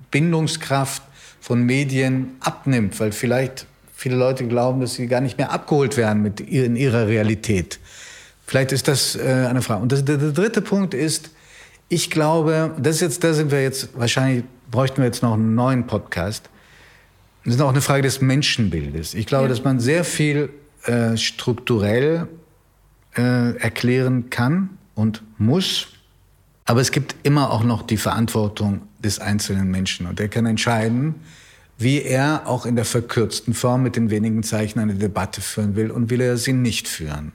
Bindungskraft 0.10 1.04
von 1.42 1.64
Medien 1.64 2.36
abnimmt, 2.40 3.00
weil 3.00 3.12
vielleicht 3.12 3.66
viele 3.94 4.16
Leute 4.16 4.48
glauben, 4.48 4.80
dass 4.80 4.94
sie 4.94 5.08
gar 5.08 5.22
nicht 5.22 5.38
mehr 5.38 5.52
abgeholt 5.52 5.98
werden 5.98 6.22
mit 6.22 6.40
in 6.40 6.76
ihrer 6.76 7.08
Realität. 7.08 7.80
Vielleicht 8.46 8.72
ist 8.72 8.88
das 8.88 9.16
äh, 9.16 9.48
eine 9.50 9.62
Frage. 9.62 9.82
Und 9.82 9.92
das, 9.92 10.06
der, 10.06 10.18
der 10.18 10.32
dritte 10.32 10.62
Punkt 10.62 10.94
ist, 10.94 11.32
ich 11.90 12.10
glaube, 12.10 12.74
das 12.78 13.02
jetzt, 13.02 13.24
da 13.24 13.34
sind 13.34 13.52
wir 13.52 13.62
jetzt, 13.62 13.90
wahrscheinlich 13.98 14.46
bräuchten 14.70 14.98
wir 14.98 15.06
jetzt 15.06 15.24
noch 15.24 15.34
einen 15.34 15.56
neuen 15.56 15.88
Podcast. 15.88 16.50
Das 17.44 17.56
ist 17.56 17.62
auch 17.62 17.70
eine 17.70 17.82
Frage 17.82 18.04
des 18.04 18.22
Menschenbildes. 18.22 19.14
Ich 19.14 19.26
glaube, 19.26 19.46
ja. 19.46 19.50
dass 19.50 19.64
man 19.64 19.80
sehr 19.80 20.04
viel 20.04 20.50
äh, 20.84 21.18
strukturell 21.18 22.28
äh, 23.16 23.58
erklären 23.58 24.30
kann 24.30 24.78
und 24.96 25.24
muss. 25.38 25.88
Aber 26.66 26.82
es 26.82 26.92
gibt 26.92 27.16
immer 27.24 27.52
auch 27.52 27.64
noch 27.64 27.82
die 27.82 27.98
Verantwortung 27.98 28.82
des 29.00 29.20
einzelnen 29.20 29.72
Menschen. 29.72 30.06
Und 30.06 30.20
der 30.20 30.30
kann 30.30 30.46
entscheiden, 30.46 31.16
wie 31.78 32.02
er 32.02 32.48
auch 32.48 32.68
in 32.68 32.76
der 32.76 32.86
verkürzten 32.86 33.56
Form 33.56 33.82
mit 33.82 33.96
den 33.96 34.12
wenigen 34.12 34.44
Zeichen 34.44 34.80
eine 34.80 34.94
Debatte 34.94 35.42
führen 35.42 35.76
will 35.76 35.90
und 35.90 36.12
will 36.12 36.22
er 36.22 36.38
sie 36.38 36.54
nicht 36.54 36.88
führen 36.88 37.32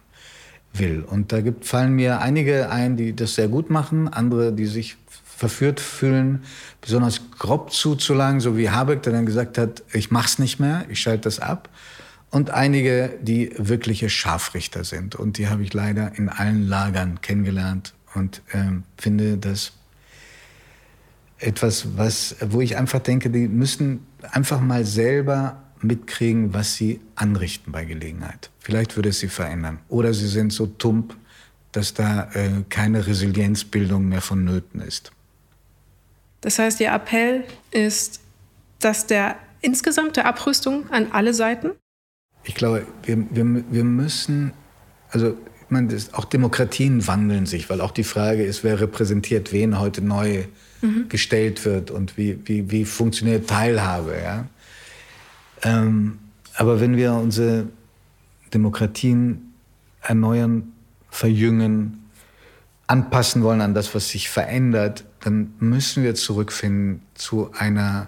will. 0.73 1.03
Und 1.03 1.33
da 1.33 1.41
gibt, 1.41 1.65
fallen 1.65 1.95
mir 1.95 2.21
einige 2.21 2.71
ein, 2.71 2.97
die 2.97 3.15
das 3.15 3.35
sehr 3.35 3.49
gut 3.49 3.71
machen, 3.71 4.09
andere, 4.09 4.53
die 4.53 4.67
sich 4.67 4.97
verführt 5.37 5.81
fühlen, 5.81 6.45
besonders 6.81 7.21
grob 7.39 7.71
zuzulangen, 7.71 8.41
so 8.41 8.57
wie 8.57 8.71
Habeck, 8.71 9.03
der 9.03 9.13
dann 9.13 9.27
gesagt 9.27 9.59
hat, 9.59 9.83
ich 9.93 10.11
mach's 10.11 10.39
nicht 10.39 10.59
mehr, 10.59 10.87
ich 10.89 11.01
schalte 11.01 11.25
das 11.25 11.41
ab. 11.41 11.69
Und 12.31 12.51
einige, 12.51 13.19
die 13.21 13.53
wirkliche 13.59 14.09
Scharfrichter 14.09 14.83
sind. 14.83 15.15
Und 15.15 15.37
die 15.37 15.49
habe 15.49 15.63
ich 15.63 15.75
leider 15.75 16.17
in 16.17 16.31
allen 16.31 16.67
Lagern 16.67 17.21
kennengelernt 17.21 17.93
und 18.15 18.41
ähm, 18.53 18.85
finde 18.97 19.37
das 19.37 19.73
etwas, 21.39 21.99
was, 21.99 22.37
wo 22.41 22.63
ich 22.63 22.79
einfach 22.79 23.01
denke, 23.01 23.29
die 23.29 23.47
müssen 23.47 24.07
einfach 24.31 24.61
mal 24.61 24.87
selber 24.87 25.63
mitkriegen, 25.83 26.55
was 26.55 26.77
sie 26.77 27.01
anrichten 27.15 27.73
bei 27.73 27.85
Gelegenheit. 27.85 28.51
Vielleicht 28.59 28.97
würde 28.97 29.11
es 29.11 29.21
sie 29.21 29.29
verändern. 29.29 29.81
Oder 29.89 30.15
sie 30.15 30.29
sind 30.29 30.51
so 30.51 30.67
tump, 30.67 31.15
dass 31.73 31.93
da 31.93 32.31
äh, 32.33 32.65
keine 32.71 33.07
Resilienzbildung 33.07 34.09
mehr 34.09 34.23
vonnöten 34.23 34.81
ist. 34.81 35.13
Das 36.47 36.61
heißt, 36.61 36.79
Ihr 36.79 36.93
Appell 36.93 37.43
ist, 37.73 38.21
dass 38.79 39.09
der 39.09 39.35
insgesamt 39.63 40.17
der 40.17 40.27
Abrüstung 40.27 40.89
an 40.93 41.09
alle 41.11 41.35
Seiten? 41.35 41.73
Ich 42.45 42.55
glaube, 42.55 42.87
wir, 43.03 43.17
wir, 43.33 43.65
wir 43.69 43.83
müssen, 43.83 44.53
also 45.11 45.31
ich 45.31 45.71
meine, 45.71 45.89
das, 45.89 46.15
auch 46.15 46.25
Demokratien 46.25 47.05
wandeln 47.09 47.47
sich, 47.47 47.69
weil 47.69 47.81
auch 47.81 47.91
die 47.91 48.05
Frage 48.05 48.45
ist, 48.45 48.63
wer 48.63 48.81
repräsentiert 48.81 49.53
wen 49.53 49.81
heute 49.81 50.03
neu 50.03 50.45
mhm. 50.83 51.09
gestellt 51.09 51.65
wird 51.65 51.91
und 51.91 52.17
wie, 52.17 52.39
wie, 52.45 52.71
wie 52.71 52.85
funktioniert 52.85 53.51
Teilhabe. 53.51 54.17
Ja? 54.23 54.47
Ähm, 55.65 56.21
aber 56.55 56.79
wenn 56.79 56.97
wir 56.97 57.15
unsere 57.15 57.67
Demokratien 58.55 59.53
erneuern, 60.01 60.73
verjüngen, 61.11 62.05
anpassen 62.87 63.43
wollen 63.43 63.63
an 63.63 63.75
das, 63.75 63.97
was 63.97 64.11
sich 64.11 64.31
verändert, 64.31 65.05
dann 65.27 65.55
müssen 65.59 66.05
wir 66.05 66.15
zurückfinden 66.15 67.03
zu 67.15 67.51
einer 67.53 68.07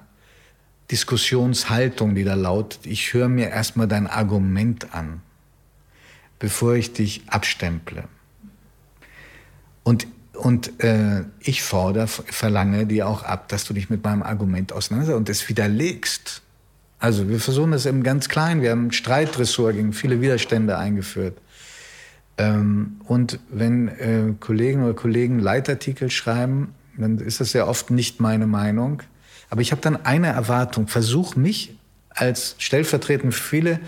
Diskussionshaltung, 0.92 2.14
die 2.14 2.22
da 2.22 2.34
lautet, 2.34 2.86
ich 2.86 3.12
höre 3.12 3.28
mir 3.28 3.48
erstmal 3.48 3.88
dein 3.88 4.06
Argument 4.06 4.94
an, 4.94 5.20
bevor 6.38 6.76
ich 6.76 6.92
dich 6.92 7.22
abstemple. 7.26 8.04
Und, 9.82 10.06
und 10.32 10.80
äh, 10.84 11.24
ich 11.40 11.64
fordere, 11.64 12.06
verlange 12.06 12.86
dir 12.86 13.08
auch 13.08 13.24
ab, 13.24 13.48
dass 13.48 13.64
du 13.64 13.74
dich 13.74 13.90
mit 13.90 14.04
meinem 14.04 14.22
Argument 14.22 14.72
auseinandersetzt 14.72 15.18
und 15.18 15.28
es 15.28 15.48
widerlegst. 15.48 16.42
Also 17.00 17.28
wir 17.28 17.40
versuchen 17.40 17.72
das 17.72 17.84
eben 17.84 18.04
ganz 18.04 18.28
klein. 18.28 18.62
Wir 18.62 18.70
haben 18.70 18.92
Streitressort 18.92 19.74
gegen 19.74 19.92
viele 19.92 20.20
Widerstände 20.20 20.78
eingeführt. 20.78 21.36
Ähm, 22.36 23.00
und 23.06 23.40
wenn 23.50 23.88
äh, 23.88 24.34
Kollegen 24.38 24.84
oder 24.84 24.94
Kollegen 24.94 25.40
Leitartikel 25.40 26.10
schreiben, 26.10 26.74
dann 27.02 27.18
ist 27.18 27.40
das 27.40 27.52
sehr 27.52 27.68
oft 27.68 27.90
nicht 27.90 28.20
meine 28.20 28.46
Meinung. 28.46 29.02
Aber 29.50 29.60
ich 29.60 29.72
habe 29.72 29.80
dann 29.80 30.04
eine 30.04 30.28
Erwartung. 30.28 30.88
Versuch 30.88 31.36
mich 31.36 31.76
als 32.10 32.56
stellvertretend 32.58 33.34
für 33.34 33.42
viele, 33.42 33.80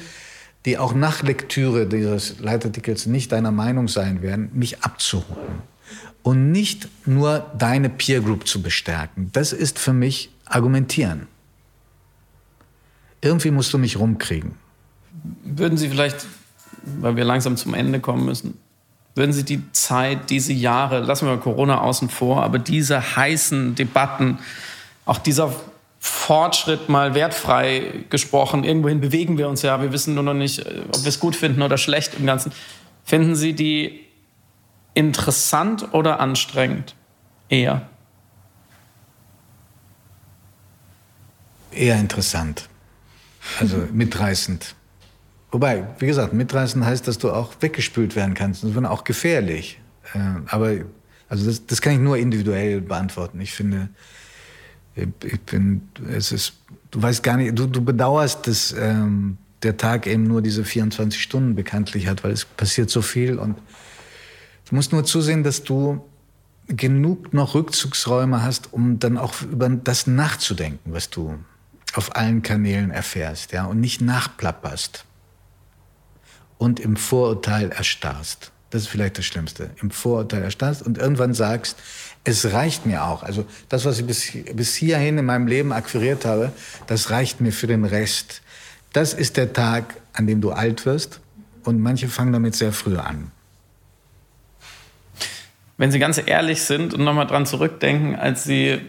die 0.65 0.79
auch 0.79 0.95
nach 0.95 1.23
Lektüre 1.23 1.87
dieses 1.87 2.39
Leitartikels 2.39 3.07
nicht 3.07 3.33
deiner 3.33 3.51
Meinung 3.51 3.89
sein 3.89 4.23
werden, 4.23 4.51
mich 4.53 4.83
abzuholen. 4.83 5.63
Und 6.23 6.53
nicht 6.53 6.89
nur 7.07 7.51
deine 7.57 7.89
Peer 7.89 8.21
Group 8.21 8.47
zu 8.47 8.61
bestärken. 8.61 9.31
Das 9.33 9.53
ist 9.53 9.79
für 9.79 9.95
mich 9.95 10.31
argumentieren. 10.45 11.27
Irgendwie 13.23 13.51
musst 13.51 13.73
du 13.73 13.79
mich 13.79 13.99
rumkriegen. 13.99 14.53
Würden 15.45 15.79
Sie 15.79 15.89
vielleicht, 15.89 16.27
weil 17.01 17.17
wir 17.17 17.25
langsam 17.25 17.57
zum 17.57 17.75
Ende 17.75 18.01
kommen 18.01 18.25
müssen, 18.25 18.59
würden 19.15 19.33
Sie 19.33 19.45
die 19.45 19.71
Zeit, 19.73 20.31
diese 20.31 20.53
Jahre, 20.53 21.01
lassen 21.01 21.27
wir 21.27 21.35
mal 21.35 21.41
Corona 21.41 21.81
außen 21.81 22.09
vor, 22.09 22.43
aber 22.43 22.59
diese 22.59 23.17
heißen 23.17 23.75
Debatten, 23.75 24.39
auch 25.05 25.19
dieser 25.19 25.53
Fortschritt 25.99 26.89
mal 26.89 27.15
wertfrei 27.15 28.05
gesprochen, 28.09 28.65
irgendwohin 28.65 29.01
bewegen 29.01 29.37
wir 29.37 29.49
uns 29.49 29.63
ja, 29.63 29.83
wir 29.83 29.93
wissen 29.93 30.15
nur 30.15 30.23
noch 30.23 30.35
nicht, 30.35 30.61
äh, 30.61 30.83
ob 30.89 31.03
wir 31.03 31.09
es 31.09 31.21
gut 31.21 31.37
finden 31.37 31.63
oder 31.63 31.77
schlecht 31.77 32.15
im 32.19 32.25
Ganzen. 32.25 32.53
Finden 33.05 33.35
Sie 33.35 33.53
die 33.53 34.07
interessant 34.95 35.93
oder 35.93 36.21
anstrengend? 36.21 36.95
Eher. 37.49 37.83
Eher 41.73 41.99
interessant. 41.99 42.69
Also 43.59 43.77
mitreißend. 43.93 44.75
Wobei, 45.51 45.87
wie 45.99 46.07
gesagt, 46.07 46.33
mitreißen 46.33 46.85
heißt, 46.85 47.09
dass 47.09 47.19
du 47.19 47.31
auch 47.33 47.55
weggespült 47.61 48.15
werden 48.15 48.35
kannst. 48.35 48.63
Das 48.63 48.75
wird 48.75 48.87
auch 48.87 49.05
gefährlich. 49.05 49.81
Äh, 50.15 50.19
aber 50.47 50.77
also 51.29 51.47
das, 51.47 51.67
das 51.67 51.81
kann 51.81 51.95
ich 51.95 51.99
nur 51.99 52.19
individuell 52.19 52.81
beantworten. 52.81 53.41
Ich 53.41 53.53
finde, 53.53 53.89
ich 54.95 55.41
bin, 55.43 55.89
es 56.09 56.33
ist, 56.33 56.55
du 56.91 57.03
weißt 57.03 57.23
gar 57.23 57.37
nicht, 57.37 57.59
du, 57.59 57.67
du 57.67 57.83
bedauerst, 57.83 58.47
dass 58.47 58.73
ähm, 58.73 59.39
der 59.63 59.77
Tag 59.77 60.07
eben 60.07 60.25
nur 60.25 60.43
diese 60.43 60.65
24 60.65 61.21
Stunden 61.21 61.55
bekanntlich 61.55 62.07
hat, 62.07 62.25
weil 62.25 62.33
es 62.33 62.45
passiert 62.45 62.91
so 62.91 63.03
viel 63.03 63.39
und 63.39 63.57
du 64.69 64.75
musst 64.75 64.93
nur 64.93 65.05
zusehen, 65.05 65.43
dass 65.45 65.63
du 65.63 66.05
genug 66.67 67.33
noch 67.33 67.55
Rückzugsräume 67.55 68.43
hast, 68.43 68.73
um 68.73 68.99
dann 68.99 69.19
auch 69.19 69.43
über 69.43 69.69
das 69.69 70.07
nachzudenken, 70.07 70.93
was 70.93 71.11
du 71.11 71.39
auf 71.95 72.15
allen 72.17 72.43
Kanälen 72.43 72.91
erfährst, 72.91 73.53
ja, 73.53 73.65
und 73.65 73.81
nicht 73.81 74.01
nachplapperst 74.01 75.05
und 76.61 76.79
im 76.79 76.97
Vorurteil 76.97 77.71
erstarrst. 77.71 78.53
Das 78.69 78.83
ist 78.83 78.89
vielleicht 78.89 79.17
das 79.17 79.25
Schlimmste. 79.25 79.71
Im 79.81 79.91
Vorurteil 79.91 80.43
erstarrst 80.43 80.83
und 80.83 80.99
irgendwann 80.99 81.33
sagst, 81.33 81.79
es 82.23 82.53
reicht 82.53 82.85
mir 82.85 83.05
auch. 83.05 83.23
Also 83.23 83.47
das, 83.71 83.87
was 83.87 83.99
ich 83.99 84.07
bis, 84.07 84.31
bis 84.55 84.75
hierhin 84.75 85.17
in 85.17 85.25
meinem 85.25 85.47
Leben 85.47 85.73
akquiriert 85.73 86.27
habe, 86.27 86.53
das 86.87 87.09
reicht 87.09 87.41
mir 87.41 87.51
für 87.51 87.67
den 87.67 87.87
Rest. 87.87 88.43
Das 88.93 89.15
ist 89.15 89.39
der 89.39 89.55
Tag, 89.55 89.95
an 90.13 90.27
dem 90.27 90.43
du 90.43 90.53
alt 90.53 90.85
wirst 90.85 91.21
und 91.65 91.81
manche 91.81 92.09
fangen 92.09 92.35
damit 92.35 92.55
sehr 92.55 92.75
früh 92.75 92.99
an. 92.99 93.33
Wenn 95.79 95.91
Sie 95.91 95.99
ganz 95.99 96.21
ehrlich 96.25 96.63
sind 96.63 96.93
und 96.93 97.03
nochmal 97.03 97.27
dran 97.27 97.47
zurückdenken, 97.47 98.17
als 98.17 98.45
Sie 98.45 98.81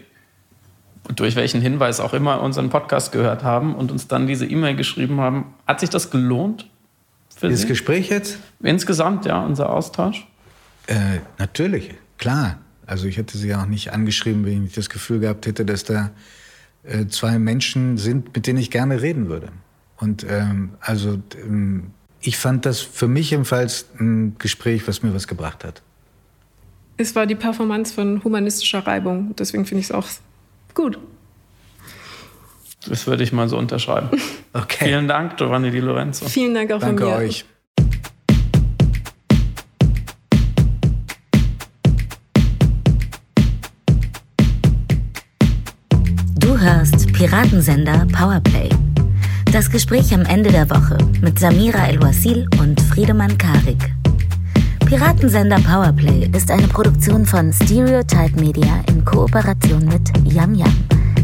durch 1.16 1.36
welchen 1.36 1.62
Hinweis 1.62 2.00
auch 2.00 2.12
immer 2.12 2.42
unseren 2.42 2.68
Podcast 2.68 3.12
gehört 3.12 3.42
haben 3.42 3.74
und 3.74 3.90
uns 3.90 4.08
dann 4.08 4.26
diese 4.26 4.44
E-Mail 4.44 4.76
geschrieben 4.76 5.20
haben, 5.20 5.54
hat 5.66 5.80
sich 5.80 5.88
das 5.88 6.10
gelohnt? 6.10 6.68
Für 7.36 7.48
das 7.48 7.62
Sie? 7.62 7.66
Gespräch 7.68 8.08
jetzt? 8.10 8.38
Insgesamt, 8.62 9.26
ja, 9.26 9.44
unser 9.44 9.70
Austausch? 9.70 10.26
Äh, 10.86 11.20
natürlich, 11.38 11.94
klar. 12.18 12.58
Also 12.86 13.06
ich 13.06 13.16
hätte 13.16 13.38
sie 13.38 13.54
auch 13.54 13.66
nicht 13.66 13.92
angeschrieben, 13.92 14.44
wenn 14.44 14.52
ich 14.54 14.60
nicht 14.60 14.76
das 14.76 14.90
Gefühl 14.90 15.20
gehabt 15.20 15.46
hätte, 15.46 15.64
dass 15.64 15.84
da 15.84 16.10
äh, 16.82 17.06
zwei 17.06 17.38
Menschen 17.38 17.96
sind, 17.96 18.34
mit 18.34 18.46
denen 18.46 18.58
ich 18.58 18.70
gerne 18.70 19.00
reden 19.00 19.28
würde. 19.28 19.48
Und 19.96 20.26
ähm, 20.28 20.74
also 20.80 21.22
ähm, 21.36 21.92
ich 22.20 22.36
fand 22.36 22.66
das 22.66 22.80
für 22.80 23.08
mich 23.08 23.30
jedenfalls 23.30 23.86
ein 23.98 24.36
Gespräch, 24.38 24.86
was 24.88 25.02
mir 25.02 25.14
was 25.14 25.28
gebracht 25.28 25.64
hat. 25.64 25.82
Es 26.96 27.14
war 27.14 27.26
die 27.26 27.34
Performance 27.34 27.94
von 27.94 28.22
humanistischer 28.22 28.86
Reibung. 28.86 29.34
Deswegen 29.36 29.64
finde 29.64 29.80
ich 29.80 29.86
es 29.86 29.92
auch 29.92 30.06
gut. 30.74 30.98
Das 32.88 33.06
würde 33.06 33.22
ich 33.22 33.32
mal 33.32 33.48
so 33.48 33.58
unterschreiben. 33.58 34.08
Okay. 34.54 34.84
Vielen 34.84 35.08
Dank, 35.08 35.38
Giovanni 35.38 35.70
Di 35.70 35.80
Lorenzo. 35.80 36.26
Vielen 36.26 36.52
Dank 36.52 36.70
auch 36.72 36.78
Danke 36.78 37.04
von 37.04 37.10
mir. 37.10 37.16
Danke 37.16 37.26
euch. 37.26 37.44
Du 46.38 46.60
hörst 46.60 47.10
Piratensender 47.14 48.06
Powerplay. 48.12 48.68
Das 49.52 49.70
Gespräch 49.70 50.12
am 50.12 50.26
Ende 50.26 50.50
der 50.50 50.68
Woche 50.68 50.98
mit 51.22 51.38
Samira 51.38 51.86
El-Wasil 51.86 52.46
und 52.60 52.78
Friedemann 52.78 53.38
Karik. 53.38 53.90
Piratensender 54.84 55.60
Powerplay 55.60 56.28
ist 56.36 56.50
eine 56.50 56.68
Produktion 56.68 57.24
von 57.24 57.54
Stereotype 57.54 58.38
Media 58.38 58.82
in 58.88 59.02
Kooperation 59.02 59.86
mit 59.86 60.12
Yam 60.30 60.54
Yam 60.54 60.76